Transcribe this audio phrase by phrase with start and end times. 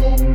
[0.00, 0.30] Bicha.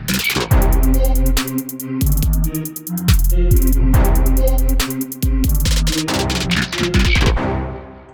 [0.00, 0.40] Bicha.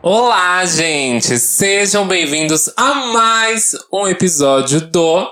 [0.00, 1.36] Olá, gente!
[1.38, 5.28] Sejam bem-vindos a mais um episódio do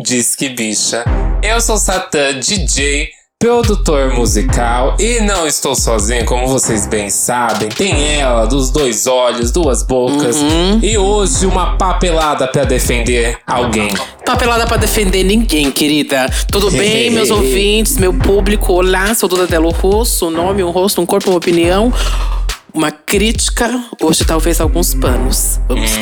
[0.00, 1.04] Disque Bicha.
[1.40, 3.10] Eu sou Satã, DJ,
[3.42, 7.70] produtor musical e não estou sozinho, como vocês bem sabem.
[7.70, 10.36] Tem ela, dos dois olhos, duas bocas
[10.82, 13.88] e hoje uma papelada pra defender alguém.
[14.26, 16.30] Papelada pra defender ninguém, querida.
[16.52, 18.74] Tudo bem, meus ouvintes, meu público?
[18.74, 20.26] Olá, sou Duda Delo Russo.
[20.26, 21.90] Um nome, um rosto, um corpo, uma opinião.
[22.72, 25.60] Uma crítica, hoje talvez alguns panos.
[25.66, 25.90] Vamos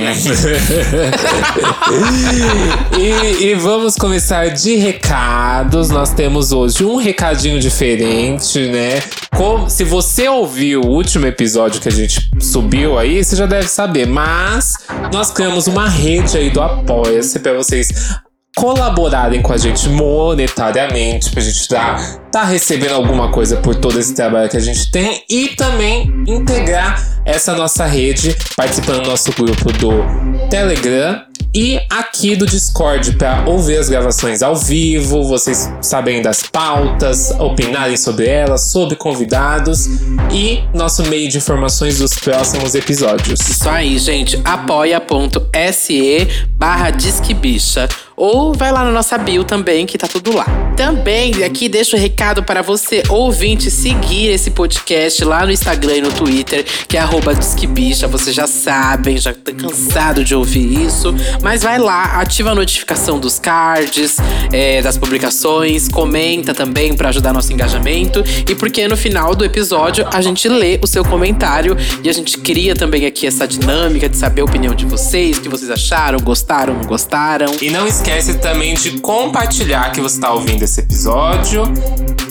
[2.98, 5.90] e, e vamos começar de recados.
[5.90, 9.02] Nós temos hoje um recadinho diferente, né?
[9.36, 13.68] Como, se você ouviu o último episódio que a gente subiu aí, você já deve
[13.68, 14.06] saber.
[14.06, 14.74] Mas
[15.12, 18.18] nós criamos uma rede aí do Apoia-se pra vocês
[18.58, 24.14] colaborarem com a gente monetariamente, pra gente tá, tá recebendo alguma coisa por todo esse
[24.14, 29.72] trabalho que a gente tem e também integrar essa nossa rede participando do nosso grupo
[29.72, 36.42] do Telegram e aqui do Discord para ouvir as gravações ao vivo, vocês saberem das
[36.42, 39.86] pautas, opinarem sobre elas, sobre convidados
[40.30, 43.40] e nosso meio de informações dos próximos episódios.
[43.40, 44.40] Isso aí, gente.
[44.44, 47.88] apoia.se barra Disque Bicha.
[48.18, 50.44] Ou vai lá na nossa bio também, que tá tudo lá.
[50.76, 56.00] Também aqui deixo o recado para você, ouvinte, seguir esse podcast lá no Instagram e
[56.00, 58.08] no Twitter, que é arroba Disque Bicha.
[58.08, 61.14] Vocês já sabem, já tá cansado de ouvir isso.
[61.42, 64.16] Mas vai lá, ativa a notificação dos cards,
[64.52, 68.22] é, das publicações, comenta também para ajudar nosso engajamento.
[68.48, 72.38] E porque no final do episódio a gente lê o seu comentário e a gente
[72.38, 76.18] cria também aqui essa dinâmica de saber a opinião de vocês, o que vocês acharam,
[76.18, 77.52] gostaram, não gostaram.
[77.60, 81.62] E não esquece também de compartilhar que você está ouvindo esse episódio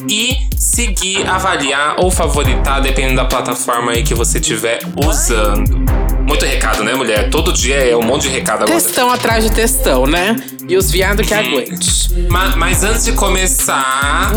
[0.10, 6.17] e seguir, avaliar ou favoritar, dependendo da plataforma aí que você estiver usando.
[6.28, 7.30] Muito recado, né, mulher?
[7.30, 8.80] Todo dia é um monte de recado agora.
[8.80, 10.36] Textão atrás de textão, né?
[10.68, 12.14] E os viados que aguente.
[12.30, 14.34] Ma- Mas, antes de começar,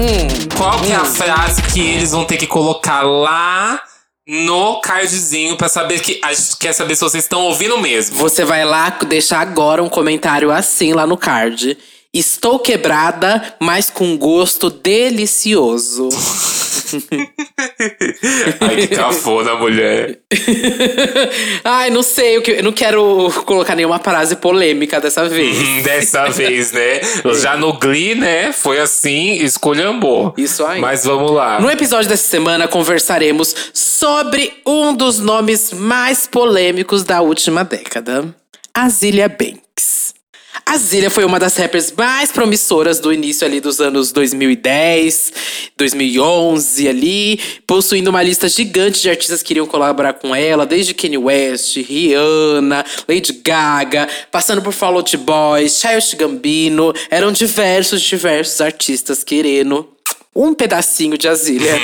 [0.56, 3.80] qual que é a frase que eles vão ter que colocar lá
[4.28, 8.16] no cardzinho pra saber que a gente quer saber se vocês estão ouvindo mesmo?
[8.18, 11.76] Você vai lá deixar agora um comentário assim lá no card.
[12.14, 16.08] Estou quebrada, mas com gosto delicioso.
[18.60, 20.18] Ai, que cafona, mulher.
[21.64, 25.56] Ai, não sei, que- eu não quero colocar nenhuma frase polêmica dessa vez.
[25.58, 27.00] Hum, Dessa vez, né?
[27.40, 28.52] Já no Glee, né?
[28.52, 30.34] Foi assim, escolhambou.
[30.36, 30.80] Isso aí.
[30.80, 31.60] Mas vamos lá.
[31.60, 38.34] No episódio dessa semana, conversaremos sobre um dos nomes mais polêmicos da última década:
[38.74, 40.09] Azilia Banks.
[40.64, 45.32] A Zilia foi uma das rappers mais promissoras do início ali dos anos 2010,
[45.76, 51.18] 2011 ali, possuindo uma lista gigante de artistas que iriam colaborar com ela, desde Kanye
[51.18, 59.24] West, Rihanna, Lady Gaga, passando por Fall Out Boy, Childish Gambino, eram diversos, diversos artistas
[59.24, 59.88] querendo
[60.42, 61.74] um pedacinho de Azília.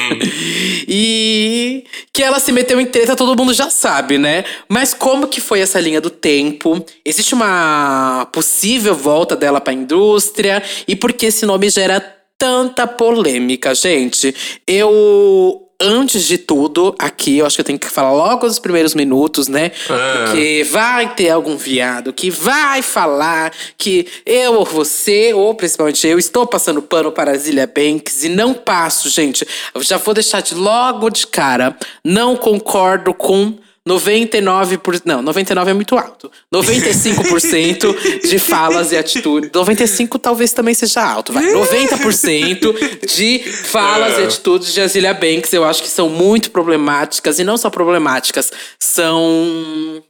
[0.88, 4.44] e que ela se meteu em treta, todo mundo já sabe, né?
[4.68, 6.84] Mas como que foi essa linha do tempo?
[7.04, 10.62] Existe uma possível volta dela pra indústria?
[10.88, 12.00] E por que esse nome gera
[12.38, 14.34] tanta polêmica, gente?
[14.66, 15.65] Eu.
[15.78, 19.46] Antes de tudo, aqui eu acho que eu tenho que falar logo nos primeiros minutos,
[19.46, 19.72] né?
[19.90, 20.24] Ah.
[20.24, 26.18] Porque vai ter algum viado que vai falar que eu ou você, ou principalmente eu,
[26.18, 29.46] estou passando pano para a Zilia Banks e não passo, gente.
[29.74, 31.76] Eu já vou deixar de logo de cara.
[32.02, 34.78] Não concordo com 99%.
[34.78, 36.30] Por, não, 99% é muito alto.
[36.52, 39.50] 95% de falas e atitudes.
[39.50, 41.44] 95% talvez também seja alto, vai.
[41.44, 47.38] 90% de falas e atitudes de Azilia Banks eu acho que são muito problemáticas.
[47.38, 50.02] E não só problemáticas, são.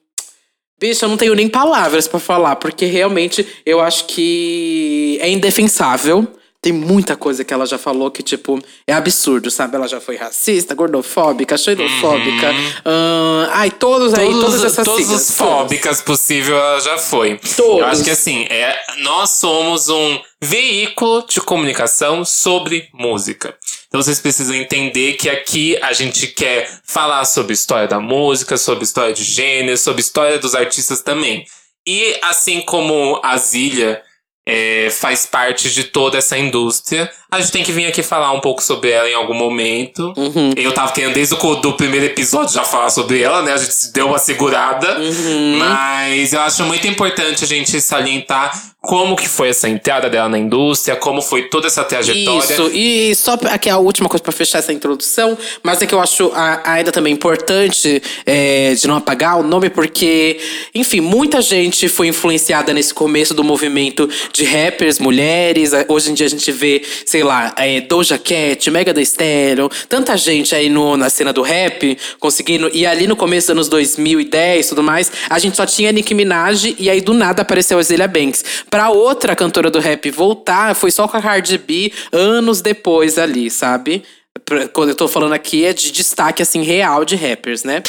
[0.78, 6.26] Bicho, eu não tenho nem palavras pra falar, porque realmente eu acho que é indefensável.
[6.66, 9.76] Tem muita coisa que ela já falou que, tipo, é absurdo, sabe?
[9.76, 12.50] Ela já foi racista, gordofóbica, xenofóbica.
[12.84, 15.28] ahn, ai, todos, aí, todas essas todos siglas.
[15.28, 17.38] os fóbicas possível ela já foi.
[17.56, 17.78] Todos.
[17.78, 23.54] Eu acho que assim, é, nós somos um veículo de comunicação sobre música.
[23.86, 28.82] Então vocês precisam entender que aqui a gente quer falar sobre história da música, sobre
[28.82, 31.46] história de gênero, sobre história dos artistas também.
[31.86, 34.02] E assim como a Zília
[34.46, 38.40] é, faz parte de toda essa indústria, a gente tem que vir aqui falar um
[38.40, 40.12] pouco sobre ela em algum momento.
[40.16, 40.52] Uhum.
[40.56, 43.52] Eu tava querendo desde o do primeiro episódio já falar sobre ela, né?
[43.52, 44.98] A gente deu uma segurada.
[44.98, 45.58] Uhum.
[45.58, 48.52] Mas eu acho muito importante a gente salientar
[48.86, 52.38] como que foi essa entrada dela na indústria, como foi toda essa trajetória.
[52.38, 56.00] Isso, e só aqui a última coisa pra fechar essa introdução, mas é que eu
[56.00, 56.30] acho
[56.62, 60.38] ainda também importante é, de não apagar o nome, porque,
[60.72, 65.72] enfim, muita gente foi influenciada nesse começo do movimento de rappers, mulheres.
[65.88, 70.16] Hoje em dia a gente vê, sei lá, é, Doja Cat, Mega Thee Stallion, tanta
[70.16, 72.70] gente aí no, na cena do rap conseguindo.
[72.72, 76.14] E ali no começo dos anos 2010 e tudo mais, a gente só tinha Nicki
[76.14, 78.44] Minaj e aí do nada apareceu a Azealia Banks.
[78.70, 83.50] Pra outra cantora do rap voltar, foi só com a Cardi B anos depois ali,
[83.50, 84.02] sabe?
[84.44, 87.82] Pra- Quando eu tô falando aqui é de destaque, assim, real de rappers, né?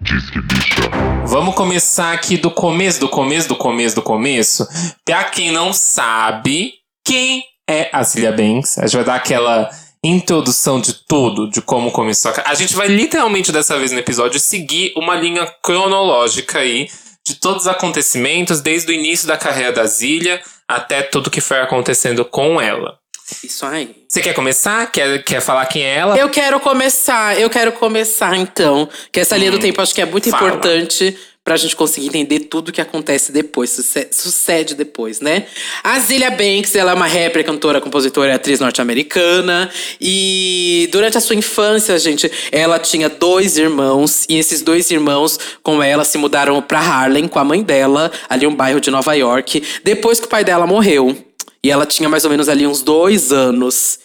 [0.00, 0.90] Disque bicha.
[1.26, 4.66] Vamos começar aqui do começo, do começo, do começo, do começo.
[5.04, 6.72] Pra quem não sabe,
[7.06, 7.42] quem
[7.72, 8.78] é a Cilia Banks?
[8.78, 9.70] A gente vai dar aquela
[10.04, 12.32] introdução de tudo, de como começou.
[12.32, 16.88] a- A gente vai literalmente dessa vez no episódio seguir uma linha cronológica aí
[17.24, 21.60] de todos os acontecimentos, desde o início da carreira da Zilia até tudo que foi
[21.60, 22.98] acontecendo com ela.
[23.44, 23.94] Isso aí.
[24.08, 24.90] Você quer começar?
[24.90, 26.18] Quer, quer falar quem é ela?
[26.18, 28.88] Eu quero começar, eu quero começar então.
[29.12, 30.32] Que essa linha do tempo acho que é muito Hum.
[30.32, 30.48] Fala.
[30.48, 35.46] importante pra gente conseguir entender tudo que acontece depois, suce- sucede depois, né?
[35.82, 39.68] A Zilia Banks, ela é uma rapper, cantora, compositora e atriz norte-americana.
[40.00, 44.24] E durante a sua infância, gente, ela tinha dois irmãos.
[44.28, 48.46] E esses dois irmãos, com ela, se mudaram pra Harlem com a mãe dela, ali
[48.46, 51.16] um bairro de Nova York, depois que o pai dela morreu.
[51.64, 53.98] E ela tinha mais ou menos ali uns dois anos.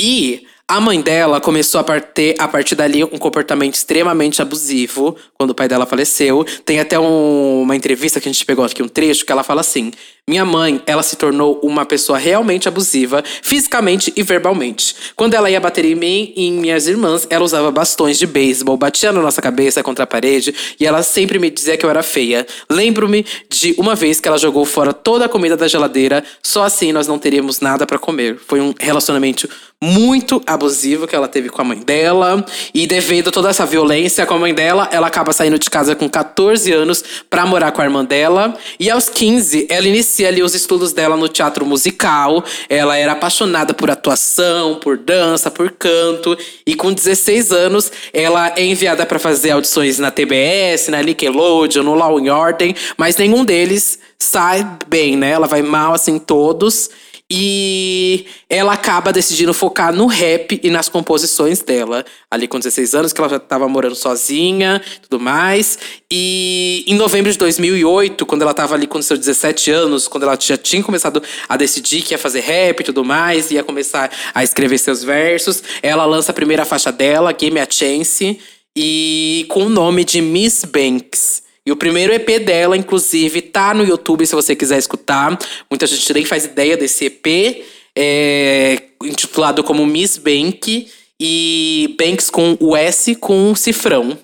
[0.00, 5.50] E a mãe dela começou a partir, a partir dali um comportamento extremamente abusivo quando
[5.50, 6.44] o pai dela faleceu.
[6.64, 9.60] Tem até um- uma entrevista que a gente pegou aqui, um trecho, que ela fala
[9.60, 9.92] assim:
[10.26, 14.94] Minha mãe, ela se tornou uma pessoa realmente abusiva, fisicamente e verbalmente.
[15.16, 18.76] Quando ela ia bater em mim e em minhas irmãs, ela usava bastões de beisebol,
[18.76, 22.04] batia na nossa cabeça contra a parede e ela sempre me dizia que eu era
[22.04, 22.46] feia.
[22.70, 26.92] Lembro-me de uma vez que ela jogou fora toda a comida da geladeira, só assim
[26.92, 28.38] nós não teríamos nada pra comer.
[28.46, 29.48] Foi um relacionamento
[29.82, 32.46] muito abusivo que ela teve com a mãe dela.
[32.72, 35.96] E devido a toda essa violência com a mãe dela, ela acaba saindo de casa
[35.96, 38.56] com 14 anos pra morar com a irmã dela.
[38.78, 42.44] E aos 15, ela inicia ali os estudos dela no teatro musical.
[42.68, 46.38] Ela era apaixonada por atuação, por dança, por canto.
[46.64, 51.94] E com 16 anos, ela é enviada pra fazer audições na TBS, na Nickelodeon, no
[51.94, 52.72] Law and Order.
[52.96, 55.32] Mas nenhum deles sai bem, né?
[55.32, 56.88] Ela vai mal assim todos.
[57.30, 62.04] E ela acaba decidindo focar no rap e nas composições dela.
[62.30, 65.78] Ali com 16 anos, que ela já estava morando sozinha tudo mais.
[66.10, 70.38] E em novembro de 2008, quando ela estava ali com seus 17 anos, quando ela
[70.38, 74.42] já tinha começado a decidir que ia fazer rap e tudo mais, ia começar a
[74.44, 78.38] escrever seus versos, ela lança a primeira faixa dela, Give Me a Chance,
[78.76, 81.42] e com o nome de Miss Banks.
[81.66, 85.38] E o primeiro EP dela, inclusive, tá no YouTube se você quiser escutar.
[85.70, 87.64] Muita gente nem faz ideia desse EP.
[87.96, 90.90] É intitulado como Miss Bank.
[91.20, 94.18] E Banks com o S com um cifrão.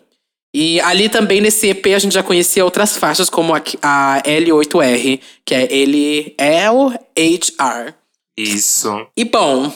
[0.52, 5.20] E ali também nesse EP a gente já conhecia outras faixas, como a, a L8R,
[5.44, 6.34] que é L-L-H-R.
[8.36, 9.06] Isso.
[9.16, 9.72] E bom,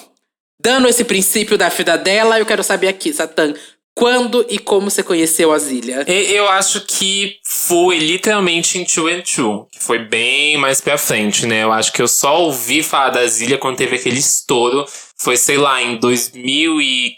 [0.60, 3.54] dando esse princípio da vida dela, eu quero saber aqui, Satã,
[3.94, 6.04] quando e como você conheceu a Zília?
[6.08, 10.96] E- Eu acho que foi literalmente em Two and Two, que foi bem mais pra
[10.98, 11.62] frente, né?
[11.62, 14.84] Eu acho que eu só ouvi falar da Zília quando teve aquele estouro.
[15.18, 17.16] Foi, sei lá, em 2013,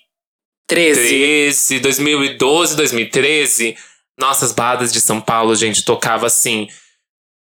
[0.68, 1.80] 13.
[1.80, 3.76] 2012, 2013.
[4.18, 6.68] Nossas baladas de São Paulo, gente, tocava assim.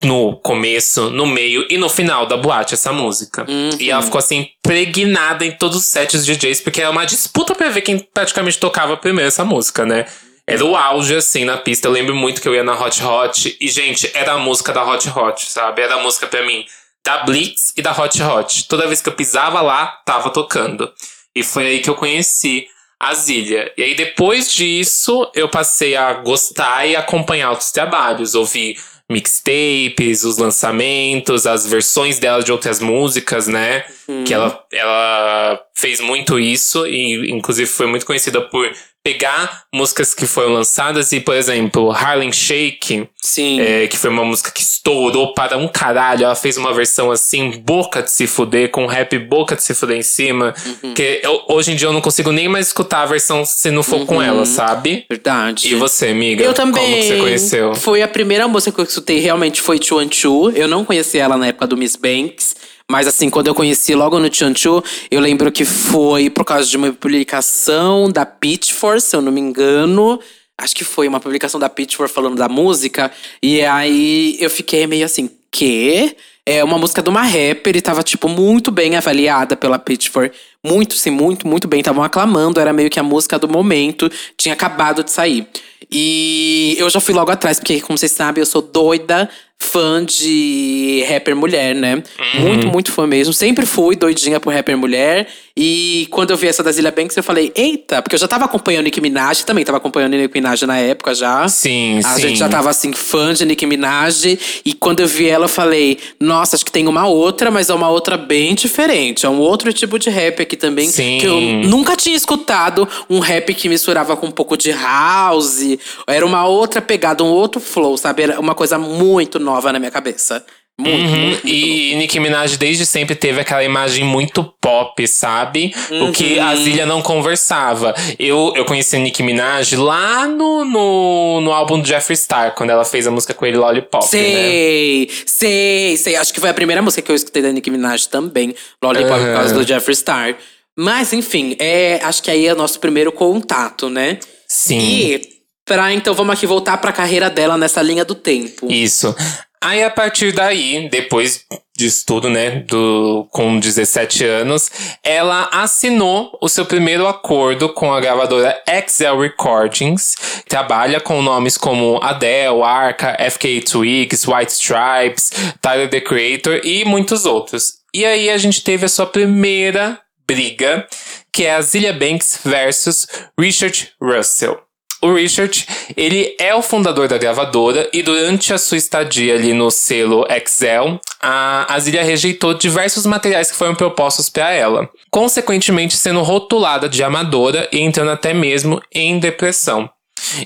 [0.03, 3.45] No começo, no meio e no final da boate, essa música.
[3.79, 7.53] E ela ficou assim, impregnada em todos os sets de DJs, porque era uma disputa
[7.53, 10.07] pra ver quem praticamente tocava primeiro essa música, né?
[10.47, 11.87] Era o auge, assim, na pista.
[11.87, 13.57] Eu lembro muito que eu ia na Hot Hot.
[13.61, 15.81] E, gente, era a música da Hot Hot, sabe?
[15.81, 16.65] Era a música pra mim
[17.05, 18.67] da Blitz e da Hot Hot.
[18.67, 20.91] Toda vez que eu pisava lá, tava tocando.
[21.35, 22.67] E foi aí que eu conheci
[22.99, 23.71] a Zília.
[23.77, 28.35] E aí, depois disso, eu passei a gostar e acompanhar outros trabalhos.
[28.35, 28.77] Ouvir
[29.11, 33.83] mixtapes, os lançamentos, as versões dela de outras músicas, né?
[34.25, 38.71] Que ela, ela fez muito isso e, inclusive, foi muito conhecida por
[39.03, 43.59] pegar músicas que foram lançadas e, por exemplo, Harlem Shake, Sim.
[43.59, 46.23] é, que foi uma música que estourou para um caralho.
[46.25, 49.97] Ela fez uma versão assim, boca de se fuder, com rap boca de se fuder
[49.97, 50.53] em cima.
[50.95, 53.81] Que eu- hoje em dia eu não consigo nem mais escutar a versão se não
[53.81, 55.05] for com ela, sabe?
[55.09, 55.71] Verdade.
[55.71, 56.43] E você, amiga?
[56.43, 56.83] Eu também.
[56.83, 57.75] Como que você conheceu?
[57.75, 60.51] Foi a primeira música que eu escutei, realmente foi and Two.
[60.51, 62.55] Eu não conhecia ela na época do Miss Banks.
[62.91, 66.75] Mas assim, quando eu conheci logo no Chanchu, eu lembro que foi por causa de
[66.75, 70.19] uma publicação da Pitchfork, se eu não me engano.
[70.57, 73.09] Acho que foi uma publicação da Pitchfork falando da música.
[73.41, 76.17] E aí eu fiquei meio assim, quê?
[76.45, 80.35] É uma música de uma rapper e tava, tipo, muito bem avaliada pela Pitchfork.
[80.61, 81.79] Muito, sim, muito, muito bem.
[81.79, 84.11] Estavam aclamando, era meio que a música do momento.
[84.37, 85.47] Tinha acabado de sair.
[85.89, 89.29] E eu já fui logo atrás, porque, como vocês sabem, eu sou doida
[89.61, 92.01] fã de rapper mulher, né?
[92.35, 92.41] Uhum.
[92.41, 93.31] Muito, muito fã mesmo.
[93.31, 95.27] Sempre fui doidinha por rapper mulher.
[95.55, 98.45] E quando eu vi essa da Zilia Banks, eu falei, eita, porque eu já tava
[98.45, 101.47] acompanhando Nicki Minaj, também tava acompanhando Nicki Minaj na época já.
[101.47, 102.21] Sim, A sim.
[102.21, 104.39] gente já tava assim, fã de Nicki Minaj.
[104.65, 107.73] E quando eu vi ela, eu falei, nossa, acho que tem uma outra, mas é
[107.73, 109.25] uma outra bem diferente.
[109.25, 110.89] É um outro tipo de rap aqui também.
[110.89, 111.19] Sim.
[111.19, 115.77] Que eu nunca tinha escutado um rap que misturava com um pouco de house.
[116.07, 118.23] Era uma outra pegada, um outro flow, sabe?
[118.23, 120.45] Era uma coisa muito nova na minha cabeça.
[120.79, 125.75] Muito, Uhum, muito, muito E Nicki Minaj desde sempre teve aquela imagem muito pop, sabe?
[126.07, 126.43] O que Uhum.
[126.47, 127.93] a Zilia não conversava.
[128.17, 132.71] Eu, eu conheci a Nicki Minaj lá no, no, no álbum do Jeffree Star, quando
[132.71, 134.09] ela fez a música com ele Lollipop, né?
[134.09, 136.15] Sei, sei, sei.
[136.15, 138.55] Acho que foi a primeira música que eu escutei da Nicki Minaj também.
[138.83, 139.33] Lollipop por Aham.
[139.35, 140.35] causa do Jeffree Star.
[140.75, 144.17] Mas, enfim, é, acho que aí é o nosso primeiro contato, né?
[144.47, 144.79] Sim.
[144.79, 145.21] E
[145.65, 148.71] pra, então, vamos aqui voltar pra carreira dela nessa linha do tempo.
[148.71, 149.15] Isso.
[149.63, 151.45] Aí, a partir daí, depois
[151.77, 154.71] disso tudo, né, do, com 17 anos,
[155.03, 160.15] ela assinou o seu primeiro acordo com a gravadora Excel Recordings.
[160.49, 167.27] Trabalha com nomes como Adele, Arca, FK Twigs, White Stripes, Tyler, The Creator e muitos
[167.27, 167.73] outros.
[167.93, 170.87] E aí, a gente teve a sua primeira briga,
[171.31, 173.07] que é a Zilia Banks versus
[173.39, 174.59] Richard Russell.
[175.03, 175.65] O Richard,
[175.97, 181.01] ele é o fundador da gravadora e durante a sua estadia ali no selo Excel,
[181.19, 187.67] a Azilia rejeitou diversos materiais que foram propostos para ela, consequentemente sendo rotulada de amadora
[187.71, 189.89] e entrando até mesmo em depressão.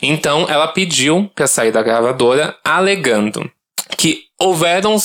[0.02, 3.52] Então, ela pediu para sair da gravadora, alegando
[3.98, 4.96] que houveram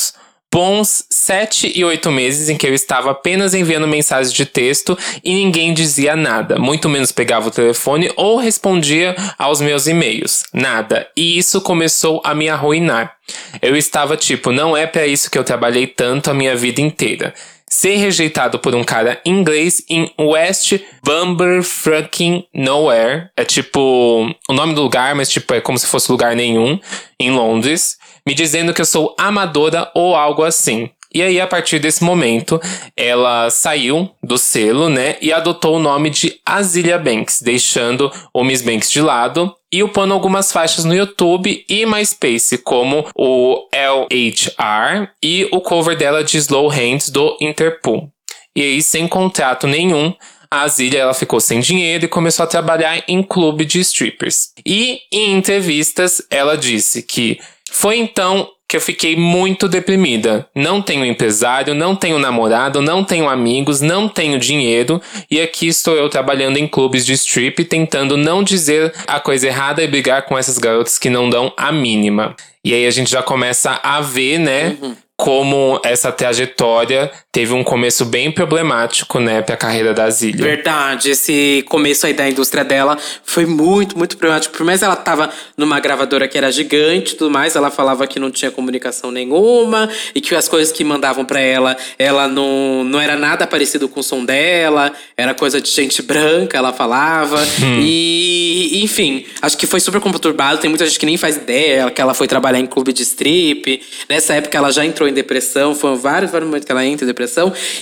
[0.52, 5.33] bons sete e oito meses em que eu estava apenas enviando mensagens de texto e
[5.33, 10.42] ninguém dizia nada, muito menos pegava o telefone ou respondia aos meus e-mails.
[10.52, 11.09] Nada.
[11.16, 13.14] E isso começou a me arruinar.
[13.62, 17.33] Eu estava tipo, não é para isso que eu trabalhei tanto a minha vida inteira.
[17.73, 23.28] Ser rejeitado por um cara inglês em West Bumberfucking Nowhere.
[23.37, 26.80] É tipo o nome do lugar, mas tipo é como se fosse lugar nenhum
[27.21, 27.97] em Londres,
[28.30, 30.88] me dizendo que eu sou amadora ou algo assim.
[31.12, 32.60] E aí, a partir desse momento,
[32.96, 35.16] ela saiu do selo, né?
[35.20, 40.14] E adotou o nome de Azilia Banks, deixando o Miss Banks de lado e upando
[40.14, 46.68] algumas faixas no YouTube e MySpace, como o LHR e o cover dela de Slow
[46.68, 48.08] Hands do Interpol.
[48.54, 50.14] E aí, sem contrato nenhum,
[50.49, 54.50] a Azilia ela ficou sem dinheiro e começou a trabalhar em clube de strippers.
[54.64, 60.46] E em entrevistas, ela disse que foi então que eu fiquei muito deprimida.
[60.54, 65.02] Não tenho empresário, não tenho namorado, não tenho amigos, não tenho dinheiro.
[65.28, 69.82] E aqui estou eu trabalhando em clubes de strip, tentando não dizer a coisa errada
[69.82, 72.36] e brigar com essas garotas que não dão a mínima.
[72.64, 74.76] E aí a gente já começa a ver, né?
[75.16, 80.44] Como essa trajetória teve um começo bem problemático, né, pra carreira da Zilia.
[80.44, 84.56] Verdade, esse começo aí da indústria dela foi muito, muito problemático.
[84.56, 88.18] Por mais ela tava numa gravadora que era gigante e tudo mais, ela falava que
[88.18, 93.00] não tinha comunicação nenhuma e que as coisas que mandavam pra ela, ela não, não
[93.00, 97.38] era nada parecido com o som dela, era coisa de gente branca, ela falava.
[97.80, 100.60] E, enfim, acho que foi super conturbado.
[100.60, 103.80] Tem muita gente que nem faz ideia que ela foi trabalhar em clube de strip.
[104.08, 107.06] Nessa época ela já entrou em depressão, foram vários, vários momentos que ela entra em
[107.06, 107.19] depressão.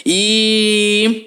[0.05, 1.27] E.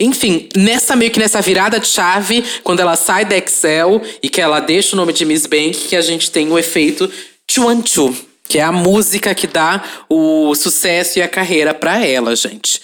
[0.00, 4.40] Enfim, nessa meio que nessa virada de chave, quando ela sai da Excel e que
[4.40, 7.10] ela deixa o nome de Miss Bank, que a gente tem o efeito
[7.48, 8.31] Chuan Chu.
[8.48, 12.82] Que é a música que dá o sucesso e a carreira pra ela, gente.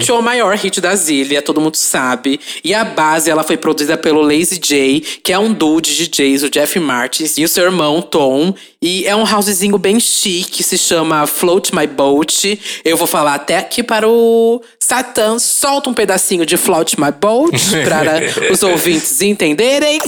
[0.00, 2.38] Chu é o maior hit da Zilia, todo mundo sabe.
[2.62, 6.44] E a base, ela foi produzida pelo Lazy J, que é um duo de DJs,
[6.44, 8.54] o Jeff Martins e o seu irmão, Tom.
[8.80, 12.60] E é um housezinho bem chique, se chama Float My Boat.
[12.84, 15.40] Eu vou falar até aqui para o Satan.
[15.40, 18.20] Solta um pedacinho de Float My Boat para
[18.52, 19.98] os ouvintes entenderem.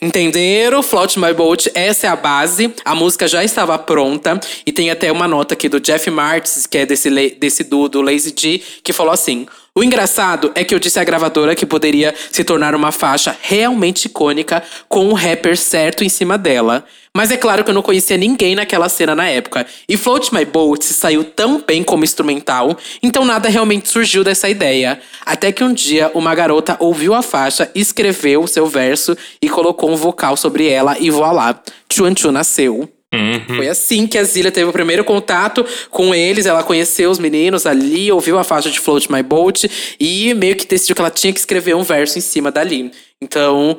[0.00, 0.82] Entenderam?
[0.82, 2.72] Float My Boat, essa é a base.
[2.84, 4.38] A música já estava pronta.
[4.64, 8.00] E tem até uma nota aqui do Jeff Martins, que é desse, desse duo do
[8.00, 12.12] Lazy G, que falou assim: O engraçado é que eu disse à gravadora que poderia
[12.32, 16.84] se tornar uma faixa realmente icônica com um rapper certo em cima dela.
[17.14, 19.66] Mas é claro que eu não conhecia ninguém naquela cena na época.
[19.88, 25.00] E Float My Boat saiu tão bem como instrumental, então nada realmente surgiu dessa ideia.
[25.24, 29.96] Até que um dia uma garota ouviu a faixa, escreveu seu verso e colocou um
[29.96, 32.97] vocal sobre ela e voilá, Chuan Chu nasceu.
[33.14, 33.56] Uhum.
[33.56, 36.46] Foi assim que a Zilia teve o primeiro contato com eles.
[36.46, 40.66] Ela conheceu os meninos ali, ouviu a faixa de Float My Boat e meio que
[40.66, 42.92] decidiu que ela tinha que escrever um verso em cima dali.
[43.20, 43.78] Então,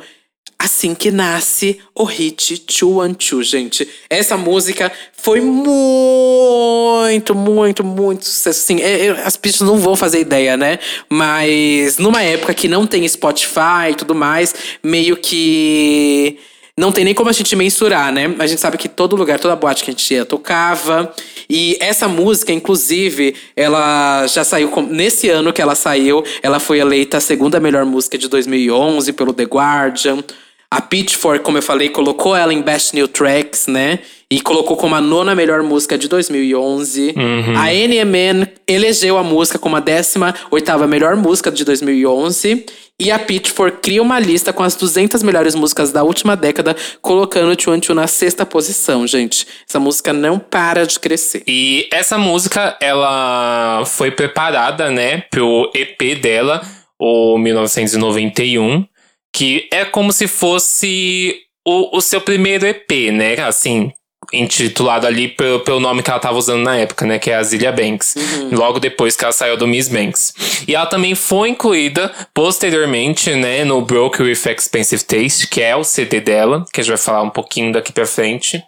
[0.57, 3.87] assim que nasce o hit Chuan Chu, gente.
[4.09, 8.59] Essa música foi muito, muito, muito sucesso.
[8.63, 8.81] Assim,
[9.23, 10.79] as pistas não vão fazer ideia, né?
[11.07, 16.39] Mas numa época que não tem Spotify e tudo mais, meio que
[16.79, 18.33] não tem nem como a gente mensurar, né?
[18.39, 21.13] A gente sabe que todo lugar, toda boate que a gente ia tocava.
[21.49, 24.71] E essa música, inclusive, ela já saiu.
[24.89, 29.33] Nesse ano que ela saiu, ela foi eleita a segunda melhor música de 2011 pelo
[29.33, 30.23] The Guardian.
[30.71, 33.99] A Pitchfork, como eu falei, colocou ela em Best New Tracks, né?
[34.29, 37.15] E colocou como a nona melhor música de 2011.
[37.17, 37.57] Uhum.
[37.57, 42.67] A NMN elegeu a música como a décima oitava melhor música de 2011.
[42.99, 47.59] E a Pitchfork cria uma lista com as 200 melhores músicas da última década, colocando
[47.59, 49.47] Chuan Chu na sexta posição, gente.
[49.67, 51.41] Essa música não para de crescer.
[51.47, 56.61] E essa música, ela foi preparada, né, pro EP dela,
[56.99, 58.85] o 1991,
[59.33, 63.39] que é como se fosse o, o seu primeiro EP, né?
[63.41, 63.91] Assim,
[64.33, 67.19] intitulado ali pelo, pelo nome que ela estava usando na época, né?
[67.19, 68.15] Que é a Zilia Banks.
[68.15, 68.55] Uhum.
[68.55, 70.33] Logo depois que ela saiu do Miss Banks.
[70.67, 73.63] E ela também foi incluída posteriormente, né?
[73.63, 77.23] No Broke with Expensive Taste, que é o CD dela, que a gente vai falar
[77.23, 78.63] um pouquinho daqui pra frente.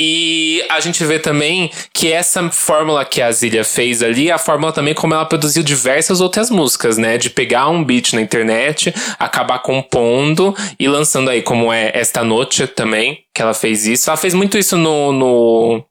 [0.00, 4.38] E a gente vê também que essa fórmula que a Zilia fez ali, é a
[4.38, 7.16] fórmula também como ela produziu diversas outras músicas, né?
[7.16, 12.66] De pegar um beat na internet, acabar compondo e lançando aí, como é Esta Noite
[12.66, 14.10] também, que ela fez isso.
[14.10, 15.84] Ela fez muito isso no, no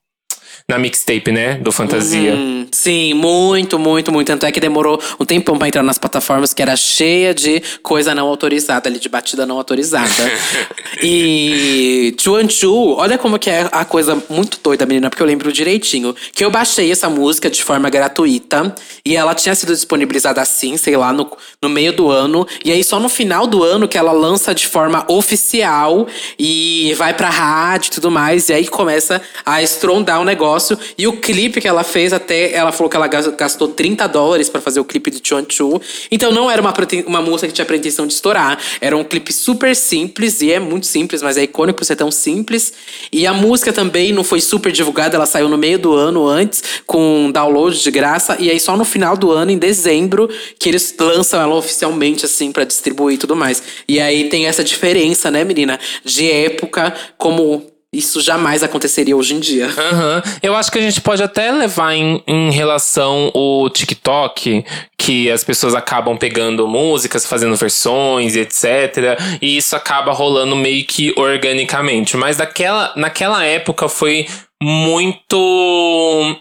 [0.68, 1.56] na mixtape, né?
[1.56, 2.34] Do Fantasia.
[2.34, 4.28] Hum, sim, muito, muito, muito.
[4.28, 8.16] Tanto é que demorou um tempão pra entrar nas plataformas que era cheia de coisa
[8.16, 10.10] não autorizada ali, de batida não autorizada.
[11.04, 15.52] e Chuan Chu, olha como que é a coisa muito doida, menina, porque eu lembro
[15.52, 16.16] direitinho.
[16.34, 18.74] Que eu baixei essa música de forma gratuita
[19.06, 21.30] e ela tinha sido disponibilizada assim, sei lá, no,
[21.62, 22.48] no meio do ano.
[22.64, 26.08] E aí só no final do ano que ela lança de forma oficial
[26.40, 28.48] e vai pra rádio e tudo mais.
[28.48, 30.53] E aí começa a estrondar o negócio.
[30.98, 34.62] E o clipe que ela fez, até ela falou que ela gastou 30 dólares para
[34.62, 35.82] fazer o clipe de Chuan Chu.
[36.12, 36.74] Então não era uma,
[37.06, 38.58] uma música que tinha pretensão de estourar.
[38.82, 42.12] Era um clipe super simples, e é muito simples, mas é icônico por ser tão
[42.12, 42.74] simples.
[43.12, 46.64] E a música também não foi super divulgada, ela saiu no meio do ano antes,
[46.86, 48.38] com download de graça.
[48.40, 52.52] E aí só no final do ano, em dezembro, que eles lançam ela oficialmente, assim,
[52.52, 53.62] para distribuir e tudo mais.
[53.88, 55.80] E aí tem essa diferença, né, menina?
[56.04, 59.68] De época, como isso jamais aconteceria hoje em dia.
[59.68, 60.32] Uhum.
[60.42, 64.66] Eu acho que a gente pode até levar em, em relação o TikTok,
[64.98, 69.20] que as pessoas acabam pegando músicas, fazendo versões, etc.
[69.42, 72.18] E isso acaba rolando meio que organicamente.
[72.18, 74.28] Mas daquela, naquela época foi
[74.62, 76.36] muito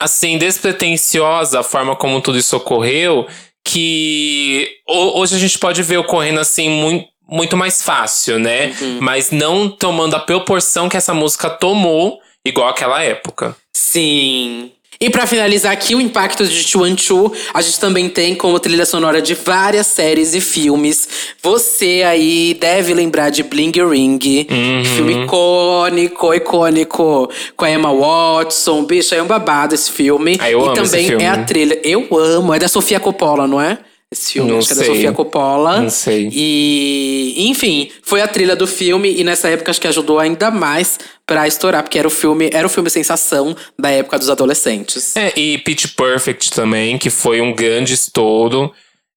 [0.00, 3.26] assim, despretensiosa a forma como tudo isso ocorreu,
[3.64, 8.74] que hoje a gente pode ver ocorrendo assim muito muito mais fácil, né?
[8.80, 8.98] Uhum.
[9.00, 13.56] Mas não tomando a proporção que essa música tomou, igual aquela época.
[13.72, 14.72] Sim.
[15.00, 18.86] E para finalizar aqui, o impacto de Chuan Chu, a gente também tem como trilha
[18.86, 21.08] sonora de várias séries e filmes.
[21.42, 24.84] Você aí deve lembrar de Bling Ring, Uhum.
[24.84, 28.84] filme icônico, icônico, com a Emma Watson.
[28.84, 30.36] Bicho, é um babado esse filme.
[30.40, 31.24] Ah, eu e amo esse também filme.
[31.24, 31.80] é a trilha.
[31.82, 33.78] Eu amo, é da Sofia Coppola, não é?
[34.12, 34.84] Esse filme, Não acho que é da.
[34.84, 35.80] Sofia Coppola.
[35.80, 36.28] Não sei.
[36.30, 40.98] E, enfim, foi a trilha do filme e nessa época acho que ajudou ainda mais
[41.26, 45.16] pra estourar, porque era o filme, era o filme sensação da época dos adolescentes.
[45.16, 48.70] É, e Pitch Perfect também, que foi um grande estouro.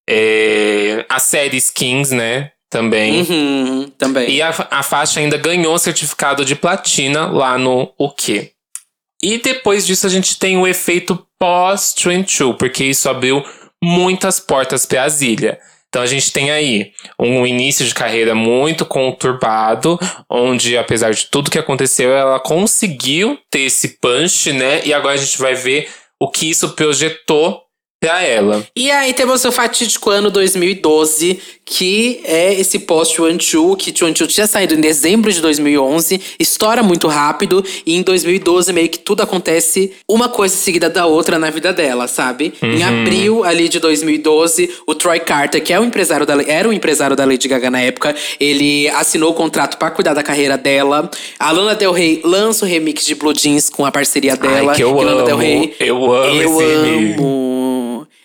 [0.09, 2.51] É, a série Skins, né?
[2.69, 3.21] Também.
[3.21, 4.29] Uhum, também.
[4.29, 8.51] E a, a faixa ainda ganhou certificado de platina lá no O quê?
[9.21, 13.43] E depois disso a gente tem o efeito pós-Two, porque isso abriu
[13.85, 15.59] muitas portas para a Zilha.
[15.87, 19.97] Então a gente tem aí um início de carreira muito conturbado,
[20.29, 24.85] onde apesar de tudo que aconteceu, ela conseguiu ter esse punch, né?
[24.85, 25.87] E agora a gente vai ver
[26.19, 27.61] o que isso projetou
[28.01, 28.67] pra ela.
[28.75, 34.75] E aí temos o fatídico ano 2012, que é esse pós-Chuanchu, que Chuanchu tinha saído
[34.75, 40.29] em dezembro de 2011, estoura muito rápido, e em 2012 meio que tudo acontece uma
[40.29, 42.53] coisa seguida da outra na vida dela, sabe?
[42.61, 46.73] Em abril ali de 2012, o Troy Carter, que é o empresário da, era o
[46.73, 51.09] empresário da Lady Gaga na época, ele assinou o contrato para cuidar da carreira dela.
[51.39, 54.71] A Lana Del Rey lança o remix de Blue Jeans com a parceria dela.
[54.71, 55.25] Ai, que eu Lana amo.
[55.25, 57.15] Del Rey, Eu amo eu esse remix.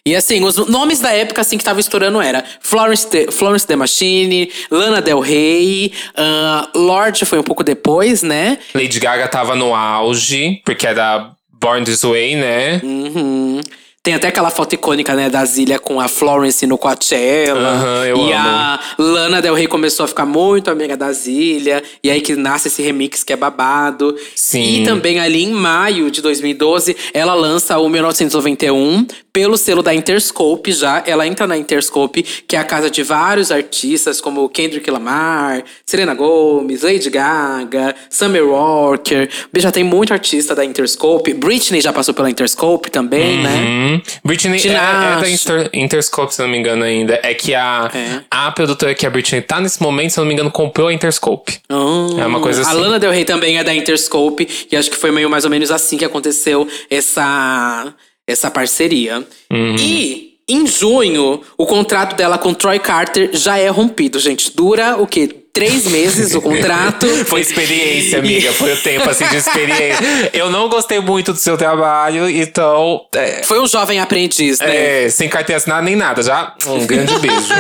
[0.04, 3.76] E assim, os nomes da época assim que tava estourando era Florence The, Florence The
[3.76, 8.58] Machine, Lana Del Rey, ah, Lorde foi um pouco depois, né?
[8.74, 12.80] Lady Gaga tava no auge, porque era Born This Way, né?
[12.82, 13.60] Uhum.
[14.02, 17.68] Tem até aquela foto icônica, né, da Zília com a Florence no Coachella.
[17.68, 18.48] Aham, eu e amo.
[18.48, 21.82] a Lana Del Rey começou a ficar muito amiga da Zília.
[22.02, 24.16] E aí que nasce esse remix que é babado.
[24.34, 24.80] Sim.
[24.80, 30.72] E também ali em maio de 2012, ela lança o 1991 pelo selo da Interscope
[30.72, 31.02] já.
[31.06, 36.14] Ela entra na Interscope, que é a casa de vários artistas, como Kendrick Lamar, Selena
[36.14, 39.28] Gomez, Lady Gaga, Summer Walker.
[39.56, 41.34] Já tem muito artista da Interscope.
[41.34, 43.50] Britney já passou pela Interscope também, né?
[43.50, 44.02] Hum.
[44.24, 47.18] Britney é, é da Inter, Interscope, se não me engano ainda.
[47.22, 48.20] É que a, É.
[48.30, 50.92] a produtora que a Britney tá nesse momento, se eu não me engano, comprou a
[50.92, 51.60] Interscope.
[51.68, 52.80] Ah, É uma coisa A assim.
[52.80, 54.48] Lana Del Rey também é da Interscope.
[54.70, 57.94] E acho que foi meio mais ou menos assim que aconteceu essa,
[58.30, 59.26] essa parceria.
[59.50, 59.76] Uhum.
[59.78, 64.54] E em junho, o contrato dela com Troy Carter já é rompido, gente.
[64.54, 65.39] Dura o quê?
[65.52, 67.06] Três meses o contrato.
[67.26, 68.52] Foi experiência, amiga.
[68.52, 70.30] Foi o tempo, assim, de experiência.
[70.32, 73.04] Eu não gostei muito do seu trabalho, então...
[73.14, 75.06] É, Foi um jovem aprendiz, né?
[75.06, 76.22] é, sem carteira assinada nem nada.
[76.22, 77.52] Já, um grande beijo.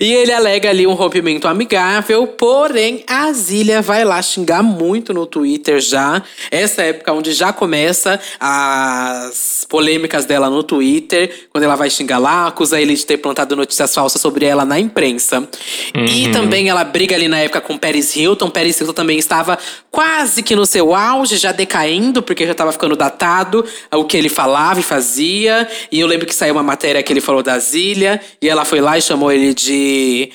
[0.00, 5.26] E ele alega ali um rompimento amigável, porém a Zília vai lá xingar muito no
[5.26, 6.22] Twitter já.
[6.50, 12.46] Essa época onde já começa as polêmicas dela no Twitter, quando ela vai xingar lá,
[12.46, 15.46] acusa ele de ter plantado notícias falsas sobre ela na imprensa.
[15.94, 18.48] E também ela briga ali na época com Paris Hilton.
[18.50, 19.58] Paris Hilton também estava
[19.90, 24.28] quase que no seu auge, já decaindo, porque já estava ficando datado o que ele
[24.28, 25.68] falava e fazia.
[25.92, 28.80] E eu lembro que saiu uma matéria que ele falou da Zília, e ela foi
[28.80, 30.30] lá e chamou ele de.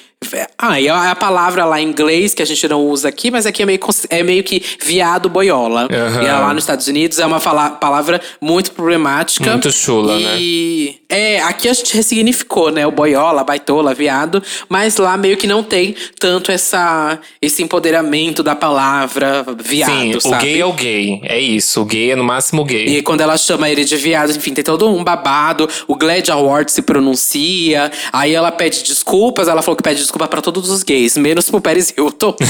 [0.57, 3.63] Ah, e a palavra lá em inglês que a gente não usa aqui, mas aqui
[3.63, 5.87] é meio, é meio que viado boiola.
[5.91, 6.23] Aham.
[6.23, 9.51] E lá nos Estados Unidos é uma palavra muito problemática.
[9.51, 10.35] Muito chula, né?
[10.39, 12.87] E é, aqui a gente ressignificou, né?
[12.87, 14.41] O boiola, baitola, viado.
[14.67, 20.35] Mas lá meio que não tem tanto essa, esse empoderamento da palavra viado, Sim, sabe?
[20.35, 21.21] o gay é o gay.
[21.23, 22.97] É isso, o gay é no máximo gay.
[22.97, 25.69] E quando ela chama ele de viado, enfim, tem todo um babado.
[25.87, 27.91] O Glad Award se pronuncia.
[28.11, 29.47] Aí ela pede desculpas.
[29.47, 32.35] Ela falou que pede desculpa pra todos os gays, menos pro Paris Hilton.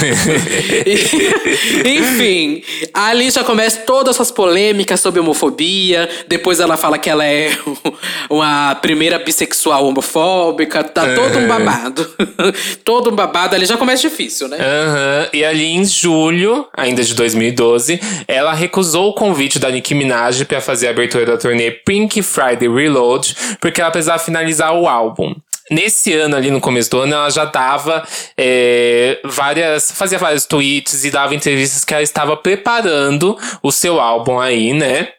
[1.86, 2.62] Enfim,
[2.94, 6.10] ali já começa todas essas polêmicas sobre homofobia.
[6.28, 7.52] Depois ela fala que ela é
[8.30, 10.84] uma primeira bissexual homofóbica.
[10.84, 12.06] Tá todo um babado.
[12.84, 13.56] todo um babado.
[13.56, 14.58] Ali já começa difícil, né?
[14.60, 17.98] Aham, E ali em julho, ainda de 2012,
[18.28, 22.68] ela recusou o convite da Nicki Minaj pra fazer a abertura da turnê Pink Friday
[22.68, 25.34] Reload, porque ela precisava finalizar o álbum.
[25.74, 28.08] Nesse ano, ali no começo do ano, ela já dava
[28.38, 29.92] é, várias.
[29.92, 35.10] fazia vários tweets e dava entrevistas que ela estava preparando o seu álbum aí, né?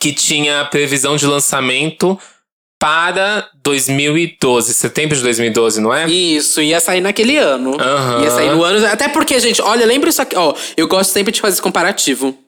[0.00, 2.18] Que tinha previsão de lançamento
[2.78, 6.06] para 2012, setembro de 2012, não é?
[6.06, 7.76] Isso, ia sair naquele ano.
[7.80, 8.22] Aham.
[8.22, 8.86] Ia sair no ano.
[8.86, 10.54] Até porque, gente, olha, lembra isso aqui, ó.
[10.76, 12.38] Eu gosto sempre de fazer esse comparativo.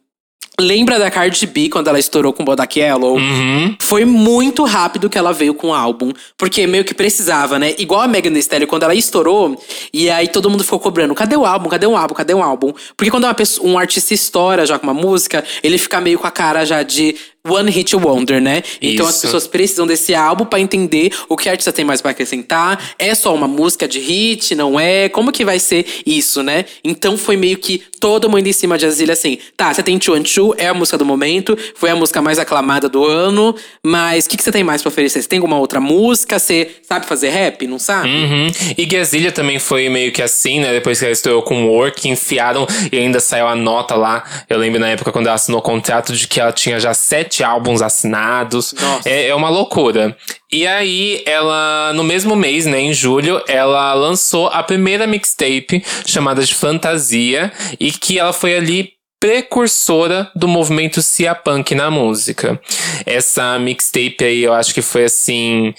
[0.61, 3.16] Lembra da Cardi B quando ela estourou com Bodak Yellow?
[3.16, 3.77] Uhum.
[3.81, 6.11] Foi muito rápido que ela veio com o álbum.
[6.37, 7.77] Porque meio que precisava, né?
[7.79, 9.57] Igual a Megan Thee Stallion, quando ela estourou.
[9.92, 11.14] E aí todo mundo ficou cobrando.
[11.14, 11.68] Cadê o álbum?
[11.68, 12.12] Cadê o álbum?
[12.12, 12.72] Cadê o álbum?
[12.96, 16.27] Porque quando uma pessoa- um artista estoura já com uma música, ele fica meio com
[16.27, 17.14] a cara já de
[17.46, 18.62] One Hit Wonder, né?
[18.81, 19.22] Então as Isso.
[19.22, 22.94] pessoas precisam desse álbum pra entender o que a artista tem mais pra acrescentar.
[22.98, 25.09] É só uma música de hit, não é?
[25.09, 26.64] Como que vai ser isso, né?
[26.85, 29.38] Então foi meio que todo mundo em cima de Azilha assim.
[29.57, 32.88] Tá, você tem Chuan Chu, é a música do momento, foi a música mais aclamada
[32.88, 35.22] do ano, mas o que, que você tem mais pra oferecer?
[35.22, 36.38] Você tem alguma outra música?
[36.38, 37.66] Você sabe fazer rap?
[37.66, 38.09] Não sabe?
[38.09, 38.51] Uhum.
[38.77, 40.72] E Gazilha também foi meio que assim, né?
[40.72, 44.24] Depois que ela estourou com o Work, enfiaram e ainda saiu a nota lá.
[44.48, 47.27] Eu lembro na época quando ela assinou o contrato de que ela tinha já sete
[47.42, 48.74] álbuns assinados.
[49.04, 50.16] É, é uma loucura.
[50.50, 56.42] E aí, ela, no mesmo mês, né, em julho, ela lançou a primeira mixtape chamada
[56.42, 62.60] de Fantasia e que ela foi ali precursora do movimento Cia Punk na música.
[63.04, 65.74] Essa mixtape aí, eu acho que foi assim.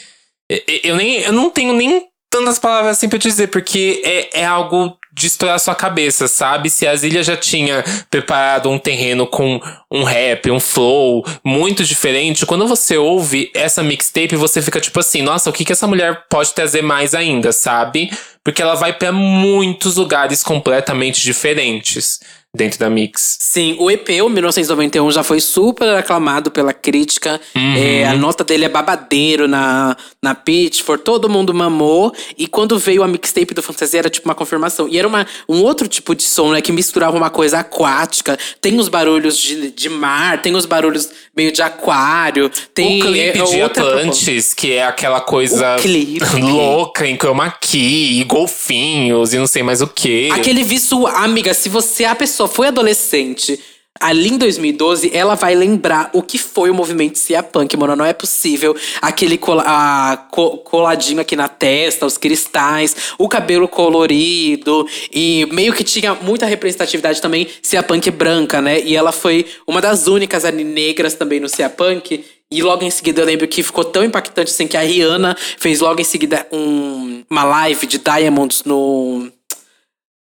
[0.84, 4.98] Eu, nem, eu não tenho nem tantas palavras assim pra dizer, porque é, é algo
[5.12, 6.70] de estourar a sua cabeça, sabe?
[6.70, 9.60] Se a Zilia já tinha preparado um terreno com
[9.92, 15.22] um rap, um flow muito diferente, quando você ouve essa mixtape, você fica tipo assim,
[15.22, 18.12] nossa, o que, que essa mulher pode trazer mais ainda, sabe?
[18.44, 22.20] Porque ela vai para muitos lugares completamente diferentes
[22.56, 23.38] dentro da Mix.
[23.40, 27.40] Sim, o EP, o 1991, já foi super aclamado pela crítica.
[27.56, 27.76] Uhum.
[27.76, 32.14] É, a nota dele é babadeiro na, na Pitchfork, todo mundo mamou.
[32.38, 34.88] E quando veio a mixtape do Fantasia, era tipo uma confirmação.
[34.88, 38.38] E era uma, um outro tipo de som, né, que misturava uma coisa aquática.
[38.60, 41.10] Tem os barulhos de, de mar, tem os barulhos
[41.40, 42.52] meio de aquário.
[42.74, 45.78] Tem o clipe é, de Atlantis, que é aquela coisa
[46.38, 50.30] louca em chroma key, e golfinhos e não sei mais o que.
[50.32, 51.16] Aquele visual.
[51.16, 53.58] Amiga, se você, a pessoa foi adolescente
[54.00, 57.96] ali em 2012, ela vai lembrar o que foi o movimento Cia Punk, mano.
[57.96, 58.76] Não é possível.
[59.02, 64.88] Aquele a, co, coladinho aqui na testa, os cristais, o cabelo colorido.
[65.12, 68.82] E meio que tinha muita representatividade também Cia Punk branca, né?
[68.82, 72.24] E ela foi uma das únicas ali negras também no Cia Punk.
[72.52, 75.82] E logo em seguida eu lembro que ficou tão impactante assim que a Rihanna fez
[75.82, 79.32] logo em seguida um, uma live de Diamonds no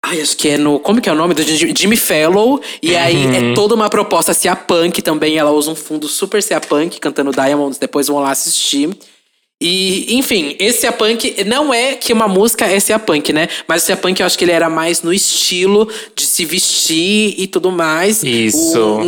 [0.03, 0.81] Ai, acho que é no.
[0.81, 1.35] Como que é o nome?
[1.35, 2.61] Do Jimmy Fellow.
[2.83, 5.37] E aí é toda uma proposta Cia Punk também.
[5.37, 7.79] Ela usa um fundo super Cia Punk, cantando Diamonds.
[7.79, 8.91] Depois vão lá assistir.
[9.63, 13.47] E, enfim, esse Cia Punk não é que uma música é Cia Punk, né?
[13.69, 15.87] Mas o Cia Punk eu acho que ele era mais no estilo
[16.17, 18.23] de se vestir e tudo mais.
[18.23, 18.99] Isso.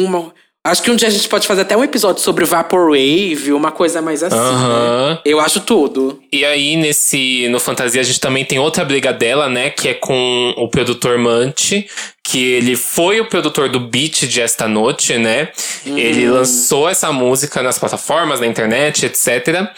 [0.64, 4.00] Acho que um dia a gente pode fazer até um episódio sobre Vaporwave, uma coisa
[4.00, 5.10] mais assim, Aham.
[5.10, 5.18] né?
[5.24, 6.20] Eu acho tudo.
[6.32, 7.48] E aí, nesse.
[7.48, 9.70] No Fantasia, a gente também tem outra briga dela, né?
[9.70, 11.86] Que é com o produtor Mante.
[12.24, 15.48] Que ele foi o produtor do beat de Esta Noite, né?
[15.84, 19.68] Ele lançou essa música nas plataformas, na internet, etc.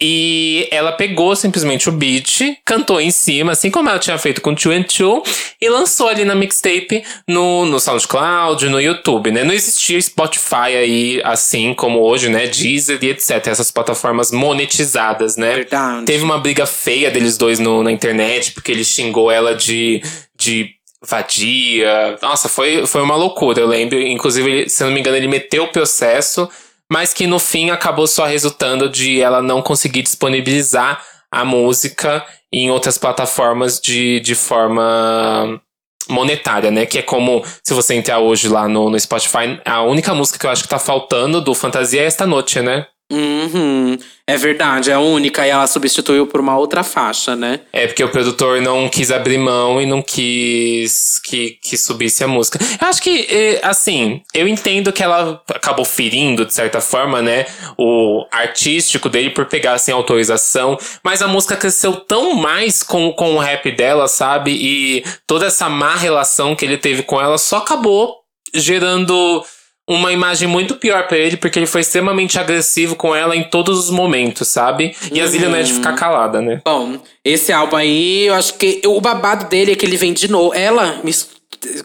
[0.00, 4.54] E ela pegou simplesmente o beat, cantou em cima, assim como ela tinha feito com
[4.54, 5.22] Two and Two,
[5.60, 9.44] e lançou ali na mixtape no, no SoundCloud, no YouTube, né?
[9.44, 12.46] Não existia Spotify aí, assim como hoje, né?
[12.48, 13.46] Deezer e etc.
[13.46, 15.54] Essas plataformas monetizadas, né?
[15.54, 16.04] Verdade.
[16.04, 20.02] Teve uma briga feia deles dois no, na internet, porque ele xingou ela de,
[20.36, 20.70] de
[21.06, 22.18] vadia.
[22.22, 24.00] Nossa, foi, foi uma loucura, eu lembro.
[24.00, 26.48] Inclusive, se não me engano, ele meteu o processo,
[26.90, 32.70] mas que no fim acabou só resultando de ela não conseguir disponibilizar a música em
[32.70, 35.60] outras plataformas de, de forma
[36.08, 36.84] monetária, né?
[36.84, 40.46] Que é como se você entrar hoje lá no, no Spotify, a única música que
[40.46, 42.86] eu acho que tá faltando do Fantasia é esta noite, né?
[43.10, 43.98] Uhum.
[44.26, 45.46] É verdade, é a única.
[45.46, 47.60] E ela substituiu por uma outra faixa, né?
[47.72, 52.28] É porque o produtor não quis abrir mão e não quis que, que subisse a
[52.28, 52.58] música.
[52.80, 57.44] Eu acho que, eh, assim, eu entendo que ela acabou ferindo, de certa forma, né,
[57.76, 60.78] o artístico dele por pegar, assim, autorização.
[61.04, 64.52] Mas a música cresceu tão mais com, com o rap dela, sabe?
[64.52, 68.22] E toda essa má relação que ele teve com ela só acabou
[68.54, 69.44] gerando
[69.88, 73.78] uma imagem muito pior pra ele, porque ele foi extremamente agressivo com ela em todos
[73.78, 74.94] os momentos, sabe?
[75.12, 76.60] E a Zilia não é de ficar calada, né?
[76.64, 80.28] Bom, esse álbum aí, eu acho que o babado dele é que ele vem de
[80.28, 80.54] novo.
[80.54, 81.12] Ela me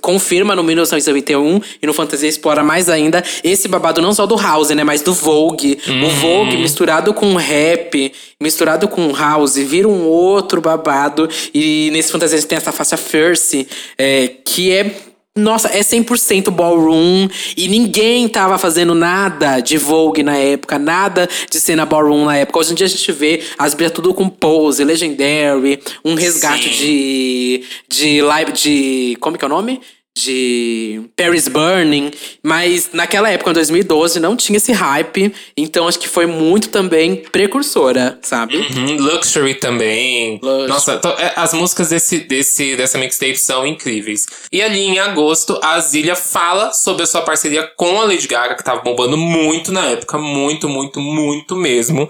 [0.02, 4.70] confirma no 1991 e no Fantasia explora mais ainda esse babado não só do House,
[4.70, 5.80] né, mas do Vogue.
[6.04, 11.30] O Vogue misturado com rap, misturado com House, vira um outro babado.
[11.54, 14.92] E nesse Fantasia a tem essa faixa First, é, que é
[15.38, 21.60] nossa, é 100% ballroom e ninguém tava fazendo nada de Vogue na época, nada de
[21.60, 22.60] cena ballroom na época.
[22.60, 26.84] Hoje em dia a gente vê as brigas tudo com pose, legendary, um resgate Sim.
[26.84, 29.80] de de live de como que é o nome?
[30.22, 36.08] De Paris Burning, mas naquela época, em 2012, não tinha esse hype, então acho que
[36.08, 38.58] foi muito também precursora, sabe?
[38.58, 40.40] Uhum, Luxury também.
[40.42, 40.68] Luxury.
[40.70, 44.26] Nossa, to- é, as músicas desse, desse, dessa mixtape são incríveis.
[44.52, 48.56] E ali em agosto, a Zilia fala sobre a sua parceria com a Lady Gaga,
[48.56, 52.10] que tava bombando muito na época, muito, muito, muito mesmo.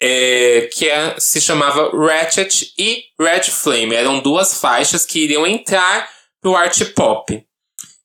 [0.00, 3.96] É, que é- se chamava Ratchet e Red Flame.
[3.96, 6.08] Eram duas faixas que iriam entrar
[6.40, 7.42] pro art pop.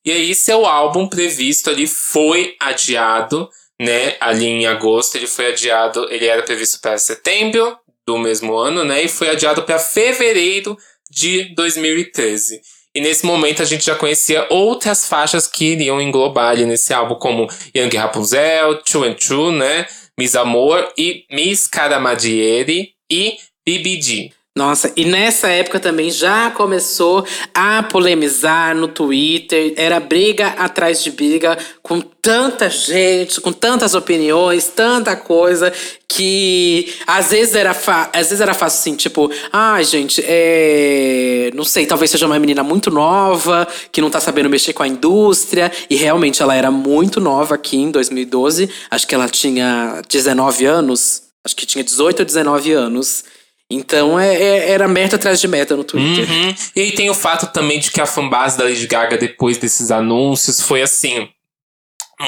[0.04, 3.48] E aí, seu álbum previsto ali foi adiado,
[3.80, 4.16] né?
[4.20, 6.06] Ali em agosto, ele foi adiado.
[6.10, 9.02] Ele era previsto para setembro do mesmo ano, né?
[9.04, 10.76] E foi adiado para fevereiro
[11.10, 12.60] de 2013.
[12.94, 17.16] E nesse momento a gente já conhecia outras faixas que iriam englobar ali nesse álbum,
[17.16, 19.86] como Young Rapunzel, Two and Two, né?
[20.18, 23.36] Miss Amor e Miss Caramadieri e
[23.66, 24.32] BBG.
[24.56, 29.74] Nossa, e nessa época também já começou a polemizar no Twitter.
[29.76, 35.72] Era briga atrás de briga, com tanta gente, com tantas opiniões, tanta coisa,
[36.08, 41.50] que às vezes era, às vezes era fácil assim, tipo, ah, gente, é.
[41.52, 44.88] Não sei, talvez seja uma menina muito nova, que não tá sabendo mexer com a
[44.88, 45.72] indústria.
[45.90, 48.70] E realmente ela era muito nova aqui em 2012.
[48.88, 51.22] Acho que ela tinha 19 anos.
[51.44, 53.24] Acho que tinha 18 ou 19 anos.
[53.70, 56.30] Então é, é, era meta atrás de meta no Twitter.
[56.30, 56.54] Uhum.
[56.76, 59.90] E aí tem o fato também de que a fanbase da Lady Gaga, depois desses
[59.90, 61.28] anúncios, foi assim.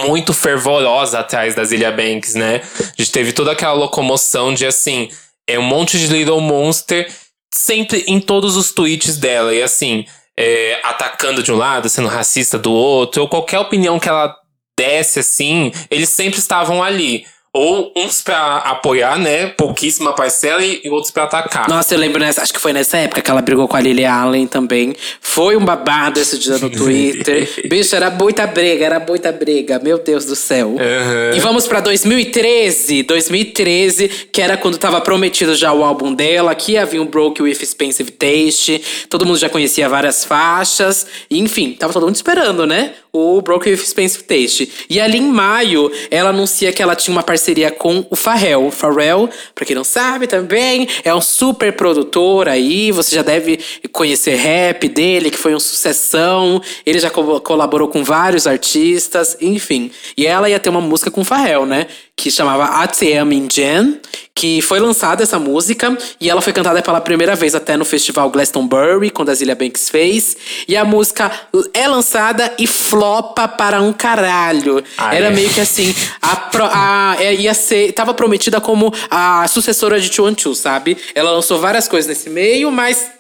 [0.07, 2.61] Muito fervorosa atrás da Zilia Banks, né?
[2.81, 5.09] A gente teve toda aquela locomoção de assim.
[5.47, 7.09] É um monte de Little Monster
[7.55, 9.55] sempre em todos os tweets dela.
[9.55, 10.05] E assim,
[10.37, 14.37] é, atacando de um lado, sendo racista do outro, ou qualquer opinião que ela
[14.79, 17.25] desse, assim, eles sempre estavam ali.
[17.57, 19.47] Ou uns pra apoiar, né?
[19.47, 21.67] Pouquíssima parcela e outros pra atacar.
[21.69, 24.05] Nossa, eu lembro, nessa, acho que foi nessa época que ela brigou com a Lily
[24.05, 24.95] Allen também.
[25.23, 27.49] Foi um babado esse dia no Twitter.
[27.67, 29.79] Bicho, era muita briga, era muita briga.
[29.79, 30.69] Meu Deus do céu.
[30.69, 31.35] Uhum.
[31.35, 33.03] E vamos pra 2013.
[33.05, 36.55] 2013, que era quando tava prometido já o álbum dela.
[36.55, 38.83] Que havia um Broke with Expensive Taste.
[39.09, 41.07] Todo mundo já conhecia várias faixas.
[41.31, 42.93] enfim, tava todo mundo esperando, né?
[43.13, 44.71] O Broke with Expensive Taste.
[44.91, 48.71] E ali em maio, ela anuncia que ela tinha uma parceria parceria com o Pharrell.
[48.73, 52.91] Pharrell, pra quem não sabe também, é um super produtor aí.
[52.91, 53.61] Você já deve
[53.93, 56.61] conhecer rap dele, que foi uma sucessão.
[56.85, 59.93] Ele já co colaborou com vários artistas, enfim.
[60.17, 61.87] E ela ia ter uma música com o Pharrell, né?
[62.17, 64.01] Que chamava ATM in Jen,
[64.37, 68.29] que foi lançada essa música e ela foi cantada pela primeira vez até no festival
[68.29, 70.37] Glastonbury, quando a Zilia Banks fez.
[70.69, 71.33] E a música
[71.73, 74.85] é lançada e flopa para um caralho.
[74.99, 75.17] Ai.
[75.17, 77.93] Era meio que assim, a, pro, a, é, ia ser.
[77.93, 80.99] Tava prometida como a sucessora de Chuan Chu, sabe?
[81.15, 83.11] Ela lançou várias coisas nesse meio, mas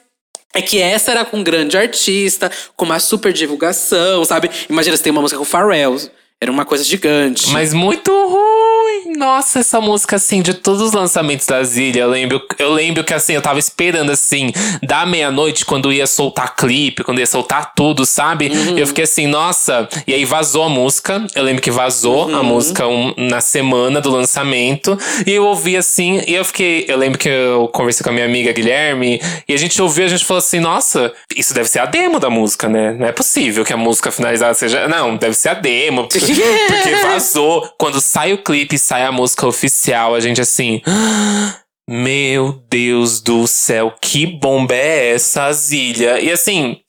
[0.52, 4.50] é que essa era com um grande artista, com uma super divulgação, sabe?
[4.68, 5.96] Imagina, você tem uma música com o Pharrell.
[6.38, 7.48] Era uma coisa gigante.
[7.52, 8.75] Mas muito ruim.
[9.16, 13.14] Nossa, essa música, assim, de todos os lançamentos da Zilha, eu lembro, eu lembro que,
[13.14, 18.04] assim, eu tava esperando, assim, da meia-noite, quando ia soltar clipe, quando ia soltar tudo,
[18.04, 18.48] sabe?
[18.48, 18.78] Uhum.
[18.78, 19.88] Eu fiquei assim, nossa.
[20.06, 21.26] E aí vazou a música.
[21.34, 22.36] Eu lembro que vazou uhum.
[22.36, 24.98] a música um, na semana do lançamento.
[25.26, 26.84] E eu ouvi, assim, e eu fiquei.
[26.88, 30.08] Eu lembro que eu conversei com a minha amiga Guilherme, e a gente ouviu, a
[30.08, 32.92] gente falou assim, nossa, isso deve ser a demo da música, né?
[32.92, 34.88] Não é possível que a música finalizada seja.
[34.88, 36.08] Não, deve ser a demo.
[36.08, 37.68] Porque vazou.
[37.78, 40.80] Quando sai o clipe, sai a música oficial, a gente assim.
[41.88, 46.18] Meu Deus do céu, que bomba é essa, Zilha?
[46.20, 46.80] E assim,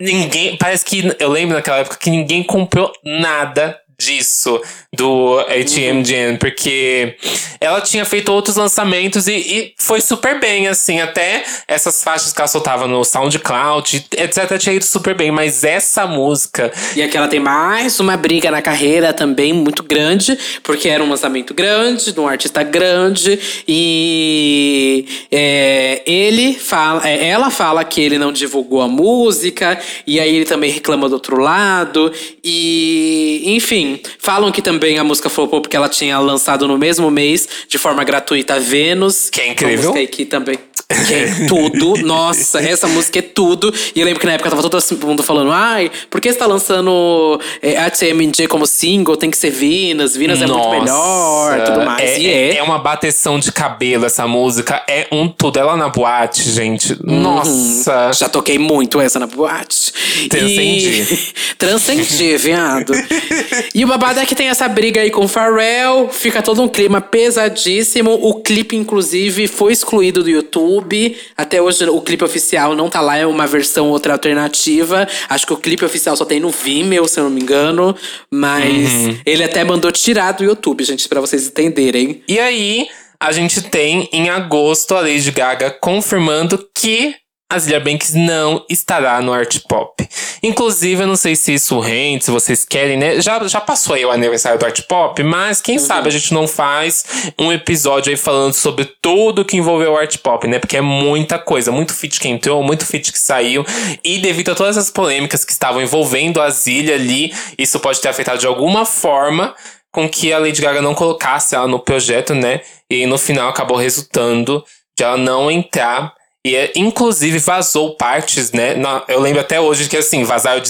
[0.00, 0.56] ninguém.
[0.56, 1.14] Parece que.
[1.20, 4.60] Eu lembro naquela época que ninguém comprou nada disso
[4.92, 6.04] do ATM uhum.
[6.04, 7.16] Gen, porque
[7.60, 12.40] ela tinha feito outros lançamentos e, e, foi super bem, assim, até essas faixas que
[12.40, 16.72] ela soltava no SoundCloud, etc, tinha ido super bem, mas essa música...
[16.94, 21.08] E aqui ela tem mais uma briga na carreira também muito grande, porque era um
[21.08, 28.18] lançamento grande, de um artista grande, e é, ele fala, é, ela fala que ele
[28.18, 33.83] não divulgou a música, e aí ele também reclama do outro lado, e enfim,
[34.18, 38.04] falam que também a música flopou porque ela tinha lançado no mesmo mês, de forma
[38.04, 39.30] gratuita, Vênus.
[39.30, 39.90] Que é incrível.
[39.90, 40.58] Uma música também.
[41.06, 41.96] Que é tudo.
[42.04, 43.72] Nossa, essa música é tudo.
[43.94, 46.46] E eu lembro que na época tava todo mundo falando: ai, por que você tá
[46.46, 49.16] lançando é, ATMG como single?
[49.16, 52.02] Tem que ser Venus, Venus é muito melhor, tudo mais.
[52.02, 52.56] É, e é.
[52.56, 54.82] é uma bateção de cabelo essa música.
[54.86, 55.58] É um tudo.
[55.58, 56.92] Ela na boate, gente.
[56.92, 57.20] Uhum.
[57.20, 58.12] Nossa.
[58.12, 59.92] Já toquei muito essa na boate.
[60.28, 61.02] Transcendi.
[61.02, 61.54] E...
[61.56, 62.92] Transcendi, viado.
[63.74, 66.08] e o babado é que tem essa briga aí com o Pharrell.
[66.08, 68.12] Fica todo um clima pesadíssimo.
[68.12, 71.16] O clipe, inclusive, foi excluído do YouTube.
[71.36, 75.08] Até hoje o clipe oficial não tá lá, é uma versão outra alternativa.
[75.28, 77.96] Acho que o clipe oficial só tem no Vimeo, se eu não me engano.
[78.30, 79.18] Mas uhum.
[79.26, 82.22] ele até mandou tirar do YouTube, gente, para vocês entenderem.
[82.28, 82.86] E aí,
[83.18, 87.16] a gente tem em agosto a Lady Gaga confirmando que
[87.54, 90.06] a Zilia Banks não estará no Art Pop.
[90.42, 93.20] Inclusive, eu não sei se isso rende, se vocês querem, né?
[93.20, 95.84] Já, já passou aí o aniversário do Art Pop, mas quem uhum.
[95.84, 97.04] sabe a gente não faz
[97.38, 100.58] um episódio aí falando sobre tudo que envolveu o Art Pop, né?
[100.58, 103.64] Porque é muita coisa, muito feat que entrou, muito feat que saiu.
[104.02, 108.08] E devido a todas as polêmicas que estavam envolvendo a Zilia ali, isso pode ter
[108.08, 109.54] afetado de alguma forma
[109.92, 112.62] com que a Lady Gaga não colocasse ela no projeto, né?
[112.90, 114.64] E no final acabou resultando
[114.98, 116.12] de ela não entrar
[116.44, 118.74] e, inclusive, vazou partes, né?
[119.08, 120.62] eu lembro até hoje que, assim, vazaram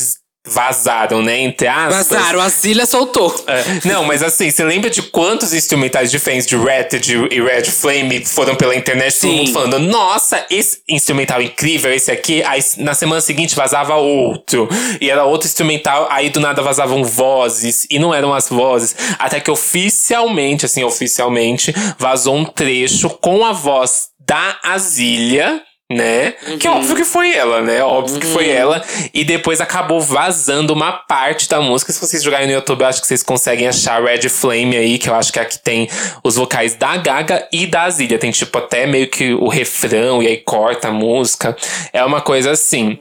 [0.47, 1.41] vazaram, né?
[1.41, 2.09] Entre aspas.
[2.09, 3.35] Vazaram, a Zília soltou.
[3.47, 6.89] É, não, mas assim, você lembra de quantos instrumentais diferentes de Red
[7.31, 9.19] e Red Flame foram pela internet?
[9.21, 9.37] Todo Sim.
[9.39, 12.43] mundo falando, nossa, esse instrumental incrível, esse aqui.
[12.43, 14.69] Aí na semana seguinte vazava outro.
[15.01, 17.87] E era outro instrumental, aí do nada vazavam vozes.
[17.91, 18.95] E não eram as vozes.
[19.19, 25.63] Até que oficialmente, assim, oficialmente, vazou um trecho com a voz da Azília.
[25.95, 26.33] Né?
[26.59, 27.83] Que é óbvio que foi ela, né?
[27.83, 28.83] Óbvio que foi ela.
[29.13, 31.93] E depois acabou vazando uma parte da música.
[31.93, 35.09] Se vocês jogarem no YouTube, eu acho que vocês conseguem achar Red Flame aí, que
[35.09, 35.89] eu acho que é a que tem
[36.25, 38.19] os vocais da Gaga e da Azília.
[38.19, 41.57] Tem tipo até meio que o refrão e aí corta a música.
[41.93, 42.99] É uma coisa assim.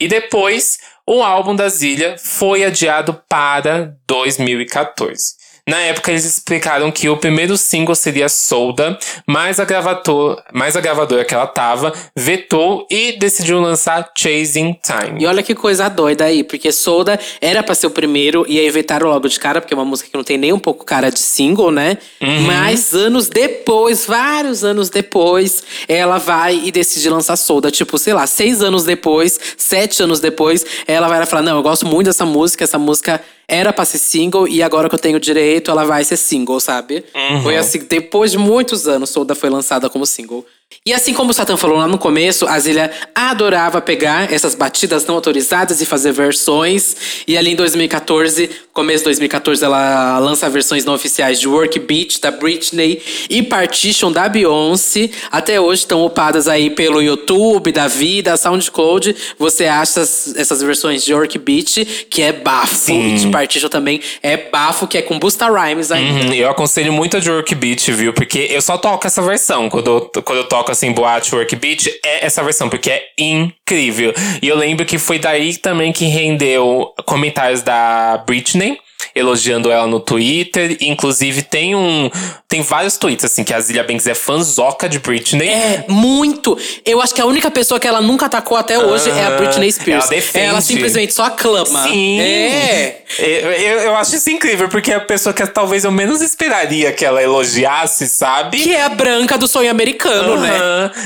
[0.00, 5.45] E depois, o álbum da Zilha foi adiado para 2014.
[5.68, 8.96] Na época, eles explicaram que o primeiro single seria Solda,
[9.26, 15.20] mas a, gravador, mas a gravadora que ela tava vetou e decidiu lançar Chasing Time.
[15.20, 18.70] E olha que coisa doida aí, porque Soda era pra ser o primeiro, e aí
[18.70, 21.10] vetaram logo de cara, porque é uma música que não tem nem um pouco cara
[21.10, 21.98] de single, né?
[22.46, 27.72] Mas anos depois, vários anos depois, ela vai e decide lançar Soda.
[27.72, 31.62] Tipo, sei lá, seis anos depois, sete anos depois, ela vai lá falar: Não, eu
[31.62, 35.20] gosto muito dessa música, essa música era pra ser single, e agora que eu tenho
[35.20, 37.04] direito, ela vai ser single, sabe?
[37.42, 40.44] Foi assim, depois de muitos anos, Soda foi lançada como single.
[40.84, 45.04] E assim como o Satan falou lá no começo, a Zilha adorava pegar essas batidas
[45.04, 46.96] não autorizadas e fazer versões.
[47.26, 52.20] E ali em 2014, começo de 2014, ela lança versões não oficiais de Work Beat
[52.20, 55.10] da Britney e Partition da Beyoncé.
[55.30, 59.16] Até hoje estão upadas aí pelo YouTube, da vida, SoundCloud.
[59.38, 62.74] Você acha essas, essas versões de Work Beat, que é bafo.
[62.76, 63.14] Sim.
[63.14, 66.26] E de Partition também é bafo, que é com Busta Rhymes ainda.
[66.26, 68.12] Uhum, eu aconselho muito a de Work Beat, viu?
[68.12, 69.68] Porque eu só toco essa versão.
[69.68, 74.12] Quando eu, quando eu toco assim, boate Work Beat, é essa versão, porque é incrível.
[74.42, 78.78] E eu lembro que foi daí também que rendeu comentários da Britney.
[79.14, 80.76] Elogiando ela no Twitter.
[80.80, 82.10] Inclusive, tem um.
[82.48, 85.48] Tem vários tweets, assim, que a Zilia Banks é fanzoca de Britney.
[85.48, 86.56] É, muito.
[86.84, 89.36] Eu acho que a única pessoa que ela nunca atacou até hoje é a Ah,
[89.36, 90.04] Britney Spears.
[90.04, 90.62] ela defende.
[90.62, 91.82] simplesmente só aclama.
[91.88, 92.20] Sim.
[92.20, 93.02] É.
[93.18, 96.92] Eu, eu, eu acho isso incrível, porque é a pessoa que talvez eu menos esperaria
[96.92, 98.58] que ela elogiasse, sabe?
[98.62, 100.50] Que é a branca do sonho americano, né?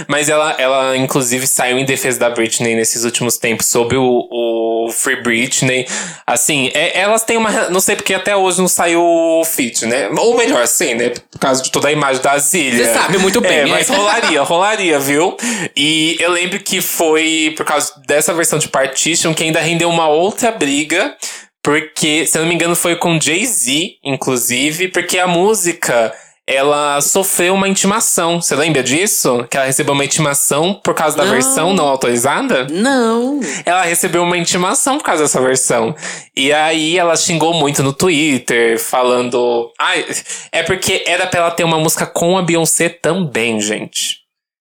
[0.08, 4.90] Mas ela, ela, inclusive, saiu em defesa da Britney nesses últimos tempos sobre o, o
[4.92, 5.86] Free Britney.
[6.26, 7.68] Assim, é- elas têm uma.
[7.68, 10.08] Não sei porque até hoje não saiu o feat, né?
[10.16, 11.10] Ou melhor, sim, né?
[11.30, 12.84] Por causa de toda a imagem da Zilha.
[12.84, 15.36] Você sabe muito bem, É, mas rolaria, rolaria, viu?
[15.76, 20.08] E eu lembro que foi por causa dessa versão de Partition que ainda rendeu uma
[20.08, 21.16] outra briga.
[21.62, 26.10] Porque, se eu não me engano, foi com Jay-Z, inclusive, porque a música
[26.54, 28.40] ela sofreu uma intimação.
[28.42, 29.46] Você lembra disso?
[29.48, 31.30] Que ela recebeu uma intimação por causa da Não.
[31.30, 32.66] versão não autorizada?
[32.70, 33.38] Não.
[33.64, 35.94] Ela recebeu uma intimação por causa dessa versão.
[36.36, 39.70] E aí ela xingou muito no Twitter, falando.
[39.78, 40.04] Ai,
[40.50, 44.18] é porque era pra ela ter uma música com a Beyoncé também, gente.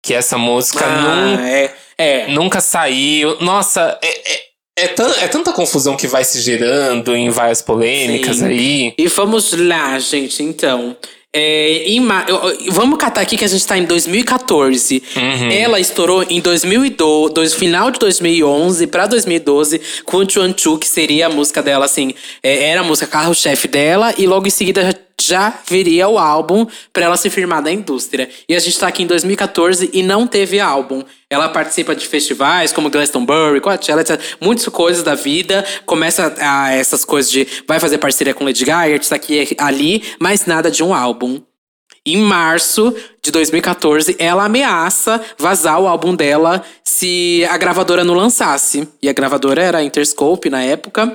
[0.04, 1.74] Que essa música Ah, é.
[1.96, 2.26] É.
[2.28, 3.36] nunca saiu.
[3.40, 4.42] Nossa, é, é,
[4.80, 4.84] é,
[5.24, 8.46] é tanta confusão que vai se gerando em várias polêmicas Sim.
[8.46, 8.94] aí.
[8.98, 10.96] E vamos lá, gente, então.
[11.34, 12.26] É, ma-
[12.70, 15.02] vamos catar aqui que a gente tá em 2014.
[15.16, 15.50] Uhum.
[15.50, 21.26] Ela estourou em 2012, dois- final de 2011 pra 2012 com Chuan Chu, que seria
[21.26, 22.12] a música dela, assim,
[22.42, 24.94] é, era a música carro-chefe dela, e logo em seguida
[25.26, 28.28] já, viria o álbum pra ela se firmar da indústria.
[28.48, 31.02] E a gente tá aqui em 2014 e não teve álbum.
[31.30, 34.20] Ela participa de festivais como Glastonbury, Coachella, etc.
[34.40, 35.64] Muitas coisas da vida.
[35.86, 40.46] Começa a essas coisas de vai fazer parceria com Lady Gaga, isso aqui ali, mas
[40.46, 41.40] nada de um álbum.
[42.04, 42.92] Em março
[43.22, 48.88] de 2014, ela ameaça vazar o álbum dela se a gravadora não lançasse.
[49.00, 51.14] E a gravadora era a Interscope na época.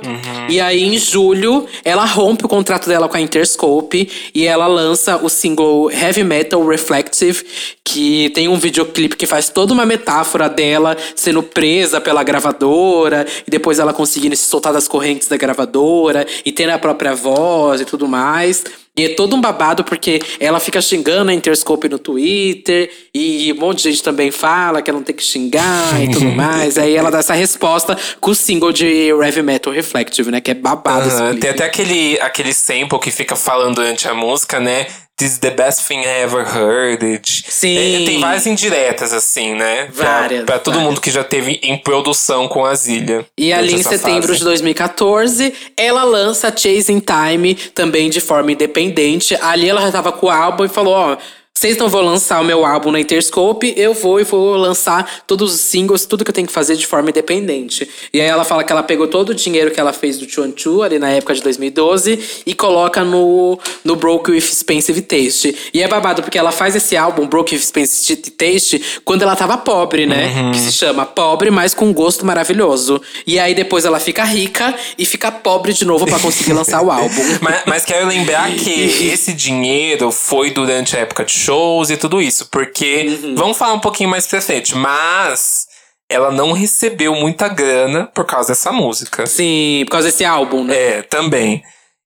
[0.50, 5.18] E aí, em julho, ela rompe o contrato dela com a Interscope e ela lança
[5.18, 7.46] o single Heavy Metal Reflective,
[7.84, 13.52] que tem um videoclipe que faz toda uma metáfora dela sendo presa pela gravadora e
[13.52, 17.86] depois ela conseguindo se soltar das correntes da gravadora e ter a própria voz e
[17.86, 18.64] tudo mais.
[18.98, 23.60] E é todo um babado porque ela fica xingando a Interscope no Twitter e um
[23.60, 26.80] monte de gente também fala que ela não tem que xingar e tudo mais.
[26.80, 30.42] Aí ela dá essa resposta com o single de Heavy Metal Reflective, né?
[30.42, 31.42] Que é babado clipe.
[31.42, 34.88] tem até aquele, aquele sample que fica falando durante a música, né?
[35.20, 37.04] This is the best thing I ever heard.
[37.04, 37.44] It.
[37.50, 38.04] Sim.
[38.04, 39.90] É, tem várias indiretas, assim, né?
[39.96, 40.90] Pra- Várias, Pra, todo várias.
[40.90, 43.26] mundo que já teve em produção com a Zilha.
[43.36, 44.38] E ali em setembro fase.
[44.40, 49.36] de 2014, ela lança Chasing Time, também de forma independente.
[49.42, 51.18] Ali ela já tava com o álbum e falou: Ó,
[51.58, 55.56] vocês não vão lançar o meu álbum na Interscope, eu vou e vou lançar todos
[55.56, 57.90] os singles, tudo que eu tenho que fazer de forma independente.
[58.14, 60.54] E aí ela fala que ela pegou todo o dinheiro que ela fez do Chuan
[60.56, 65.72] Chu ali na época de 2012 e coloca no, no Broke with Expensive Taste.
[65.74, 69.58] E é babado porque ela faz esse álbum, Broke with Expensive Taste, quando ela tava
[69.58, 70.36] pobre, né?
[70.38, 70.52] Uhum.
[70.52, 73.02] Que se chama Pobre, mas com gosto maravilhoso.
[73.26, 76.92] E aí depois ela fica rica e fica pobre de novo pra conseguir lançar o
[76.94, 77.24] álbum.
[77.42, 78.70] Mas, mas quero lembrar que
[79.12, 82.50] esse dinheiro foi durante a época de shows e tudo isso.
[82.52, 83.36] Porque, Uhum.
[83.36, 85.66] vamos falar um pouquinho mais pra frente, mas
[86.10, 89.26] ela não recebeu muita grana por causa dessa música.
[89.26, 90.76] Sim, por causa desse álbum, né?
[90.76, 91.64] É, também.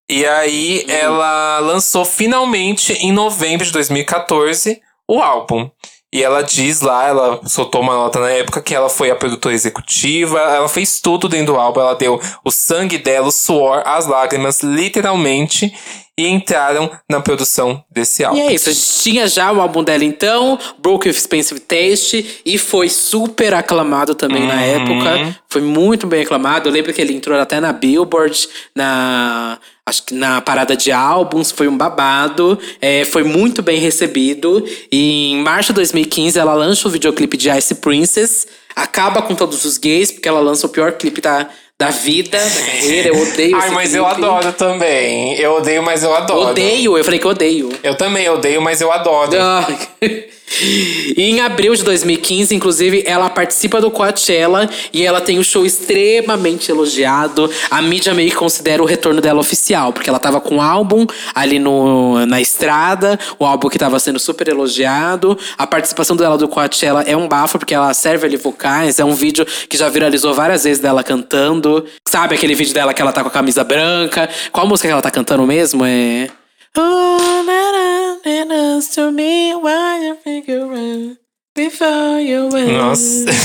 [0.10, 0.94] E aí Uhum.
[0.96, 5.70] ela lançou finalmente em novembro de 2014 o álbum.
[6.14, 9.56] E ela diz lá, ela soltou uma nota na época que ela foi a produtora
[9.56, 14.06] executiva, ela fez tudo dentro do álbum, ela deu o sangue dela, o suor, as
[14.08, 15.74] lágrimas, literalmente,
[16.22, 18.38] e entraram na produção desse álbum.
[18.38, 22.42] E é isso, a gente tinha já o álbum dela então, Broke with Expensive Taste,
[22.46, 25.36] e foi super aclamado também na época.
[25.50, 26.70] Foi muito bem aclamado.
[26.70, 29.58] Eu lembro que ele entrou até na Billboard, na.
[29.84, 32.58] Acho que na parada de álbuns, foi um babado.
[32.80, 34.64] É, foi muito bem recebido.
[34.92, 38.48] E em março de 2015, ela lança o videoclipe de Ice Princess.
[38.76, 41.50] Acaba com todos os gays, porque ela lança o pior clipe da,
[41.82, 43.10] da vida, da carreira.
[43.10, 44.24] Eu odeio Ai, mas eu clipe.
[44.24, 45.34] adoro também.
[45.40, 46.52] Eu odeio, mas eu adoro.
[46.52, 47.70] Odeio, eu falei que odeio.
[47.82, 49.32] Eu também odeio, mas eu adoro.
[49.40, 49.68] Ah.
[50.60, 55.66] E em abril de 2015, inclusive, ela participa do Coachella e ela tem um show
[55.66, 57.50] extremamente elogiado.
[57.70, 61.06] A mídia meio que considera o retorno dela oficial, porque ela tava com um álbum
[61.34, 65.38] ali no, na estrada, o álbum que tava sendo super elogiado.
[65.58, 69.00] A participação dela do Coachella é um bafo, porque ela serve ali vocais.
[69.00, 71.86] É um vídeo que já viralizou várias vezes dela cantando.
[72.08, 74.30] Sabe aquele vídeo dela que ela tá com a camisa branca?
[74.52, 75.86] Qual música que ela tá cantando mesmo?
[75.86, 76.41] É.
[76.74, 81.21] Oh, na, na, na, na, to me while you figure out
[81.56, 82.78] before you win.
[82.78, 83.26] Nossa.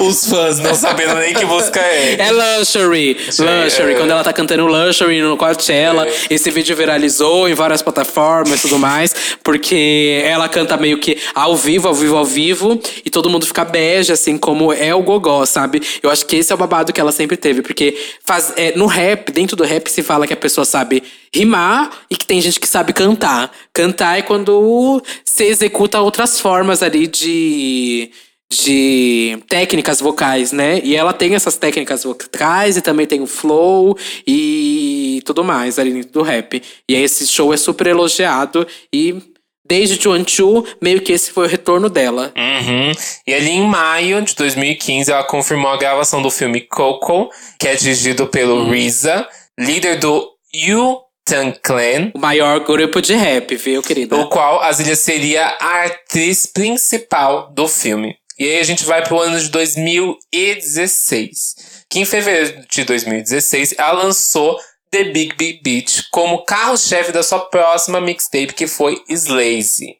[0.00, 2.16] Os fãs não sabendo nem que música é.
[2.18, 3.16] É Luxury.
[3.26, 3.92] Luxury.
[3.92, 3.94] é.
[3.94, 6.06] Quando ela tá cantando Luxury no Coachella.
[6.06, 6.12] É.
[6.30, 9.14] Esse vídeo viralizou em várias plataformas e tudo mais.
[9.42, 12.80] Porque ela canta meio que ao vivo, ao vivo, ao vivo.
[13.04, 15.80] E todo mundo fica bege, assim, como é o gogó, sabe?
[16.02, 17.62] Eu acho que esse é o babado que ela sempre teve.
[17.62, 21.02] Porque faz, é, no rap, dentro do rap, se fala que a pessoa sabe
[21.32, 23.50] rimar e que tem gente que sabe cantar.
[23.72, 28.10] Cantar é quando você executa outras formas ali de
[28.52, 30.80] de técnicas vocais, né?
[30.82, 33.96] E ela tem essas técnicas vocais e também tem o flow
[34.26, 36.60] e tudo mais ali dentro do rap.
[36.88, 39.22] E aí esse show é super elogiado e
[39.64, 42.32] desde Chuan Chu, meio que esse foi o retorno dela.
[42.36, 42.90] Uhum.
[43.24, 47.76] E ali em maio de 2015, ela confirmou a gravação do filme Coco, que é
[47.76, 50.28] dirigido pelo RZA, líder do
[51.28, 54.16] Wu-Tang Clan, O maior grupo de rap, viu, querida?
[54.16, 58.16] o qual a Zilia seria a atriz principal do filme.
[58.38, 64.04] E aí a gente vai pro ano de 2016, que em fevereiro de 2016 ela
[64.04, 64.58] lançou
[64.90, 69.96] The Big Big Beat como carro-chefe da sua próxima mixtape, que foi Slazy.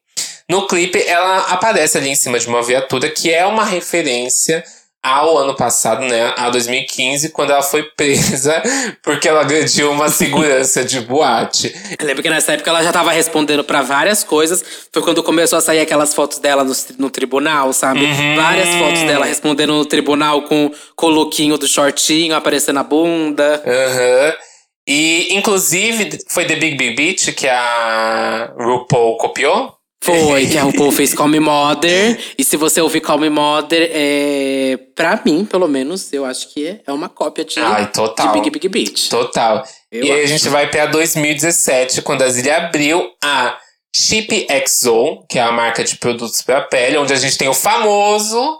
[0.48, 4.64] No clipe, ela aparece ali em cima de uma viatura, que é uma referência
[5.02, 8.62] ao ano passado, né, a 2015, quando ela foi presa
[9.02, 11.74] porque ela agrediu uma segurança de boate.
[11.98, 14.62] Eu lembro que nessa época ela já tava respondendo pra várias coisas.
[14.92, 18.06] Foi quando começou a sair aquelas fotos dela no, no tribunal, sabe?
[18.36, 23.62] Várias fotos dela respondendo no tribunal com, com o lookinho do shortinho aparecendo a bunda.
[23.66, 24.34] Aham.
[24.86, 29.79] E, inclusive, foi The Big Big Beat que a RuPaul copiou.
[30.02, 32.18] Foi, que a RuPaul fez Call Me Mother.
[32.38, 36.66] E se você ouvir Call Me Mother, é, pra mim, pelo menos, eu acho que
[36.66, 38.28] é, é uma cópia de, Ai, total.
[38.28, 39.08] de Big Big Beat.
[39.10, 39.62] Total.
[39.92, 43.58] Eu e aí a gente vai pra 2017, quando a Zilia abriu a
[43.94, 47.54] Chip XO, que é a marca de produtos pra pele, onde a gente tem o
[47.54, 48.58] famoso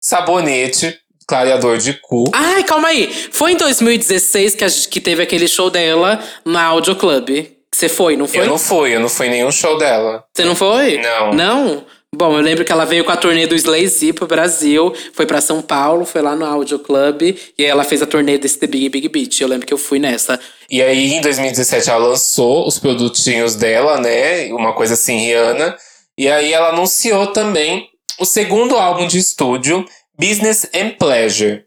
[0.00, 2.24] sabonete clareador de cu.
[2.32, 3.08] Ai, calma aí.
[3.30, 7.46] Foi em 2016 que, a gente- que teve aquele show dela na Audio Club.
[7.80, 8.40] Você foi, não foi?
[8.40, 10.22] Eu não fui, eu não fui em nenhum show dela.
[10.36, 10.98] Você não foi?
[10.98, 11.32] Não.
[11.32, 11.86] Não?
[12.14, 15.40] Bom, eu lembro que ela veio com a turnê do Slazy pro Brasil, foi pra
[15.40, 18.66] São Paulo, foi lá no Audio Club, e aí ela fez a turnê desse The
[18.66, 19.40] Big Big Beat.
[19.40, 20.38] Eu lembro que eu fui nessa.
[20.68, 24.52] E aí, em 2017, ela lançou os produtinhos dela, né?
[24.52, 25.74] Uma coisa assim, Rihanna.
[26.18, 29.86] E aí, ela anunciou também o segundo álbum de estúdio,
[30.18, 31.64] Business and Pleasure.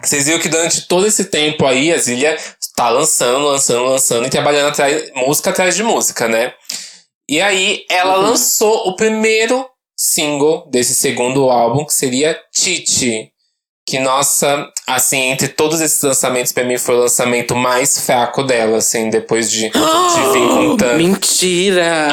[0.00, 2.36] Vocês viram que durante todo esse tempo aí, a Zilia
[2.84, 6.52] tá lançando, lançando, lançando e trabalhando atrás, música atrás de música, né?
[7.28, 8.22] E aí, ela Uhum.
[8.30, 9.66] lançou o primeiro
[9.96, 13.28] single desse segundo álbum, que seria Titi.
[13.86, 18.78] que, nossa, assim, entre todos esses lançamentos, pra mim foi o lançamento mais fraco dela,
[18.78, 20.96] assim, depois de, de vir com tanto.
[20.96, 22.08] Mentira!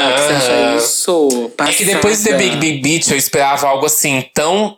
[0.77, 1.29] isso?
[1.67, 2.55] É que depois de The Big.
[2.57, 4.77] Big Beat eu esperava algo assim tão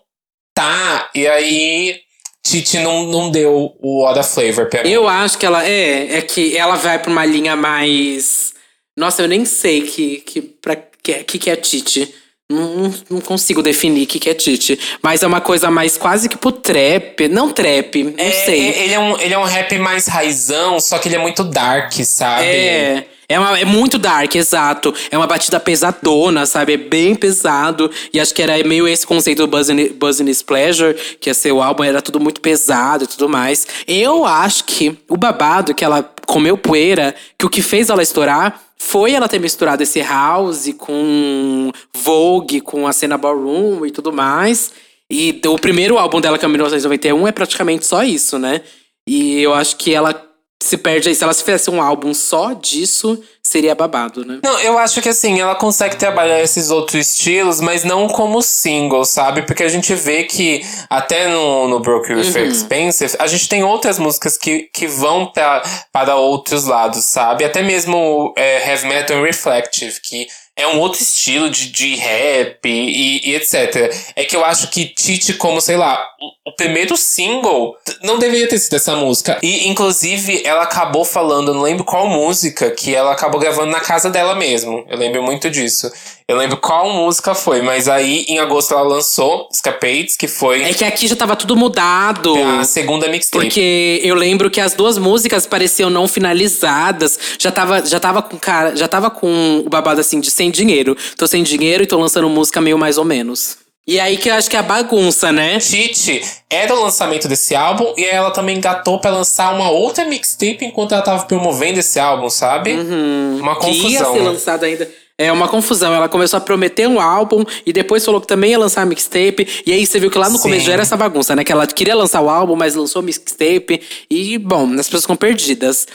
[0.53, 1.99] tá, e aí
[2.43, 4.89] Titi não, não deu o Oda Flavor pra mim.
[4.89, 8.53] Eu acho que ela é, é que ela vai pra uma linha mais.
[8.97, 12.13] Nossa, eu nem sei que que para que, que que é Titi.
[12.51, 14.77] Não, não- consigo definir o que, que é Titi.
[15.01, 17.27] Mas é uma coisa mais quase que pro trap.
[17.29, 18.59] Não trap, não É, sei.
[18.69, 21.43] é- ele, é um, ele é um rap mais raizão, só que ele é muito
[21.45, 22.45] dark, sabe?
[22.45, 23.05] É.
[23.31, 24.93] É, uma- é muito dark, exato.
[25.09, 26.73] É uma batida pesadona, sabe?
[26.73, 27.89] É bem pesado.
[28.13, 31.61] E acho que era meio esse conceito do Buzzin', Buzzin' Pleasure, que ia ser o
[31.61, 33.65] álbum, era tudo muito pesado e tudo mais.
[33.87, 38.61] Eu acho que o babado que ela comeu poeira, que o que fez ela estourar
[38.77, 44.71] foi ela ter misturado esse house com Vogue, com a cena ballroom e tudo mais.
[45.09, 48.61] E o primeiro álbum dela, que é 1991, é praticamente só isso, né?
[49.05, 50.13] E eu acho que ela
[50.61, 51.15] se perde aí.
[51.15, 54.39] Se ela fizesse um álbum só disso, seria babado, né?
[54.43, 59.03] Não, eu acho que assim, ela consegue trabalhar esses outros estilos, mas não como single,
[59.03, 59.41] sabe?
[59.41, 62.45] Porque a gente vê que até no, no Broke With Uhum.
[62.45, 67.43] Expensive, a gente tem outras músicas que, que vão pra, para outros lados, sabe?
[67.43, 70.27] Até mesmo é, Heavy Metal Reflective, que
[70.57, 73.93] é um outro estilo de, de rap e, e etc.
[74.15, 76.05] É que eu acho que Titi, como, sei lá,
[76.45, 79.39] o, primeiro single, não deveria ter sido essa música.
[79.41, 84.09] E, inclusive, ela acabou falando, não lembro qual música, que ela acabou gravando na casa
[84.09, 84.85] dela mesmo.
[84.89, 85.91] Eu lembro muito disso.
[86.31, 90.73] Eu lembro qual música foi, mas aí em agosto ela lançou Escapades, que foi É
[90.73, 92.33] que aqui já tava tudo mudado.
[92.57, 93.43] a segunda mixtape.
[93.43, 97.19] Porque eu lembro que as duas músicas pareciam não finalizadas.
[97.37, 100.95] Já tava, já tava com cara, já tava com o babado assim de sem dinheiro.
[101.17, 103.57] Tô sem dinheiro e tô lançando música meio mais ou menos.
[103.85, 105.57] E aí que eu acho que é a bagunça, né?
[105.59, 110.05] Titi era o lançamento desse álbum e aí ela também engatou pra lançar uma outra
[110.05, 112.73] mixtape enquanto ela tava promovendo esse álbum, sabe?
[112.73, 114.13] Uma Que ia confusão.
[114.13, 114.29] ser né?
[114.29, 114.89] lançado ainda.
[115.25, 115.93] É uma confusão.
[115.93, 119.47] Ela começou a prometer um álbum e depois falou que também ia lançar mixtape.
[119.65, 120.43] E aí você viu que lá no Sim.
[120.43, 121.43] começo já era essa bagunça, né?
[121.43, 123.81] Que ela queria lançar o álbum, mas lançou mixtape.
[124.09, 125.87] E, bom, as pessoas ficam perdidas.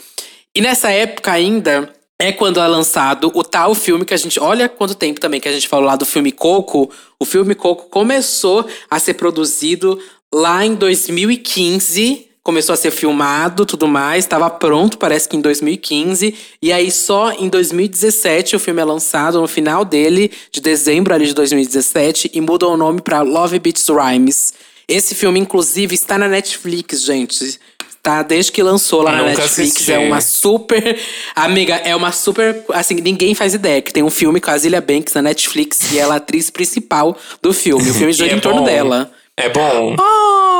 [0.55, 4.39] E nessa época ainda é quando é lançado o tal filme que a gente.
[4.39, 6.89] Olha quanto tempo também que a gente falou lá do filme Coco.
[7.19, 9.99] O filme Coco começou a ser produzido
[10.33, 16.33] lá em 2015 começou a ser filmado, tudo mais, estava pronto, parece que em 2015,
[16.61, 21.25] e aí só em 2017 o filme é lançado no final dele, de dezembro ali
[21.25, 24.53] de 2017, e muda o nome para Love Beats Rhymes.
[24.87, 27.59] Esse filme inclusive está na Netflix, gente.
[28.01, 29.91] Tá desde que lançou lá na Nunca Netflix, assisti.
[29.91, 30.97] é uma super.
[31.35, 32.63] Amiga, é uma super.
[32.69, 35.99] Assim, ninguém faz ideia que tem um filme com a Zilia Banks na Netflix e
[35.99, 37.89] ela é a atriz principal do filme.
[37.89, 38.65] O filme gira é em torno bom.
[38.65, 39.11] dela.
[39.35, 39.97] É bom.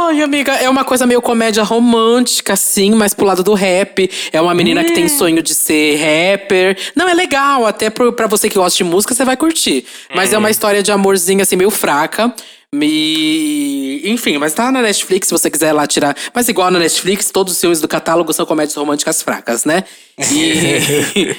[0.06, 4.10] Ai, amiga, é uma coisa meio comédia romântica, assim, mas pro lado do rap.
[4.32, 6.78] É uma menina que tem sonho de ser rapper.
[6.95, 9.86] Não, é legal, até pro, pra você que gosta de música, você vai curtir.
[10.16, 12.34] Mas é uma história de amorzinho, assim, meio fraca.
[12.76, 14.01] Me...
[14.09, 16.15] Enfim, mas tá na Netflix, se você quiser lá tirar.
[16.34, 19.84] Mas igual na Netflix, todos os filmes do catálogo são comédias românticas fracas, né?
[20.32, 21.34] E.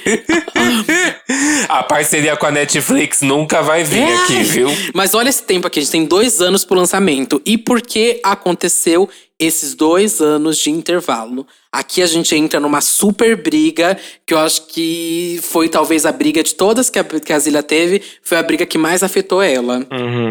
[1.69, 4.15] A parceria com a Netflix nunca vai vir É.
[4.17, 4.69] aqui, viu?
[4.95, 7.43] Mas olha esse tempo aqui, a gente tem dois anos pro lançamento.
[7.45, 9.09] E por que aconteceu
[9.39, 11.47] esses dois anos de intervalo?
[11.71, 16.43] Aqui a gente entra numa super briga, que eu acho que foi talvez a briga
[16.43, 19.87] de todas que a, que a teve, foi a briga que mais afetou ela.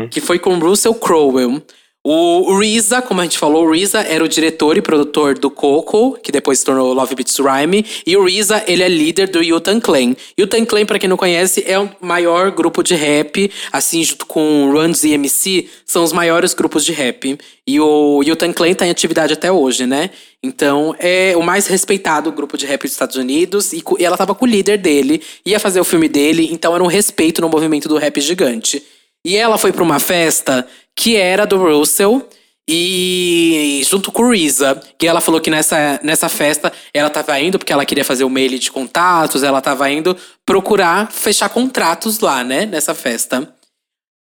[0.09, 1.61] Que foi com Russell Crowe.
[2.09, 6.17] O Reza, como a gente falou, o Reza era o diretor e produtor do Coco,
[6.23, 7.85] que depois se tornou Love Beats Rhyme.
[8.05, 10.15] E o Reza, ele é líder do Yutan Clan.
[10.39, 14.71] Yutan Clan, pra quem não conhece, é o maior grupo de rap, assim, junto com
[14.71, 17.37] Run DMC, são os maiores grupos de rap.
[17.67, 20.09] E o Yutan Clan tá em atividade até hoje, né?
[20.41, 23.73] Então, é o mais respeitado grupo de rap dos Estados Unidos.
[23.73, 26.81] E, e ela tava com o líder dele, ia fazer o filme dele, então era
[26.81, 28.81] um respeito no movimento do rap gigante.
[29.25, 30.65] E ela foi pra uma festa
[30.97, 32.27] que era do Russell
[32.67, 34.81] e junto com o Reza.
[35.01, 38.29] E ela falou que nessa, nessa festa ela tava indo porque ela queria fazer o
[38.29, 43.53] mail de contatos, ela tava indo procurar fechar contratos lá, né, nessa festa.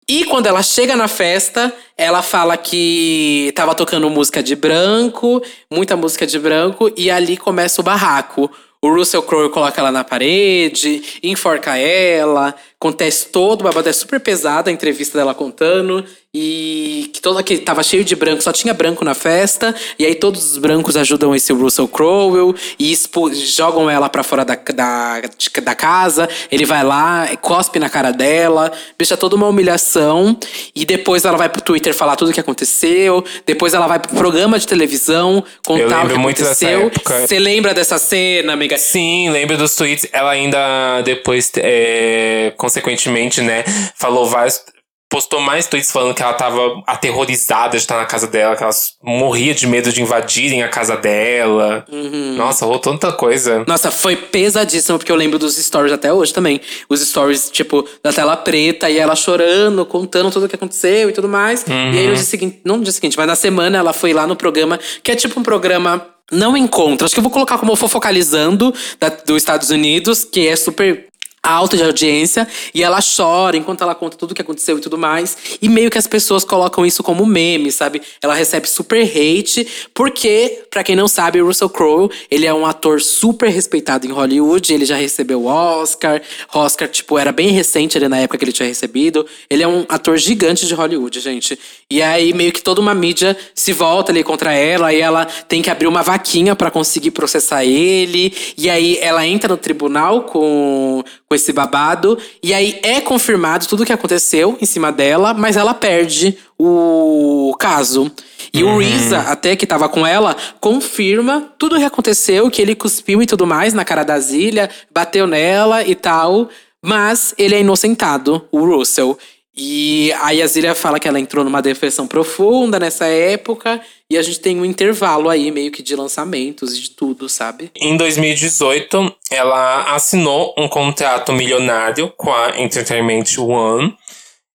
[0.10, 5.42] E quando ela chega na festa, ela fala que tava tocando música de branco,
[5.72, 8.52] muita música de branco, e ali começa o barraco.
[8.80, 12.54] O Russell Crowe coloca ela na parede, enforca ela,
[12.86, 16.06] acontece todo, o babado é super pesado, a entrevista dela contando.
[16.38, 19.74] E que todo aquele tava cheio de branco, só tinha branco na festa.
[19.98, 24.44] E aí todos os brancos ajudam esse Russell Crowe e expo, jogam ela pra fora
[24.44, 25.22] da, da,
[25.64, 26.28] da casa.
[26.52, 30.38] Ele vai lá, cospe na cara dela, deixa toda uma humilhação.
[30.76, 33.24] E depois ela vai pro Twitter falar tudo o que aconteceu.
[33.46, 36.92] Depois ela vai pro programa de televisão contar o que aconteceu.
[37.26, 38.78] Você lembra dessa cena, amiga?
[38.78, 40.06] Sim, lembro dos tweets.
[40.12, 42.52] Ela ainda depois, é,
[42.82, 43.64] consequentemente, né,
[43.96, 44.62] falou vários
[45.10, 48.74] postou mais tweets falando que ela tava aterrorizada de estar na casa dela, que ela
[49.02, 51.86] morria de medo de invadirem a casa dela.
[51.90, 52.36] Uhum.
[52.36, 53.64] Nossa, rolou tanta coisa.
[53.68, 56.60] Nossa, foi pesadíssimo, porque eu lembro dos stories até hoje também.
[56.90, 61.14] Os stories, tipo, da tela preta e ela chorando, contando tudo o que aconteceu e
[61.14, 61.64] tudo mais.
[61.68, 61.94] Uhum.
[61.94, 64.26] E aí no dia seguinte, não no dia seguinte, mas na semana ela foi lá
[64.26, 67.06] no programa, que é tipo um programa não encontro.
[67.06, 71.08] Acho que eu vou colocar como fofocalizando da, dos Estados Unidos, que é super
[71.46, 74.98] alta de audiência e ela chora enquanto ela conta tudo o que aconteceu e tudo
[74.98, 75.38] mais.
[75.62, 78.02] E meio que as pessoas colocam isso como meme, sabe?
[78.22, 82.66] Ela recebe super hate, porque, para quem não sabe, o Russell Crowe, ele é um
[82.66, 86.22] ator super respeitado em Hollywood, ele já recebeu Oscar.
[86.54, 89.26] Oscar, tipo, era bem recente ali na época que ele tinha recebido.
[89.50, 91.58] Ele é um ator gigante de Hollywood, gente.
[91.90, 95.62] E aí meio que toda uma mídia se volta ali contra ela e ela tem
[95.62, 98.34] que abrir uma vaquinha para conseguir processar ele.
[98.58, 102.18] E aí ela entra no tribunal com, com esse babado.
[102.42, 107.56] E aí é confirmado tudo o que aconteceu em cima dela, mas ela perde o
[107.60, 108.12] caso.
[108.54, 108.76] E uhum.
[108.76, 113.22] o Reza, até que tava com ela, confirma tudo o que aconteceu, que ele cuspiu
[113.22, 116.50] e tudo mais na cara da Zilha, bateu nela e tal.
[116.82, 119.18] Mas ele é inocentado, o Russell.
[119.58, 123.82] E a Zilha fala que ela entrou numa depressão profunda nessa época.
[124.10, 127.72] E a gente tem um intervalo aí, meio que de lançamentos e de tudo, sabe?
[127.76, 133.96] Em 2018, ela assinou um contrato milionário com a Entertainment One.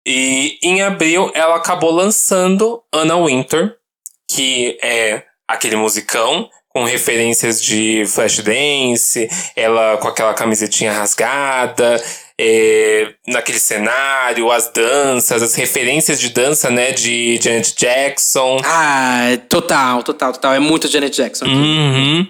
[0.05, 3.77] E em abril, ela acabou lançando Anna Winter,
[4.29, 12.03] que é aquele musicão com referências de Flashdance, ela com aquela camisetinha rasgada,
[12.41, 18.61] é, naquele cenário, as danças, as referências de dança, né, de Janet Jackson.
[18.65, 20.55] Ah, total, total, total.
[20.55, 21.47] É muito Janet Jackson.
[21.47, 22.27] Uhum.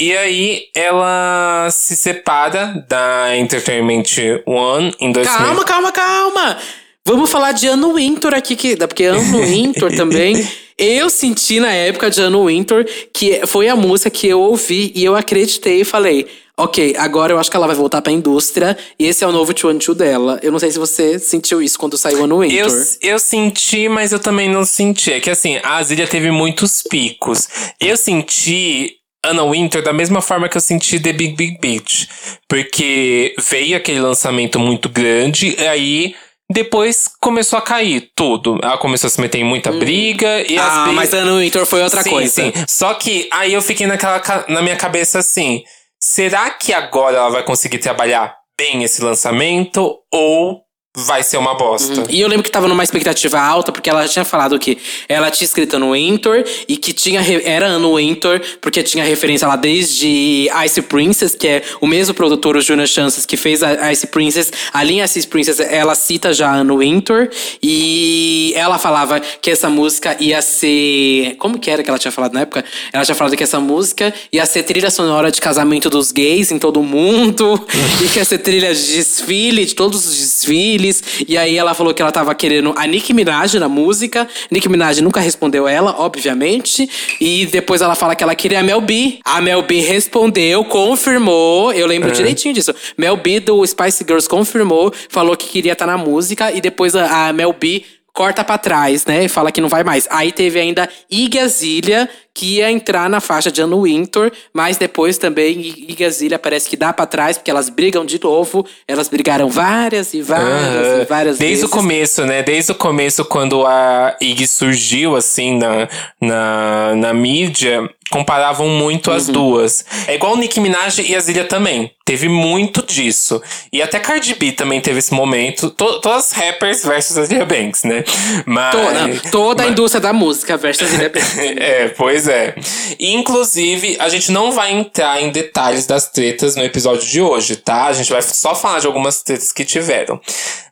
[0.00, 4.04] E aí ela se separa da Entertainment
[4.46, 5.38] One em 2000.
[5.38, 6.58] Calma, calma, calma!
[7.06, 10.48] Vamos falar de Ano Winter aqui, que, porque Ano Winter também.
[10.78, 15.04] Eu senti na época de Ano Winter que foi a música que eu ouvi e
[15.04, 16.26] eu acreditei e falei:
[16.58, 19.52] ok, agora eu acho que ela vai voltar pra indústria e esse é o novo
[19.54, 20.38] Two dela.
[20.42, 22.58] Eu não sei se você sentiu isso quando saiu no Winter.
[22.58, 25.12] Eu, eu senti, mas eu também não senti.
[25.12, 27.48] É que assim, a Zilia teve muitos picos.
[27.80, 32.08] Eu senti Anna Winter da mesma forma que eu senti The Big Big Beach.
[32.48, 36.14] Porque veio aquele lançamento muito grande e aí
[36.50, 38.58] depois começou a cair tudo.
[38.62, 39.78] Ela começou a se meter em muita hum.
[39.78, 42.32] briga e Ah, mas Anna Winter foi outra sim, coisa.
[42.32, 42.52] Sim.
[42.68, 45.62] Só que aí eu fiquei naquela na minha cabeça assim,
[46.04, 50.60] Será que agora ela vai conseguir trabalhar bem esse lançamento ou
[50.94, 52.00] vai ser uma bosta.
[52.00, 52.06] Uhum.
[52.10, 54.76] E eu lembro que tava numa expectativa alta, porque ela tinha falado que
[55.08, 59.56] ela tinha escrito no Winter e que tinha era no Winter, porque tinha referência lá
[59.56, 64.06] desde Ice Princess, que é o mesmo produtor, o Jonas Chances, que fez a Ice
[64.06, 64.52] Princess.
[64.70, 67.30] A linha Ice Princess, ela cita já no Winter.
[67.62, 71.36] E ela falava que essa música ia ser.
[71.38, 72.64] Como que era que ela tinha falado na época?
[72.92, 76.58] Ela tinha falado que essa música ia ser trilha sonora de casamento dos gays em
[76.58, 77.66] todo mundo.
[78.04, 80.81] e que ia ser trilha de desfile, de todos os desfiles
[81.28, 84.28] e aí ela falou que ela tava querendo a Nicki Minaj na música.
[84.50, 86.88] Nicki Minaj nunca respondeu ela, obviamente.
[87.20, 89.18] E depois ela fala que ela queria a Mel B.
[89.24, 91.72] A Mel B respondeu, confirmou.
[91.72, 92.12] Eu lembro é.
[92.12, 92.74] direitinho disso.
[92.96, 96.52] Mel B do Spice Girls confirmou, falou que queria estar tá na música.
[96.52, 99.26] E depois a, a Mel B corta para trás, né?
[99.28, 100.06] Fala que não vai mais.
[100.10, 105.18] Aí teve ainda Iggy Azalea, que ia entrar na faixa de Ano Winter, mas depois
[105.18, 108.66] também Iggy Azalea parece que dá para trás, porque elas brigam de novo.
[108.88, 111.64] Elas brigaram várias e várias e várias Desde vezes.
[111.64, 112.42] o começo, né?
[112.42, 115.88] Desde o começo, quando a Iggy surgiu, assim, na,
[116.20, 119.16] na, na mídia, comparavam muito uhum.
[119.16, 119.84] as duas.
[120.06, 121.90] É igual Nicki Minaj e a Zilia também.
[122.04, 123.40] Teve muito disso.
[123.72, 125.70] E até Cardi B também teve esse momento.
[125.70, 128.04] To todas as rappers versus a Zilia Banks, né?
[128.44, 129.70] Mas, toda, toda mas...
[129.70, 131.38] a indústria da música versus a Zilia Banks.
[131.38, 132.54] é, pois é.
[132.98, 137.56] E, inclusive, a gente não vai entrar em detalhes das tretas no episódio de hoje,
[137.56, 137.86] tá?
[137.86, 140.20] A gente vai só falar de algumas tretas que tiveram.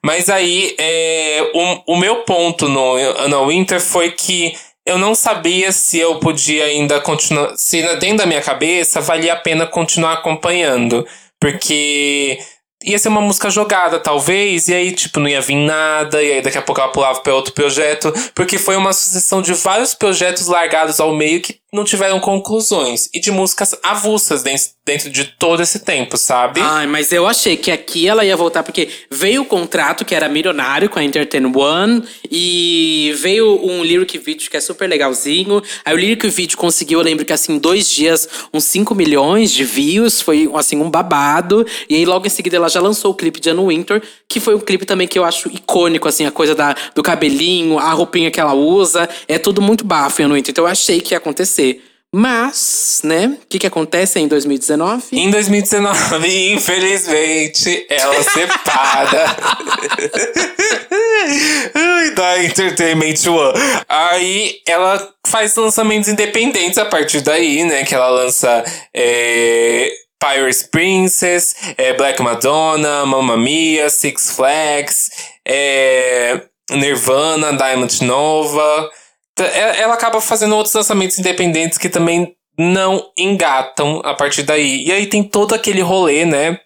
[0.03, 1.51] Mas aí, é,
[1.87, 4.55] o, o meu ponto no Anna Winter foi que
[4.87, 7.57] eu não sabia se eu podia ainda continuar.
[7.57, 11.07] Se dentro da minha cabeça valia a pena continuar acompanhando.
[11.41, 12.39] Porque
[12.85, 16.43] ia ser uma música jogada, talvez, e aí, tipo, não ia vir nada, e aí
[16.43, 20.47] daqui a pouco ela pulava pra outro projeto, porque foi uma sucessão de vários projetos
[20.47, 25.79] largados ao meio que não tiveram conclusões, e de músicas avulsas dentro de todo esse
[25.79, 26.61] tempo, sabe?
[26.61, 30.29] Ai, mas eu achei que aqui ela ia voltar, porque veio o contrato que era
[30.29, 35.63] milionário com a Entertain One, e veio um lyric video que é super legalzinho.
[35.85, 39.65] Aí o lyric video conseguiu, eu lembro que assim, dois dias, uns 5 milhões de
[39.65, 41.67] views, foi assim, um babado.
[41.89, 44.55] E aí logo em seguida ela já lançou o clipe de Anno Winter, que foi
[44.55, 48.31] um clipe também que eu acho icônico, assim, a coisa da, do cabelinho, a roupinha
[48.31, 50.53] que ela usa, é tudo muito bafo em Anno Winter.
[50.53, 51.83] Então eu achei que ia acontecer.
[52.13, 55.05] Mas, né, o que, que acontece em 2019?
[55.13, 59.37] Em 2019, infelizmente, ela separa
[62.17, 63.61] da Entertainment One.
[63.89, 67.85] Aí ela faz lançamentos independentes a partir daí, né?
[67.85, 75.11] Que ela lança é, Pirates Princess, é, Black Madonna, Mamma Mia, Six Flags,
[75.47, 78.91] é, Nirvana, Diamond Nova.
[79.39, 84.85] É, ela acaba fazendo outros lançamentos independentes que também não engatam a partir daí.
[84.87, 86.61] E aí tem todo aquele rolê, né?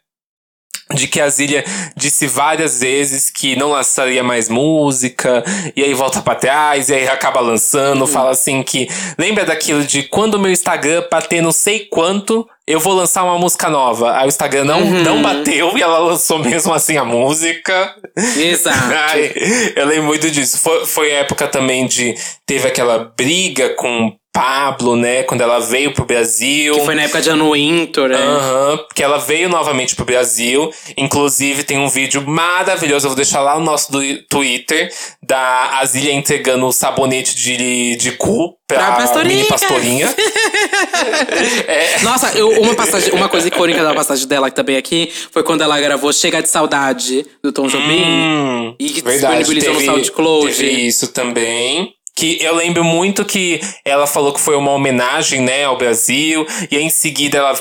[0.92, 1.64] de que a Zília
[1.96, 5.42] disse várias vezes que não lançaria mais música,
[5.74, 8.06] e aí volta pra trás, e aí acaba lançando, uhum.
[8.06, 8.88] fala assim que.
[9.18, 13.38] Lembra daquilo de quando o meu Instagram bater não sei quanto, eu vou lançar uma
[13.38, 14.16] música nova.
[14.16, 15.02] Aí o Instagram não, uhum.
[15.02, 17.94] não bateu e ela lançou mesmo assim a música.
[18.16, 18.78] Exato.
[19.10, 19.32] Ai,
[19.76, 20.58] eu lembro muito disso.
[20.58, 22.14] Foi, foi época também de.
[22.46, 25.22] Teve aquela briga com Pablo, né?
[25.22, 26.74] Quando ela veio pro Brasil.
[26.74, 28.16] Que foi na época de Ano Winter, né?
[28.16, 28.70] Aham.
[28.72, 30.72] Uhum, que ela veio novamente pro Brasil.
[30.96, 33.06] Inclusive, tem um vídeo maravilhoso.
[33.06, 33.92] Eu vou deixar lá no nosso
[34.28, 34.92] Twitter.
[35.22, 39.36] Da Azília entregando o sabonete de, de cu pra, pra pastorinha.
[39.36, 40.14] mini pastorinha.
[41.68, 42.00] é.
[42.02, 45.80] Nossa, eu, uma, passagem, uma coisa icônica da passagem dela também aqui foi quando ela
[45.80, 48.04] gravou Chega de Saudade do Tom Jobim.
[48.04, 50.54] Hum, e verdade, disponibilizou teve, no SoundCloud.
[50.56, 51.94] Teve isso também.
[52.16, 56.46] Que eu lembro muito que ela falou que foi uma homenagem, né, ao Brasil.
[56.70, 57.54] E aí, em seguida ela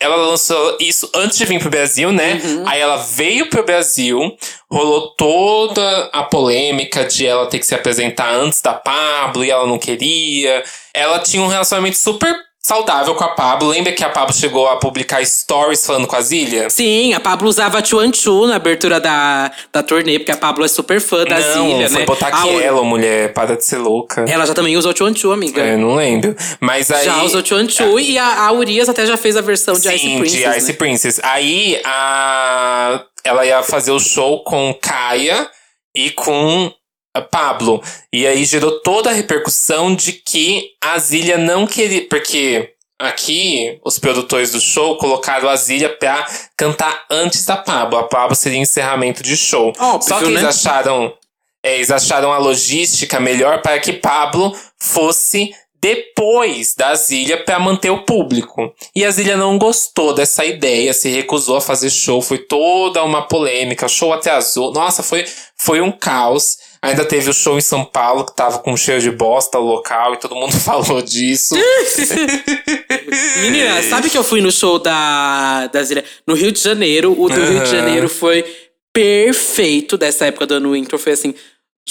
[0.00, 2.40] ela lançou isso antes de vir pro Brasil, né?
[2.42, 2.64] Uhum.
[2.66, 4.34] Aí ela veio pro Brasil,
[4.70, 9.66] rolou toda a polêmica de ela ter que se apresentar antes da Pablo e ela
[9.66, 10.64] não queria.
[10.94, 13.68] Ela tinha um relacionamento super saudável com a Pablo.
[13.68, 16.68] Lembra que a Pablo chegou a publicar stories falando com a Zília?
[16.68, 20.68] Sim, a Pablo usava Chuan Chu na abertura da, da turnê, porque a Pablo é
[20.68, 22.06] super fã da não, Zília, foi né?
[22.06, 24.24] botar aquela, mulher, para de ser louca.
[24.28, 25.62] Ela já também usou Chuan Chu, amiga.
[25.62, 26.36] É, não lembro.
[26.60, 27.04] Mas aí...
[27.04, 28.02] Já usou Chuan Chu é.
[28.02, 30.72] e a, a Urias até já fez a versão de Sim, Ice Princess, de Ice
[30.72, 30.72] né?
[30.74, 31.20] Princess.
[31.22, 33.02] Aí, a...
[33.24, 35.48] ela ia fazer o show com Kaia
[35.94, 36.72] e com
[37.18, 37.82] Pablo.
[38.12, 42.06] E aí gerou toda a repercussão de que a Zília não queria.
[42.08, 47.98] Porque aqui os produtores do show colocaram a Zília pra cantar antes da Pablo.
[47.98, 49.72] A Pablo seria encerramento de show.
[49.78, 50.48] Óbvio, Só que eles né?
[50.48, 51.14] acharam.
[51.62, 57.90] É, eles acharam a logística melhor para que Pablo fosse depois da Zília para manter
[57.90, 58.72] o público.
[58.94, 63.22] E a Zília não gostou dessa ideia, se recusou a fazer show, foi toda uma
[63.22, 64.72] polêmica, o show atrasou.
[64.72, 65.24] Nossa, foi,
[65.56, 66.58] foi um caos.
[66.82, 70.16] Ainda teve o show em São Paulo, que tava com cheiro de bosta local, e
[70.16, 71.54] todo mundo falou disso.
[73.42, 77.12] Menina, sabe que eu fui no show da, da Zília no Rio de Janeiro?
[77.12, 77.50] O do uhum.
[77.50, 78.44] Rio de Janeiro foi
[78.92, 80.98] perfeito dessa época do ano Winter.
[80.98, 81.34] Foi assim,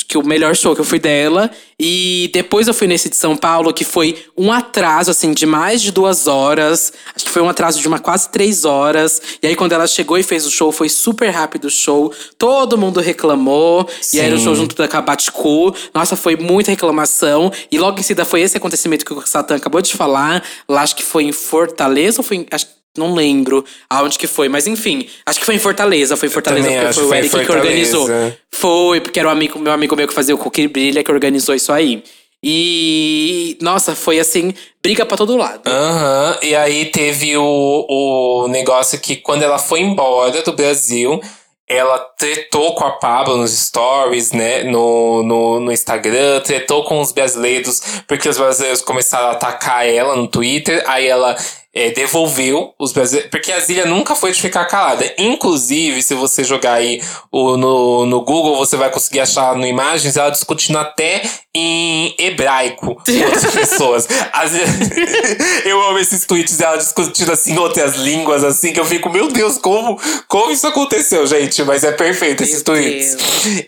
[0.06, 1.50] que o melhor show que eu fui dela.
[1.80, 5.82] E depois eu fui nesse de São Paulo, que foi um atraso, assim, de mais
[5.82, 6.91] de duas horas.
[7.16, 9.22] Acho que foi um atraso de uma quase três horas.
[9.41, 12.14] E aí, quando ela chegou e fez o show, foi super rápido o show.
[12.38, 13.88] Todo mundo reclamou.
[14.02, 14.18] Sim.
[14.18, 15.74] E aí, o show junto da Kabatiku.
[15.93, 17.52] Nossa, foi muita reclamação.
[17.72, 20.43] E logo em seguida foi esse acontecimento que o Satan acabou de falar.
[20.68, 22.45] Lá, acho que foi em Fortaleza ou foi em.
[22.52, 25.07] Acho não lembro aonde que foi, mas enfim.
[25.25, 26.17] Acho que foi em Fortaleza.
[26.17, 28.09] Foi em Fortaleza, porque foi o Eric que organizou.
[28.51, 31.55] Foi, porque era um amigo, meu amigo meu que fazia o Cookie Brilha que organizou
[31.55, 32.03] isso aí.
[32.43, 33.57] E.
[33.61, 35.67] Nossa, foi assim, briga para todo lado.
[35.67, 36.31] Aham.
[36.31, 36.47] Uhum.
[36.47, 41.19] E aí teve o, o negócio que quando ela foi embora do Brasil,
[41.67, 44.63] ela tretou com a Pablo nos stories, né?
[44.63, 50.15] No, no, no Instagram, tretou com os brasileiros, porque os brasileiros começaram a atacar ela
[50.15, 50.83] no Twitter.
[50.87, 51.35] Aí ela
[51.74, 53.30] é, devolveu os brasileiros.
[53.30, 55.13] Porque a Zília nunca foi de ficar calada.
[55.17, 57.01] Inclusive, se você jogar aí
[57.32, 61.22] o, no, no Google, você vai conseguir achar no imagens ela discutindo até
[61.55, 64.07] em hebraico com outras pessoas.
[64.34, 64.51] As,
[65.65, 69.57] eu amo esses tweets dela discutindo assim outras línguas, assim, que eu fico, meu Deus,
[69.57, 71.63] como, como isso aconteceu, gente?
[71.63, 73.15] Mas é perfeito esses tweets.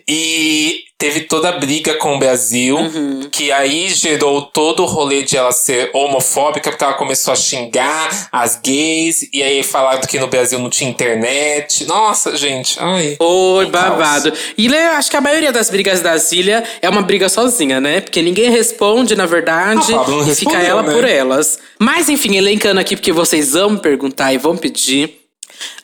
[0.08, 3.28] E teve toda a briga com o Brasil, Uhum.
[3.28, 8.28] que aí gerou todo o rolê de ela ser homofóbica, porque ela começou a xingar
[8.30, 11.86] as gays, e aí falaram que no Brasil não tinha internet.
[11.86, 13.16] Nossa, gente, ai.
[13.18, 13.72] Oi, caos.
[13.72, 14.32] babado.
[14.56, 18.00] E eu acho que a maioria das brigas da Zília é uma briga sozinha, né?
[18.00, 20.92] Porque ninguém responde, na verdade, A Pablo não e fica ela né?
[20.94, 21.58] por elas.
[21.80, 25.21] Mas enfim, elencando aqui, porque vocês vão me perguntar e vão pedir.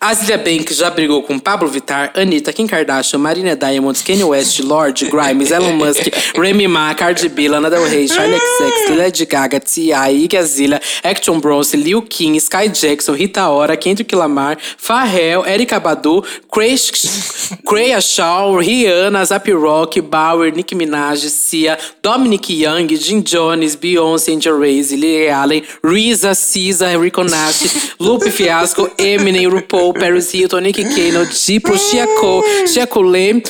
[0.01, 4.61] A Zilia Banks já brigou com Pablo Vittar, Anitta, Kim Kardashian, Marina Diamonds, Kanye West,
[4.61, 6.03] Lorde, Grimes, Elon Musk,
[6.37, 11.41] Remy Ma, Cardi B, Lana Del Rey, Charlie XX, Lady Gaga, T.I., Iggy Azalea, Action
[11.41, 19.25] Bronze, Lil Kim, Sky Jackson, Rita Ora, Kendrick Lamar, Pharrell, Erika Badu, Crea Shaw, Rihanna,
[19.27, 25.63] Zap Rock, Bauer, Nicki Minaj, Cia, Dominic Young, Jim Jones, Beyoncé, Angel Reis, Lily Allen,
[25.83, 32.87] Risa, Cisa, Rico Nash, Lupe Fiasco, Eminem, RuPaul, Paris Hilton, Nick Cannon, Chia Cole, Chia
[32.87, 33.43] Cole,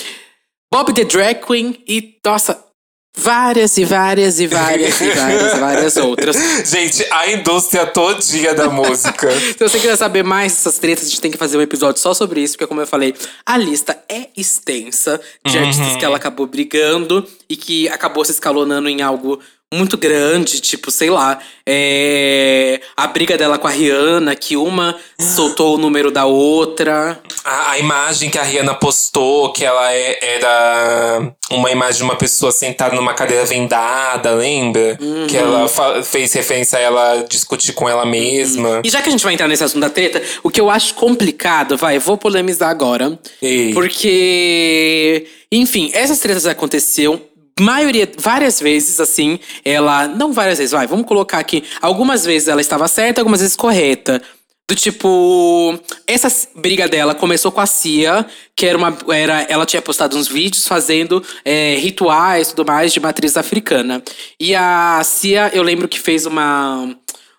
[0.73, 2.69] Bob the Drag Queen e, nossa,
[3.17, 6.37] várias e várias e várias e várias e várias outras.
[6.71, 9.31] Gente, a indústria todinha da música.
[9.57, 12.15] Se você quiser saber mais dessas tretas, a gente tem que fazer um episódio só
[12.15, 13.15] sobre isso, porque, como eu falei,
[13.45, 18.89] a lista é extensa de artistas que ela acabou brigando e que acabou se escalonando
[18.89, 19.41] em algo
[19.73, 25.75] muito grande, tipo, sei lá, é, a briga dela com a Rihanna, que uma soltou
[25.75, 27.21] o número da outra.
[27.45, 32.17] A, a imagem que a Rihanna postou, que ela é- era uma imagem de uma
[32.17, 34.99] pessoa sentada numa cadeira vendada, lembra?
[35.29, 35.69] Que ela
[36.03, 38.81] fez referência a ela discutir com ela mesma.
[38.83, 40.95] E já que a gente vai entrar nesse assunto da treta, o que eu acho
[40.95, 43.19] complicado, vai, vou polemizar agora.
[43.43, 43.75] Ei.
[43.75, 47.21] Porque, enfim, essas tretas aconteceram.
[47.63, 50.07] Maioria, várias vezes, assim, ela.
[50.09, 51.65] Não várias vezes, vai, vamos colocar aqui.
[51.81, 54.23] Algumas vezes ela estava certa, algumas vezes correta.
[54.69, 58.97] Do tipo, essa briga dela começou com a Cia, que era uma.
[59.11, 64.03] Era, ela tinha postado uns vídeos fazendo é, rituais e tudo mais de matriz africana.
[64.39, 66.95] E a Cia, eu lembro que fez uma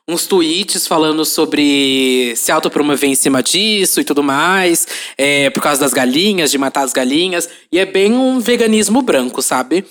[0.09, 5.79] uns tweets falando sobre se autopromover em cima disso e tudo mais, é, por causa
[5.79, 7.47] das galinhas, de matar as galinhas.
[7.71, 9.83] E é bem um veganismo branco, sabe?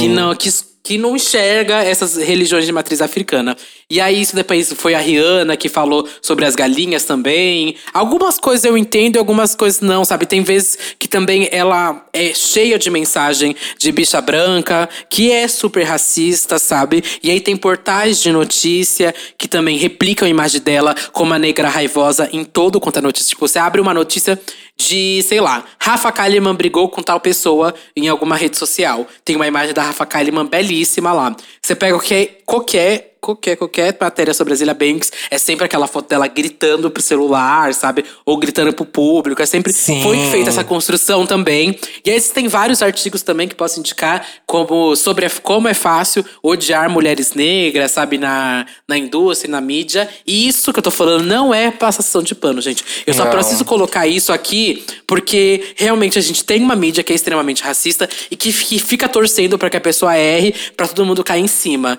[0.00, 0.34] Que não.
[0.34, 0.50] Que,
[0.82, 3.56] que não enxerga essas religiões de matriz africana.
[3.90, 7.74] E aí, isso depois foi a Rihanna que falou sobre as galinhas também.
[7.92, 10.26] Algumas coisas eu entendo algumas coisas não, sabe?
[10.26, 15.84] Tem vezes que também ela é cheia de mensagem de bicha branca, que é super
[15.84, 17.02] racista, sabe?
[17.22, 21.68] E aí tem portais de notícia que também replicam a imagem dela como a negra
[21.68, 23.30] raivosa em todo quanto é notícia.
[23.30, 24.40] Tipo, você abre uma notícia
[24.76, 29.06] de, sei lá, Rafa Kalimann brigou com tal pessoa em alguma rede social.
[29.24, 30.67] Tem uma imagem da Rafa Kalimann belíssima
[31.12, 31.36] lá.
[31.68, 36.08] Você pega qualquer, qualquer, qualquer, qualquer matéria sobre a Zilia Banks, é sempre aquela foto
[36.08, 38.04] dela gritando pro celular, sabe?
[38.24, 39.42] Ou gritando pro público.
[39.42, 39.72] É sempre.
[39.72, 40.02] Sim.
[40.02, 41.78] Foi feita essa construção também.
[42.04, 46.88] E aí tem vários artigos também que posso indicar como sobre como é fácil odiar
[46.88, 50.08] mulheres negras, sabe, na, na indústria, na mídia.
[50.26, 52.84] E isso que eu tô falando não é passação de pano, gente.
[53.06, 53.30] Eu só Não.
[53.30, 58.08] preciso colocar isso aqui porque realmente a gente tem uma mídia que é extremamente racista
[58.30, 61.48] e que, que fica torcendo pra que a pessoa erre, pra todo mundo cair em
[61.58, 61.98] cima.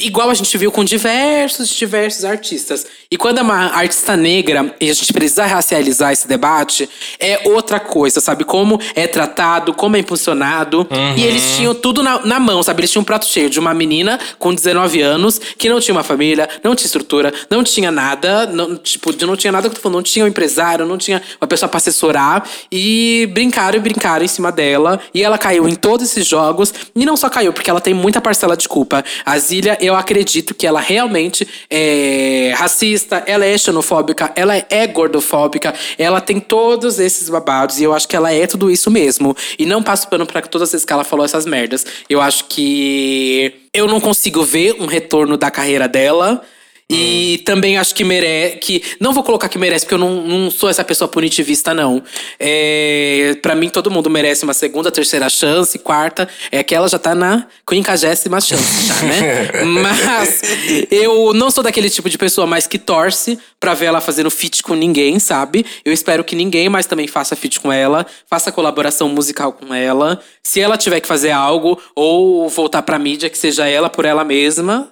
[0.00, 2.86] Igual a gente viu com diversos, diversos artistas.
[3.10, 6.88] E quando é uma artista negra, e a gente precisa racializar esse debate,
[7.18, 8.44] é outra coisa, sabe?
[8.44, 10.86] Como é tratado, como é impulsionado.
[11.16, 12.80] E eles tinham tudo na, na mão, sabe?
[12.80, 16.02] Eles tinham um prato cheio de uma menina com 19 anos, que não tinha uma
[16.02, 19.96] família, não tinha estrutura, não tinha nada, não, tipo, não tinha nada que tô falando,
[19.96, 22.48] não tinha um empresário, não tinha uma pessoa pra assessorar.
[22.70, 25.00] E brincaram e brincaram em cima dela.
[25.14, 26.72] E ela caiu em todos esses jogos.
[26.94, 29.04] E não só caiu, porque ela tem muita parcela de culpa.
[29.24, 35.74] A Zília, eu acredito que ela realmente é racista, ela é xenofóbica, ela é gordofóbica,
[35.98, 37.78] ela tem todos esses babados.
[37.78, 39.36] E eu acho que ela é tudo isso mesmo.
[39.58, 41.86] E não passo pano pra todas as vezes que ela falou essas merdas.
[42.08, 46.42] Eu acho que eu não consigo ver um retorno da carreira dela.
[46.88, 48.56] E também acho que merece.
[48.58, 52.00] Que, não vou colocar que merece, porque eu não, não sou essa pessoa punitivista, não.
[52.38, 56.28] É, para mim, todo mundo merece uma segunda, terceira chance, quarta.
[56.52, 59.64] É que ela já tá na quinquagésima chance, já, né?
[59.82, 60.42] Mas
[60.90, 64.62] eu não sou daquele tipo de pessoa mais que torce pra ver ela fazendo feat
[64.62, 65.66] com ninguém, sabe?
[65.84, 70.20] Eu espero que ninguém mais também faça feat com ela, faça colaboração musical com ela.
[70.40, 74.22] Se ela tiver que fazer algo, ou voltar pra mídia, que seja ela por ela
[74.22, 74.88] mesma.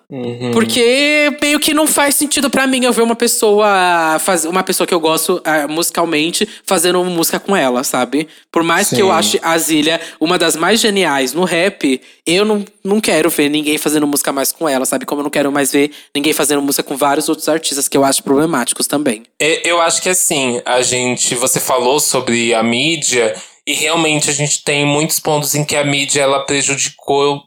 [0.53, 4.87] Porque meio que não faz sentido pra mim eu ver uma pessoa faz, uma pessoa
[4.87, 8.29] que eu gosto ah, musicalmente fazendo música com ela, sabe?
[8.51, 9.13] Por mais que eu Sim.
[9.13, 13.79] ache a Zília uma das mais geniais no rap, eu não, não quero ver ninguém
[13.79, 15.05] fazendo música mais com ela, sabe?
[15.05, 18.05] Como eu não quero mais ver ninguém fazendo música com vários outros artistas que eu
[18.05, 19.23] acho problemáticos também.
[19.41, 21.35] É, Eu acho que assim, a gente.
[21.35, 23.35] Você falou sobre a mídia.
[23.67, 27.43] E realmente a gente tem muitos pontos em que a mídia ela prejudicou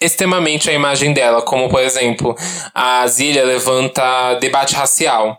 [0.00, 2.34] extremamente a imagem dela, como por exemplo,
[2.74, 5.36] a Zília levanta debate racial.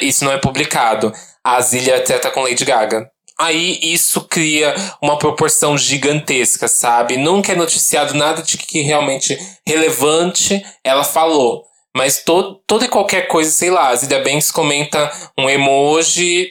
[0.00, 1.12] Isso não é publicado.
[1.42, 3.10] A Zília trata com Lady Gaga.
[3.38, 7.16] Aí isso cria uma proporção gigantesca, sabe?
[7.16, 9.36] Nunca é noticiado nada de que realmente
[9.66, 11.64] relevante ela falou.
[11.96, 16.48] Mas todo, toda e qualquer coisa, sei lá, a Zília Banks comenta um emoji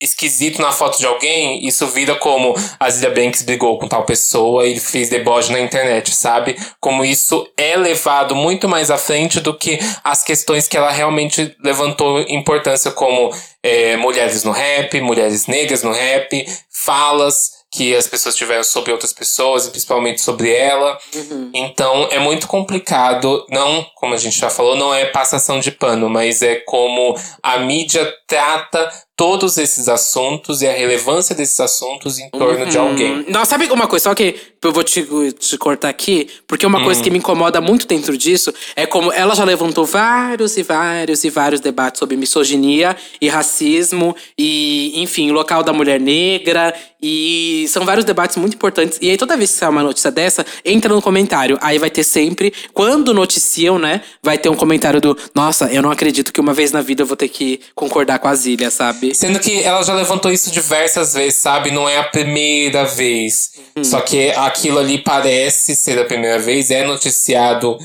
[0.00, 4.66] esquisito na foto de alguém, isso vira como a Zilia Banks brigou com tal pessoa
[4.66, 6.56] e fez deboche na internet, sabe?
[6.80, 11.56] Como isso é levado muito mais à frente do que as questões que ela realmente
[11.62, 13.30] levantou importância, como
[13.62, 19.12] é, mulheres no rap, mulheres negras no rap, falas que as pessoas tiveram sobre outras
[19.12, 20.96] pessoas, e principalmente sobre ela.
[21.12, 21.50] Uhum.
[21.52, 26.08] Então é muito complicado, não, como a gente já falou, não é passação de pano,
[26.08, 32.28] mas é como a mídia trata todos esses assuntos e a relevância desses assuntos em
[32.30, 32.88] torno de Uhum.
[32.88, 33.24] alguém.
[33.28, 34.04] Não, sabe uma coisa?
[34.04, 34.34] Só que
[34.68, 35.06] eu vou te,
[35.38, 39.34] te cortar aqui, porque uma coisa que me incomoda muito dentro disso é como ela
[39.34, 45.62] já levantou vários e vários e vários debates sobre misoginia e racismo e, enfim, local
[45.62, 46.74] da mulher negra.
[47.06, 48.98] E são vários debates muito importantes.
[49.02, 51.58] E aí, toda vez que sai uma notícia dessa, entra no comentário.
[51.60, 54.00] Aí vai ter sempre, quando noticiam, né?
[54.22, 57.06] Vai ter um comentário do Nossa, eu não acredito que uma vez na vida eu
[57.06, 59.14] vou ter que concordar com a Zília, sabe?
[59.14, 61.70] Sendo que ela já levantou isso diversas vezes, sabe?
[61.70, 63.52] Não é a primeira vez.
[63.82, 67.76] Só que aquilo ali parece ser a primeira vez, é noticiado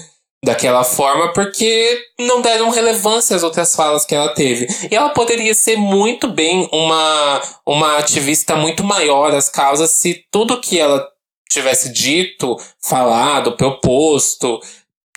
[0.45, 4.67] daquela forma porque não deram relevância às outras falas que ela teve.
[4.89, 10.61] E ela poderia ser muito bem uma, uma ativista muito maior às causas se tudo
[10.61, 11.05] que ela
[11.49, 14.59] tivesse dito, falado, proposto,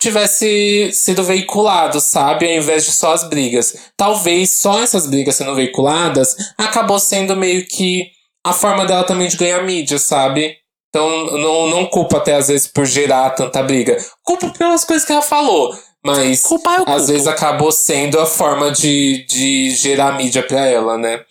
[0.01, 2.47] tivesse sido veiculado, sabe?
[2.47, 3.91] Ao invés de só as brigas.
[3.95, 8.11] Talvez só essas brigas sendo veiculadas acabou sendo meio que
[8.43, 10.62] a forma dela também de ganhar mídia, sabe?
[10.93, 13.97] Então não, não culpa até às vezes por gerar tanta briga.
[14.23, 15.75] Culpa pelas coisas que ela falou.
[16.05, 20.97] Mas Culpar eu às vezes acabou sendo a forma de, de gerar mídia pra ela,
[20.97, 21.21] né?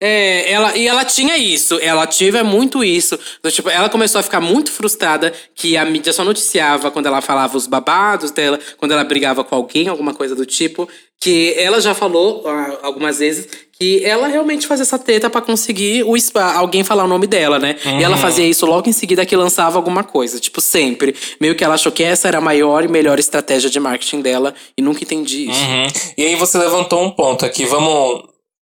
[0.00, 3.18] É, ela, e ela tinha isso, ela tive muito isso.
[3.42, 7.20] Do tipo, ela começou a ficar muito frustrada que a mídia só noticiava quando ela
[7.20, 10.88] falava os babados dela, quando ela brigava com alguém, alguma coisa do tipo.
[11.20, 13.48] Que ela já falou ah, algumas vezes
[13.80, 16.14] que ela realmente fazia essa treta pra conseguir o
[16.56, 17.76] alguém falar o nome dela, né?
[17.84, 21.14] E ela fazia isso logo em seguida que lançava alguma coisa, tipo, sempre.
[21.40, 24.54] Meio que ela achou que essa era a maior e melhor estratégia de marketing dela
[24.76, 25.60] e nunca entendi isso.
[25.60, 25.86] Uhum.
[26.16, 28.24] E aí você levantou um ponto aqui, vamos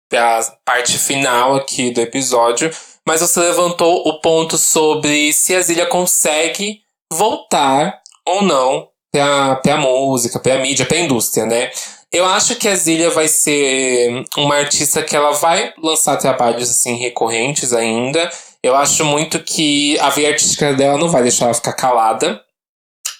[0.09, 2.69] pra parte final aqui do episódio.
[3.07, 6.81] Mas você levantou o ponto sobre se a Zília consegue
[7.11, 11.71] voltar ou não pra, pra música, pra mídia, pra indústria, né?
[12.11, 16.95] Eu acho que a Zília vai ser uma artista que ela vai lançar trabalhos assim
[16.95, 18.29] recorrentes ainda.
[18.63, 22.41] Eu acho muito que a veia artística dela não vai deixar ela ficar calada.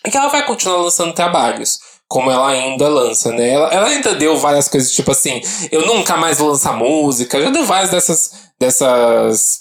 [0.06, 1.80] E que ela vai continuar lançando trabalhos.
[2.08, 3.50] Como ela ainda lança, né?
[3.50, 5.40] Ela, ela ainda deu várias coisas, tipo assim,
[5.72, 7.40] eu nunca mais vou lançar música.
[7.40, 9.60] Já deu várias dessas, dessas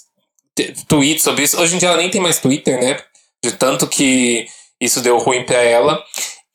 [0.87, 1.61] tweets sobre isso.
[1.61, 2.97] Hoje em dia ela nem tem mais Twitter, né?
[3.43, 4.47] De tanto que
[4.81, 6.03] isso deu ruim pra ela.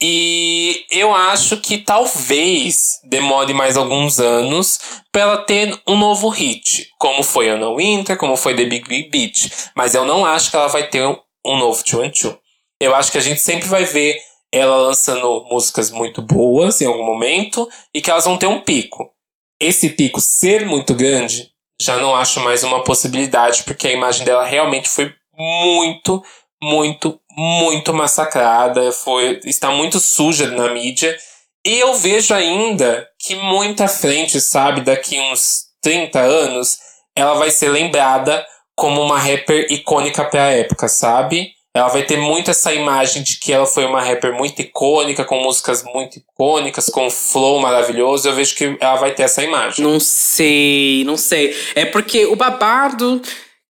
[0.03, 4.78] E eu acho que talvez demore mais alguns anos
[5.12, 6.90] pra ela ter um novo hit.
[6.99, 9.70] Como foi Anna Winter, como foi The Big Big Beat.
[9.76, 12.36] Mas eu não acho que ela vai ter um, novo Two and Two.
[12.80, 14.18] Eu acho que a gente sempre vai ver
[14.53, 19.11] ela lançando músicas muito boas em algum momento e que elas vão ter um pico.
[19.61, 24.45] Esse pico ser muito grande, já não acho mais uma possibilidade, porque a imagem dela
[24.45, 26.22] realmente foi muito,
[26.62, 31.16] muito, muito massacrada, foi, está muito suja na mídia.
[31.66, 36.78] E eu vejo ainda que muito à frente, sabe, daqui uns 30 anos,
[37.16, 38.45] ela vai ser lembrada
[38.76, 41.53] como uma rapper icônica pra época, sabe?
[41.76, 45.43] Ela vai ter muito essa imagem de que ela foi uma rapper muito icônica, com
[45.43, 48.28] músicas muito icônicas, com flow maravilhoso.
[48.28, 49.85] Eu vejo que ela vai ter essa imagem.
[49.85, 51.53] Não sei, não sei.
[51.74, 53.20] É porque o babado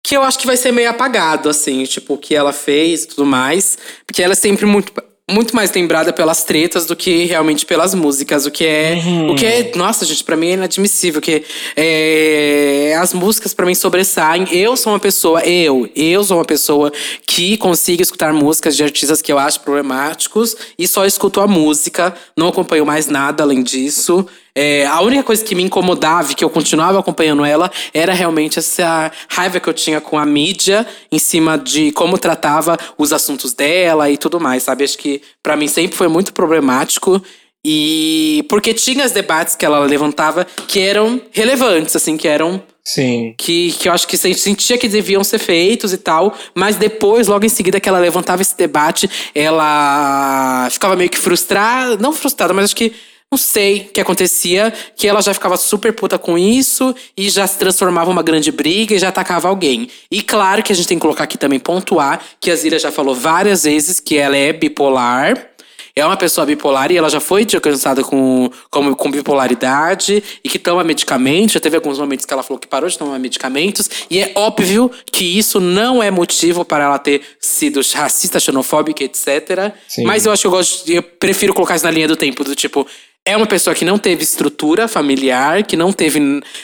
[0.07, 3.07] que eu acho que vai ser meio apagado, assim, tipo, o que ela fez e
[3.09, 3.77] tudo mais.
[4.05, 4.93] Porque ela é sempre muito,
[5.29, 8.45] muito mais lembrada pelas tretas do que realmente pelas músicas.
[8.45, 8.97] O que é.
[9.29, 9.69] O que é.
[9.75, 11.21] Nossa, gente, pra mim é inadmissível.
[11.21, 11.43] Que
[11.75, 14.47] é, as músicas pra mim sobressaem.
[14.49, 16.89] Eu sou uma pessoa, eu, eu sou uma pessoa
[17.25, 22.15] que consigo escutar músicas de artistas que eu acho problemáticos e só escuto a música,
[22.37, 24.25] não acompanho mais nada além disso.
[24.59, 28.57] É, a única coisa que me incomodava e que eu continuava acompanhando ela era realmente
[28.57, 33.53] essa raiva que eu tinha com a mídia em cima de como tratava os assuntos
[33.53, 34.83] dela e tudo mais, sabe?
[34.83, 37.21] Acho que pra mim sempre foi muito problemático.
[37.63, 43.35] E porque tinha os debates que ela levantava que eram relevantes, assim, que eram Sim.
[43.37, 47.27] que, que eu acho que se- sentia que deviam ser feitos e tal, mas depois,
[47.27, 52.53] logo em seguida que ela levantava esse debate, ela ficava meio que frustrada, não frustrada,
[52.53, 52.93] mas acho que
[53.29, 57.45] não sei o que acontecia, que ela já ficava super puta com isso e já
[57.45, 59.89] se transformava uma grande briga e já atacava alguém.
[60.09, 62.91] E claro que a gente tem que colocar aqui também pontuar que a Zira já
[62.91, 65.51] falou várias vezes que ela é bipolar.
[65.93, 70.59] É uma pessoa bipolar e ela já foi diagnosticada com, com, com bipolaridade e que
[70.59, 71.53] toma medicamentos.
[71.53, 73.89] Já teve alguns momentos que ela falou que parou de tomar medicamentos.
[74.07, 79.73] E é óbvio que isso não é motivo para ela ter sido racista, xenofóbica, etc.
[79.87, 80.03] Sim.
[80.03, 80.87] Mas eu acho que eu gosto.
[80.87, 82.85] Eu prefiro colocar isso na linha do tempo, do tipo.
[83.27, 86.17] É uma pessoa que não teve estrutura familiar, que não teve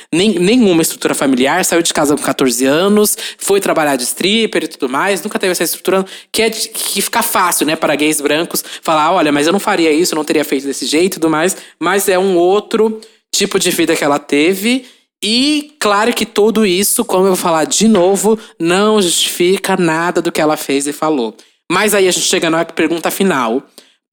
[0.09, 4.67] nem, nenhuma estrutura familiar, saiu de casa com 14 anos, foi trabalhar de stripper e
[4.69, 8.63] tudo mais, nunca teve essa estrutura, que é que fica fácil, né, para gays brancos
[8.81, 11.29] falar: olha, mas eu não faria isso, eu não teria feito desse jeito e tudo
[11.29, 14.85] mais, mas é um outro tipo de vida que ela teve.
[15.21, 20.31] E claro que tudo isso, como eu vou falar de novo, não justifica nada do
[20.31, 21.35] que ela fez e falou.
[21.69, 23.61] Mas aí a gente chega na pergunta final.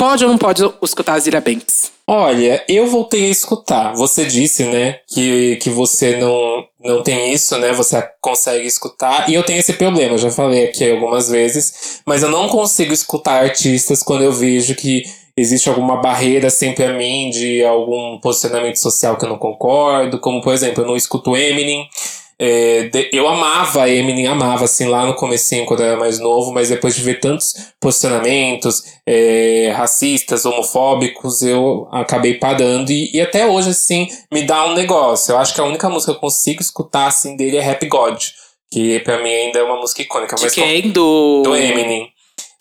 [0.01, 1.93] Pode ou não pode escutar a Zira Banks?
[2.07, 3.93] Olha, eu voltei a escutar.
[3.97, 7.71] Você disse, né, que, que você não, não tem isso, né?
[7.75, 9.29] Você consegue escutar.
[9.29, 12.01] E eu tenho esse problema, já falei aqui algumas vezes.
[12.07, 15.03] Mas eu não consigo escutar artistas quando eu vejo que
[15.37, 20.19] existe alguma barreira sempre a mim de algum posicionamento social que eu não concordo.
[20.19, 21.87] Como, por exemplo, eu não escuto Eminem.
[22.43, 26.53] É, de- eu amava Eminem, amava assim lá no comecinho quando eu era mais novo,
[26.55, 33.47] mas depois de ver tantos posicionamentos é, racistas, homofóbicos, eu acabei parando e, e até
[33.47, 35.33] hoje assim me dá um negócio.
[35.33, 38.23] Eu acho que a única música que eu consigo escutar assim dele é Rap God,
[38.73, 40.91] que pra mim ainda é uma música icônica, De mas quem?
[40.91, 41.43] Do.
[41.45, 42.09] do Eminem.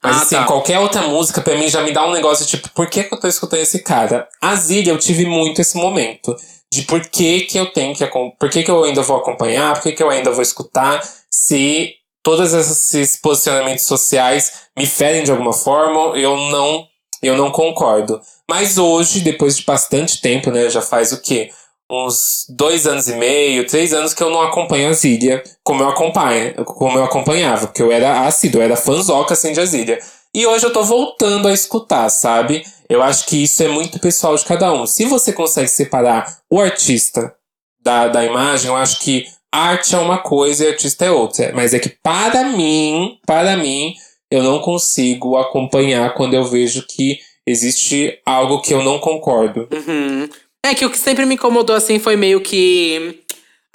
[0.03, 0.43] Mas Ah, assim, tá.
[0.45, 3.19] qualquer outra música pra mim já me dá um negócio tipo, por que, que eu
[3.19, 4.27] tô escutando esse cara?
[4.41, 6.34] A Zilha, eu tive muito esse momento.
[6.72, 9.74] De por que, que eu tenho que Por que, que eu ainda vou acompanhar?
[9.74, 11.02] Por que, que eu ainda vou escutar?
[11.30, 16.86] Se todos esses posicionamentos sociais me ferem de alguma forma, eu não,
[17.24, 18.22] eu não concordo.
[18.50, 20.70] Mas hoje, depois de bastante tempo, né?
[20.70, 21.50] Já faz o quê?
[21.91, 25.90] Uns dois anos e meio, três anos que eu não acompanho a Zília como eu
[25.90, 30.00] acompanho, como eu acompanhava, porque eu era assíduo, eu era fanzoca assim de Azília.
[30.34, 32.64] E hoje eu tô voltando a escutar, sabe?
[32.88, 34.85] Eu acho que isso é muito pessoal de cada um.
[34.85, 37.34] Se você consegue separar o artista
[37.81, 41.51] da, da imagem, eu acho que arte é uma coisa e artista é outra.
[41.56, 43.95] Mas é que para mim, para mim,
[44.30, 49.68] eu não consigo acompanhar quando eu vejo que existe algo que eu não concordo.
[49.72, 50.30] Uhum.
[50.64, 53.23] É que o que sempre me incomodou assim foi meio que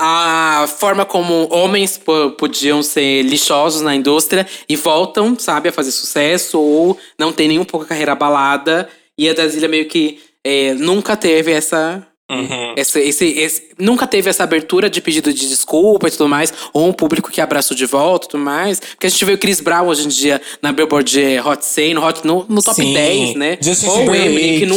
[0.01, 5.93] a forma como homens po- podiam ser lixosos na indústria e voltam, sabe, a fazer
[5.93, 8.89] sucesso ou não tem nem um pouco a carreira abalada.
[9.16, 12.07] E a Brasília meio que é, nunca teve essa.
[12.31, 12.75] Uhum.
[12.77, 16.89] Esse, esse, esse- nunca teve essa abertura de pedido de desculpa e tudo mais, ou
[16.89, 18.81] um público que abraçou de volta e tudo mais.
[18.81, 22.05] Porque a gente vê o Chris Brown hoje em dia na Billboard Hot 100, no,
[22.05, 22.95] Hot, no, no top Sim.
[22.95, 23.59] 10, né?
[23.61, 24.77] Justin ou o Eminem, que não.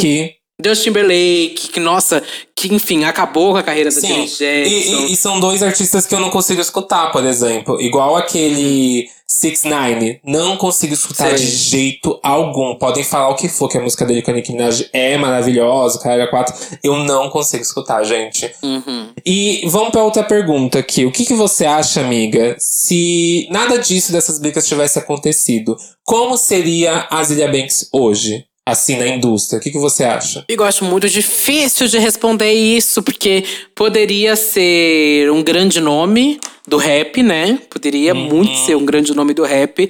[0.63, 2.23] Justin Timberlake, que, nossa,
[2.55, 4.41] que enfim, acabou com a carreira da Sim, Janet Jackson.
[4.73, 7.79] e, e- e são dois artistas que eu não consigo escutar, por exemplo.
[7.79, 10.19] Igual aquele Six Nine.
[10.23, 11.35] Não consigo escutar Sei.
[11.35, 12.75] de jeito algum.
[12.75, 15.99] Podem falar o que for, que a música dele com a Nicki Minaj é maravilhosa,
[15.99, 16.55] Carrega 4.
[16.84, 18.49] Eu não consigo escutar, gente.
[18.63, 19.09] Uhum.
[19.25, 21.05] E vamos pra outra pergunta aqui.
[21.05, 25.75] O que, que você acha, amiga, se nada disso dessas brigas tivesse acontecido?
[26.03, 28.45] Como seria a Zilia Banks hoje?
[28.68, 29.60] Assim, na indústria.
[29.60, 30.44] O que, que você acha?
[30.48, 36.38] Eu acho muito difícil de responder isso, porque poderia ser um grande nome
[36.68, 37.60] do rap, né?
[37.69, 39.89] Poderia muito ser um grande nome do rap.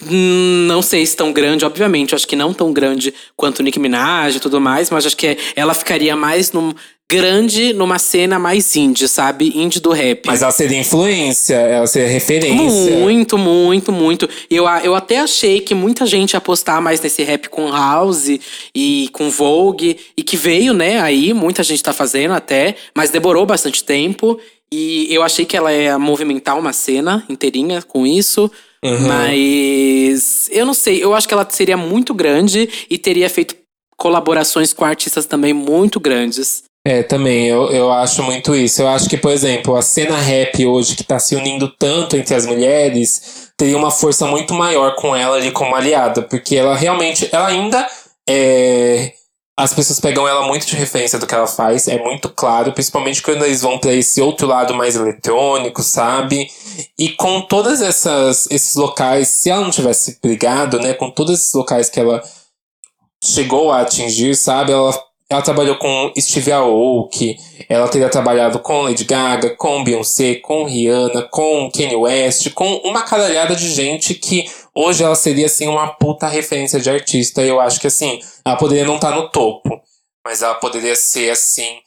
[0.00, 2.14] Não sei se tão grande, obviamente.
[2.14, 5.74] Acho que não tão grande quanto Nicki Minaj e tudo mais, mas acho que ela
[5.74, 6.72] ficaria mais num
[7.10, 9.50] grande numa cena mais indie, sabe?
[9.56, 10.26] Indie do rap.
[10.26, 12.96] Mas ela seria influência, ela seria referência.
[12.96, 14.28] Muito, muito, muito.
[14.50, 18.38] Eu, eu até achei que muita gente ia apostar mais nesse rap com House
[18.74, 19.96] e com Vogue.
[20.16, 22.74] E que veio, né, aí, muita gente tá fazendo até.
[22.94, 24.38] Mas demorou bastante tempo.
[24.70, 28.50] E eu achei que ela ia movimentar uma cena inteirinha com isso.
[28.84, 29.08] Uhum.
[29.08, 33.56] Mas eu não sei, eu acho que ela seria muito grande e teria feito
[33.96, 36.62] colaborações com artistas também muito grandes.
[36.86, 38.80] É, também, eu, eu acho muito isso.
[38.80, 42.34] Eu acho que, por exemplo, a cena rap hoje, que tá se unindo tanto entre
[42.34, 46.22] as mulheres, teria uma força muito maior com ela ali como aliada.
[46.22, 47.86] Porque ela realmente, ela ainda
[48.26, 49.12] é.
[49.58, 53.20] As pessoas pegam ela muito de referência do que ela faz, é muito claro, principalmente
[53.20, 56.48] quando eles vão pra esse outro lado mais eletrônico, sabe?
[56.96, 61.52] E com todas essas esses locais, se ela não tivesse brigado, né, com todos esses
[61.52, 62.22] locais que ela
[63.20, 64.70] chegou a atingir, sabe?
[64.70, 64.94] Ela,
[65.30, 67.36] ela trabalhou com Steve Aoki,
[67.68, 73.02] ela teria trabalhado com Lady Gaga, com Beyoncé, com Rihanna, com Kanye West, com uma
[73.02, 77.42] caralhada de gente que hoje ela seria, assim, uma puta referência de artista.
[77.42, 79.78] Eu acho que, assim, ela poderia não estar no topo,
[80.24, 81.78] mas ela poderia ser, assim,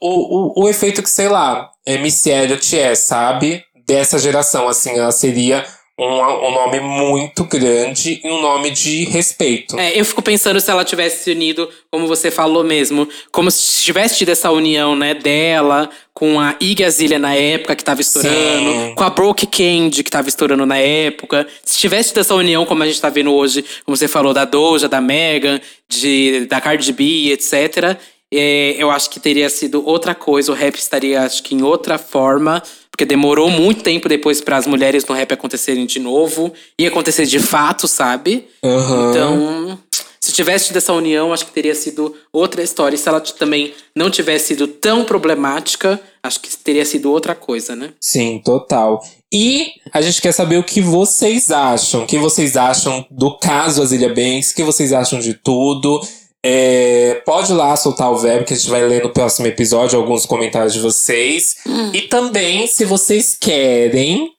[0.00, 1.68] o, o, o efeito que, sei lá,
[2.00, 3.64] Missy Elliott é, sabe?
[3.84, 5.66] Dessa geração, assim, ela seria
[6.02, 9.78] um, um nome muito grande e um nome de respeito.
[9.78, 13.82] É, eu fico pensando se ela tivesse se unido, como você falou mesmo, como se
[13.82, 18.34] tivesse tido essa união, né, dela com a Iggy Azalea na época que tava estourando,
[18.34, 18.94] Sim.
[18.94, 21.46] com a Brooke Candy que tava estourando na época.
[21.64, 24.44] Se tivesse tido essa união, como a gente tá vendo hoje, como você falou, da
[24.44, 27.98] Doja, da Megan, de, da Cardi B, etc.,
[28.34, 30.50] é, eu acho que teria sido outra coisa.
[30.50, 32.62] O rap estaria, acho que, em outra forma.
[32.92, 36.52] Porque demorou muito tempo depois para as mulheres no rap acontecerem de novo.
[36.78, 38.46] Ia acontecer de fato, sabe?
[38.62, 39.10] Aham.
[39.10, 39.78] Então,
[40.20, 42.94] se tivesse tido essa união, acho que teria sido outra história.
[42.94, 47.74] E se ela também não tivesse sido tão problemática, acho que teria sido outra coisa,
[47.74, 47.94] né?
[47.98, 49.02] Sim, total.
[49.32, 52.04] E a gente quer saber o que vocês acham.
[52.04, 54.50] O que vocês acham do caso Azilia Banks?
[54.50, 56.00] O que vocês acham de tudo?
[56.44, 60.26] É, pode lá soltar o verbo que a gente vai ler no próximo episódio alguns
[60.26, 61.56] comentários de vocês.
[61.92, 64.32] E também, se vocês querem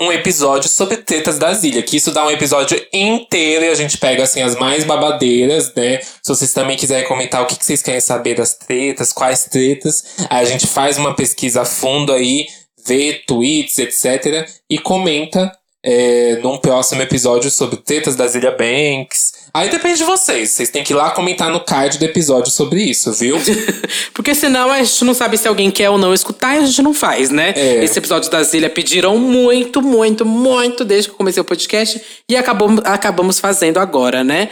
[0.00, 3.98] um episódio sobre tretas da Zilha, que isso dá um episódio inteiro e a gente
[3.98, 6.00] pega assim as mais babadeiras, né?
[6.00, 10.16] Se vocês também quiserem comentar o que, que vocês querem saber das tretas, quais tretas,
[10.28, 12.46] aí a gente faz uma pesquisa a fundo aí,
[12.86, 14.48] vê tweets, etc.
[14.68, 15.52] e comenta
[15.84, 19.34] é, num próximo episódio sobre tretas da Zilha Banks.
[19.52, 20.50] Aí depende de vocês.
[20.50, 23.36] Vocês têm que ir lá comentar no card do episódio sobre isso, viu?
[24.14, 26.80] Porque senão a gente não sabe se alguém quer ou não escutar e a gente
[26.80, 27.52] não faz, né?
[27.54, 27.84] É.
[27.84, 32.34] Esse episódio da Zilha pediram muito, muito, muito desde que eu comecei o podcast e
[32.34, 34.48] acabou, acabamos fazendo agora, né?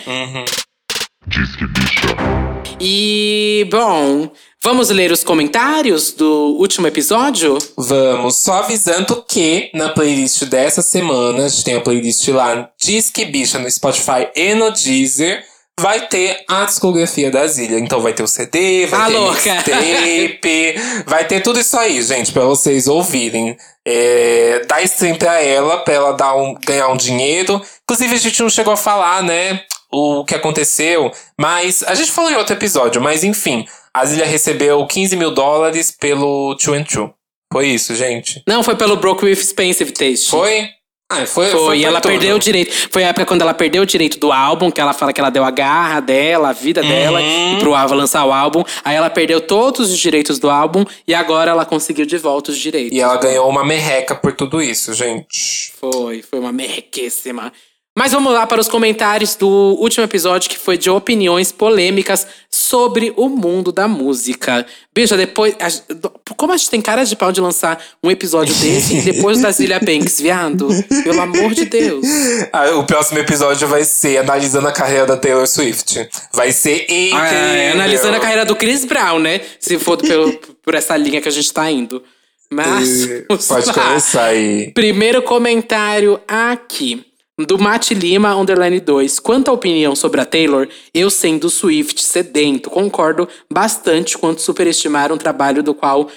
[1.26, 2.42] Diz que bicha.
[2.78, 4.30] E, bom,
[4.62, 7.58] vamos ler os comentários do último episódio?
[7.76, 13.24] Vamos, só avisando que na playlist dessa semana, a gente tem a playlist lá Disque
[13.24, 15.44] Bicha no Spotify e no Deezer.
[15.80, 17.78] Vai ter a discografia da Zilha.
[17.78, 19.54] Então vai ter o CD, vai Tá ter louca.
[19.54, 20.74] mixtape,
[21.06, 23.56] vai ter tudo isso aí, gente, pra vocês ouvirem.
[23.84, 27.60] É, dá stream pra ela, pra ela dar um, ganhar um dinheiro.
[27.84, 31.10] Inclusive, a gente não chegou a falar, né, o que aconteceu,
[31.40, 35.90] mas a gente falou em outro episódio, mas enfim, a Zilha recebeu 15 mil dólares
[35.98, 37.12] pelo Two and Two.
[37.52, 38.42] Foi isso, gente.
[38.48, 40.28] Não, foi pelo Broke with Expensive Taste.
[40.30, 40.68] Foi?
[41.10, 42.10] Ah, foi, Foi, e por ela tudo.
[42.12, 42.72] perdeu o direito.
[42.90, 45.28] Foi a época quando ela perdeu o direito do álbum, que ela fala que ela
[45.28, 47.56] deu a garra dela, a vida dela, Uhum.
[47.56, 48.64] e pro Ava lançar o álbum.
[48.82, 52.56] Aí ela perdeu todos os direitos do álbum e agora ela conseguiu de volta os
[52.56, 52.96] direitos.
[52.96, 55.70] E ela ganhou uma merreca por tudo isso, gente.
[55.78, 57.52] Foi, foi uma merrequíssima.
[57.94, 63.12] Mas vamos lá para os comentários do último episódio, que foi de opiniões polêmicas sobre
[63.18, 64.64] o mundo da música.
[64.94, 65.54] Beija, depois.
[65.60, 69.42] a- como a gente tem cara de pau de lançar um episódio desse e depois
[69.42, 70.68] da Zilia Banks, viado?
[71.04, 72.06] Pelo amor de Deus.
[72.50, 76.08] Ah, o próximo episódio vai ser analisando a carreira da Taylor Swift.
[76.32, 77.18] Vai ser incrível.
[77.18, 79.40] Ah, é, analisando a carreira do Chris Brown, né?
[79.60, 80.32] Se for pelo,
[80.62, 82.02] por essa linha que a gente tá indo.
[82.50, 83.06] Mas.
[83.28, 83.72] Vamos Pode lá.
[83.74, 84.70] começar aí.
[84.72, 87.04] Primeiro comentário aqui.
[87.46, 89.18] Do Mate Lima, underline 2.
[89.18, 95.18] Quanto à opinião sobre a Taylor, eu sendo Swift sedento, concordo bastante quanto superestimar um
[95.18, 96.08] trabalho do qual,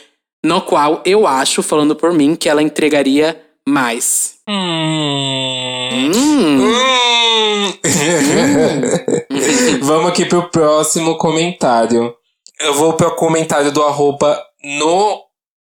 [0.43, 4.35] no qual eu acho, falando por mim, que ela entregaria mais.
[4.47, 5.89] Hum.
[5.91, 6.61] Hum.
[6.61, 7.73] Hum.
[9.81, 12.13] Vamos aqui pro próximo comentário.
[12.59, 15.23] Eu vou pro comentário do arroba no,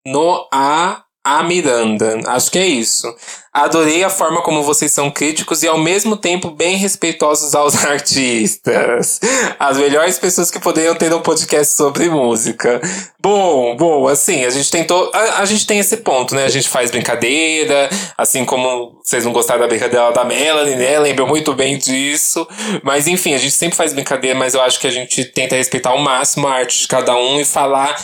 [0.05, 2.19] no a, a Miranda.
[2.27, 3.11] Acho que é isso.
[3.51, 9.19] Adorei a forma como vocês são críticos e ao mesmo tempo bem respeitosos aos artistas.
[9.57, 12.79] As melhores pessoas que poderiam ter um podcast sobre música.
[13.19, 15.09] Bom, bom, assim, a gente tentou.
[15.15, 16.45] A, a gente tem esse ponto, né?
[16.45, 20.99] A gente faz brincadeira, assim como vocês não gostaram da brincadeira da Melanie, né?
[20.99, 22.47] Lembram muito bem disso.
[22.83, 25.89] Mas enfim, a gente sempre faz brincadeira, mas eu acho que a gente tenta respeitar
[25.89, 27.95] ao máximo a arte de cada um e falar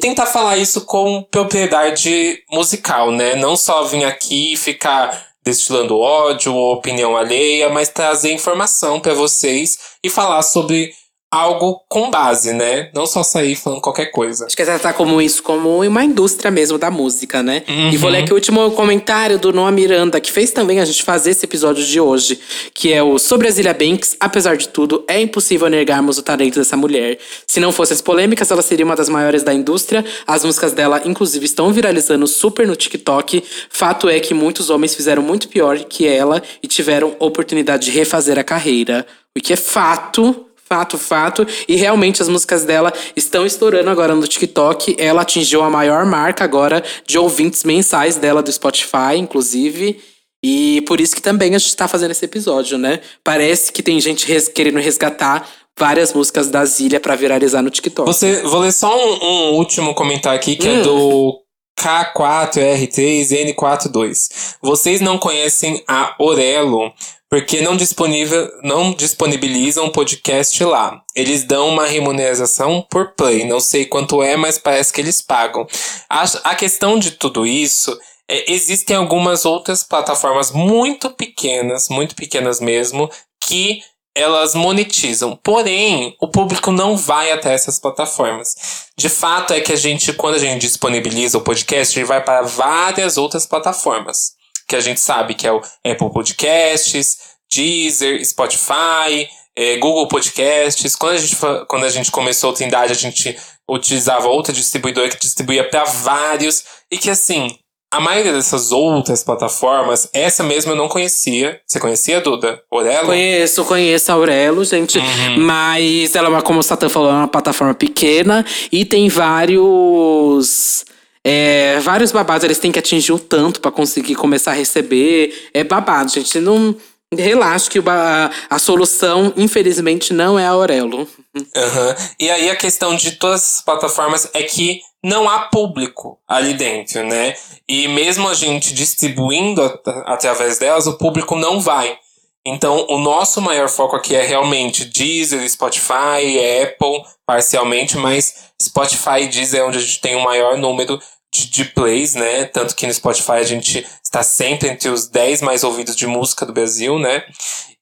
[0.00, 3.36] tentar falar isso com propriedade musical, né?
[3.36, 9.14] Não só vir aqui e ficar destilando ódio ou opinião alheia, mas trazer informação pra
[9.14, 10.92] vocês e falar sobre
[11.30, 12.90] algo com base, né?
[12.92, 14.46] Não só sair falando qualquer coisa.
[14.46, 17.62] Acho que tratar como isso como uma indústria mesmo da música, né?
[17.92, 18.16] E vou Uhum.
[18.16, 21.44] ler aqui o último comentário do Noah Miranda, que fez também a gente fazer esse
[21.44, 22.40] episódio de hoje,
[22.74, 24.16] que é o sobre a Zilia Banks.
[24.18, 27.18] Apesar de tudo, é impossível negarmos o talento dessa mulher.
[27.46, 30.04] Se não fossem as polêmicas, ela seria uma das maiores da indústria.
[30.26, 33.44] As músicas dela, inclusive, estão viralizando super no TikTok.
[33.70, 38.36] Fato é que muitos homens fizeram muito pior que ela e tiveram oportunidade de refazer
[38.38, 39.06] a carreira.
[39.36, 41.44] O que é fato, Fato, fato.
[41.66, 44.94] E realmente as músicas dela estão estourando agora no TikTok.
[44.98, 50.00] Ela atingiu a maior marca agora de ouvintes mensais dela do Spotify, inclusive.
[50.44, 53.00] E por isso que também a gente tá fazendo esse episódio, né?
[53.24, 55.44] Parece que tem gente res querendo resgatar
[55.76, 58.06] várias músicas da Zília pra viralizar no TikTok.
[58.06, 60.82] Você, vou ler só um, um último comentário aqui, que é Hum.
[60.82, 61.40] do
[61.80, 64.56] K4R3N42.
[64.62, 66.92] Vocês não conhecem a Orelo
[67.30, 71.00] porque não, disponível, não disponibilizam o podcast lá.
[71.14, 73.44] Eles dão uma remuneração por play.
[73.44, 75.64] Não sei quanto é, mas parece que eles pagam.
[76.08, 77.96] A, a questão de tudo isso
[78.28, 83.08] é, existem algumas outras plataformas muito pequenas, muito pequenas mesmo,
[83.40, 83.80] que
[84.12, 85.38] elas monetizam.
[85.40, 88.88] Porém, o público não vai até essas plataformas.
[88.98, 92.42] De fato é que a gente, quando a gente disponibiliza o podcast, ele vai para
[92.42, 94.39] várias outras plataformas.
[94.70, 97.18] Que a gente sabe que é o Apple Podcasts,
[97.52, 99.28] Deezer, Spotify,
[99.58, 100.94] eh, Google Podcasts.
[100.94, 101.36] Quando a, gente,
[101.66, 103.36] quando a gente começou a Trindade, a gente
[103.68, 106.62] utilizava outra distribuidora que distribuía para vários.
[106.88, 107.56] E que assim,
[107.92, 111.60] a maioria dessas outras plataformas, essa mesmo eu não conhecia.
[111.66, 112.62] Você conhecia, Duda?
[112.70, 113.06] Orelo?
[113.06, 115.00] Conheço, conheço a Aurelo, gente.
[115.36, 120.84] Mas ela, é uma- como o Satan falou, é uma plataforma pequena e tem vários.
[121.24, 122.44] É, vários babados.
[122.44, 125.48] Eles têm que atingir o tanto pra conseguir começar a receber.
[125.52, 126.38] É babado, gente.
[126.40, 126.74] Não.
[127.12, 131.08] Relaxa que ba- a solução, infelizmente, não é a Aurelo.
[131.56, 131.96] Aham.
[132.20, 137.02] E aí a questão de todas as plataformas é que não há público ali dentro,
[137.04, 137.34] né?
[137.68, 141.98] E mesmo a gente distribuindo at- através delas, o público não vai.
[142.46, 149.28] Então, o nosso maior foco aqui é realmente Deezer, Spotify, Apple, parcialmente, mas Spotify e
[149.28, 150.98] Deezer é onde a gente tem o maior número
[151.32, 152.46] de, de plays, né?
[152.46, 156.46] Tanto que no Spotify a gente está sempre entre os 10 mais ouvidos de música
[156.46, 157.24] do Brasil, né?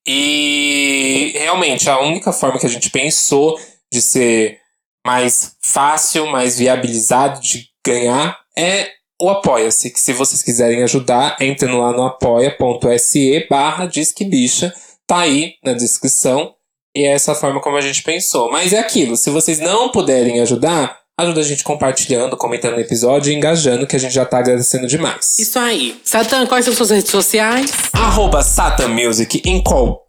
[0.06, 3.58] E realmente a única forma que a gente pensou
[3.92, 4.58] de ser
[5.06, 9.90] mais fácil, mais viabilizado de ganhar é o Apoia-se.
[9.90, 14.72] Que se vocês quiserem ajudar, entrem lá no apoia.se barra Disque Bicha.
[15.06, 16.54] Tá aí na descrição.
[16.94, 18.50] E é essa forma como a gente pensou.
[18.50, 23.32] Mas é aquilo, se vocês não puderem ajudar, ajuda a gente compartilhando, comentando no episódio
[23.32, 25.38] e engajando, que a gente já tá agradecendo demais.
[25.38, 26.00] Isso aí.
[26.04, 27.70] Satan, quais são suas redes sociais?
[27.92, 29.62] Arroba Satan Music em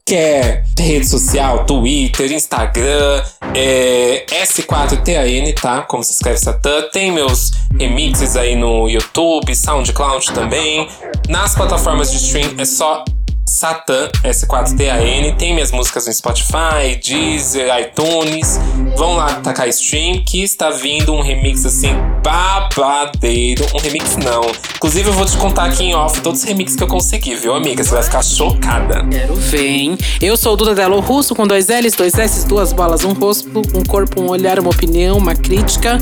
[0.10, 3.24] qualquer rede social, Twitter, Instagram,
[3.54, 5.82] é, S4TAN, tá?
[5.82, 6.90] Como se escreve Satan.
[6.92, 10.88] Tem meus remixes aí no YouTube, SoundCloud também.
[11.28, 13.04] Nas plataformas de stream é só
[13.50, 15.36] Satan, S4TAN.
[15.38, 18.60] Tem minhas músicas no Spotify, Deezer, iTunes.
[18.96, 21.90] Vão lá tacar stream que está vindo um remix assim
[22.24, 23.66] babadeiro.
[23.74, 24.42] Um remix não.
[24.76, 27.54] Inclusive eu vou te contar aqui em off todos os remixes que eu consegui, viu,
[27.54, 27.84] amiga?
[27.84, 29.06] Você vai ficar chocada.
[29.10, 29.98] Quero ver, hein?
[30.22, 33.62] Eu sou o Duda Delo Russo, com dois L's, dois S, duas bolas, um rosto,
[33.74, 35.98] um corpo, um olhar, uma opinião, uma crítica.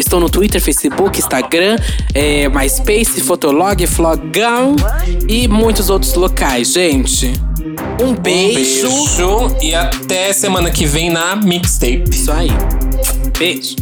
[0.00, 1.76] Estou no Twitter, Facebook, Instagram,
[2.14, 4.74] é, MySpace, Fotolog, Flogão
[5.28, 7.32] e muitos outros locais, gente.
[8.02, 8.88] Um beijo.
[8.88, 12.04] Um beijo e até semana que vem na mixtape.
[12.10, 12.48] Isso aí.
[13.38, 13.76] Beijo.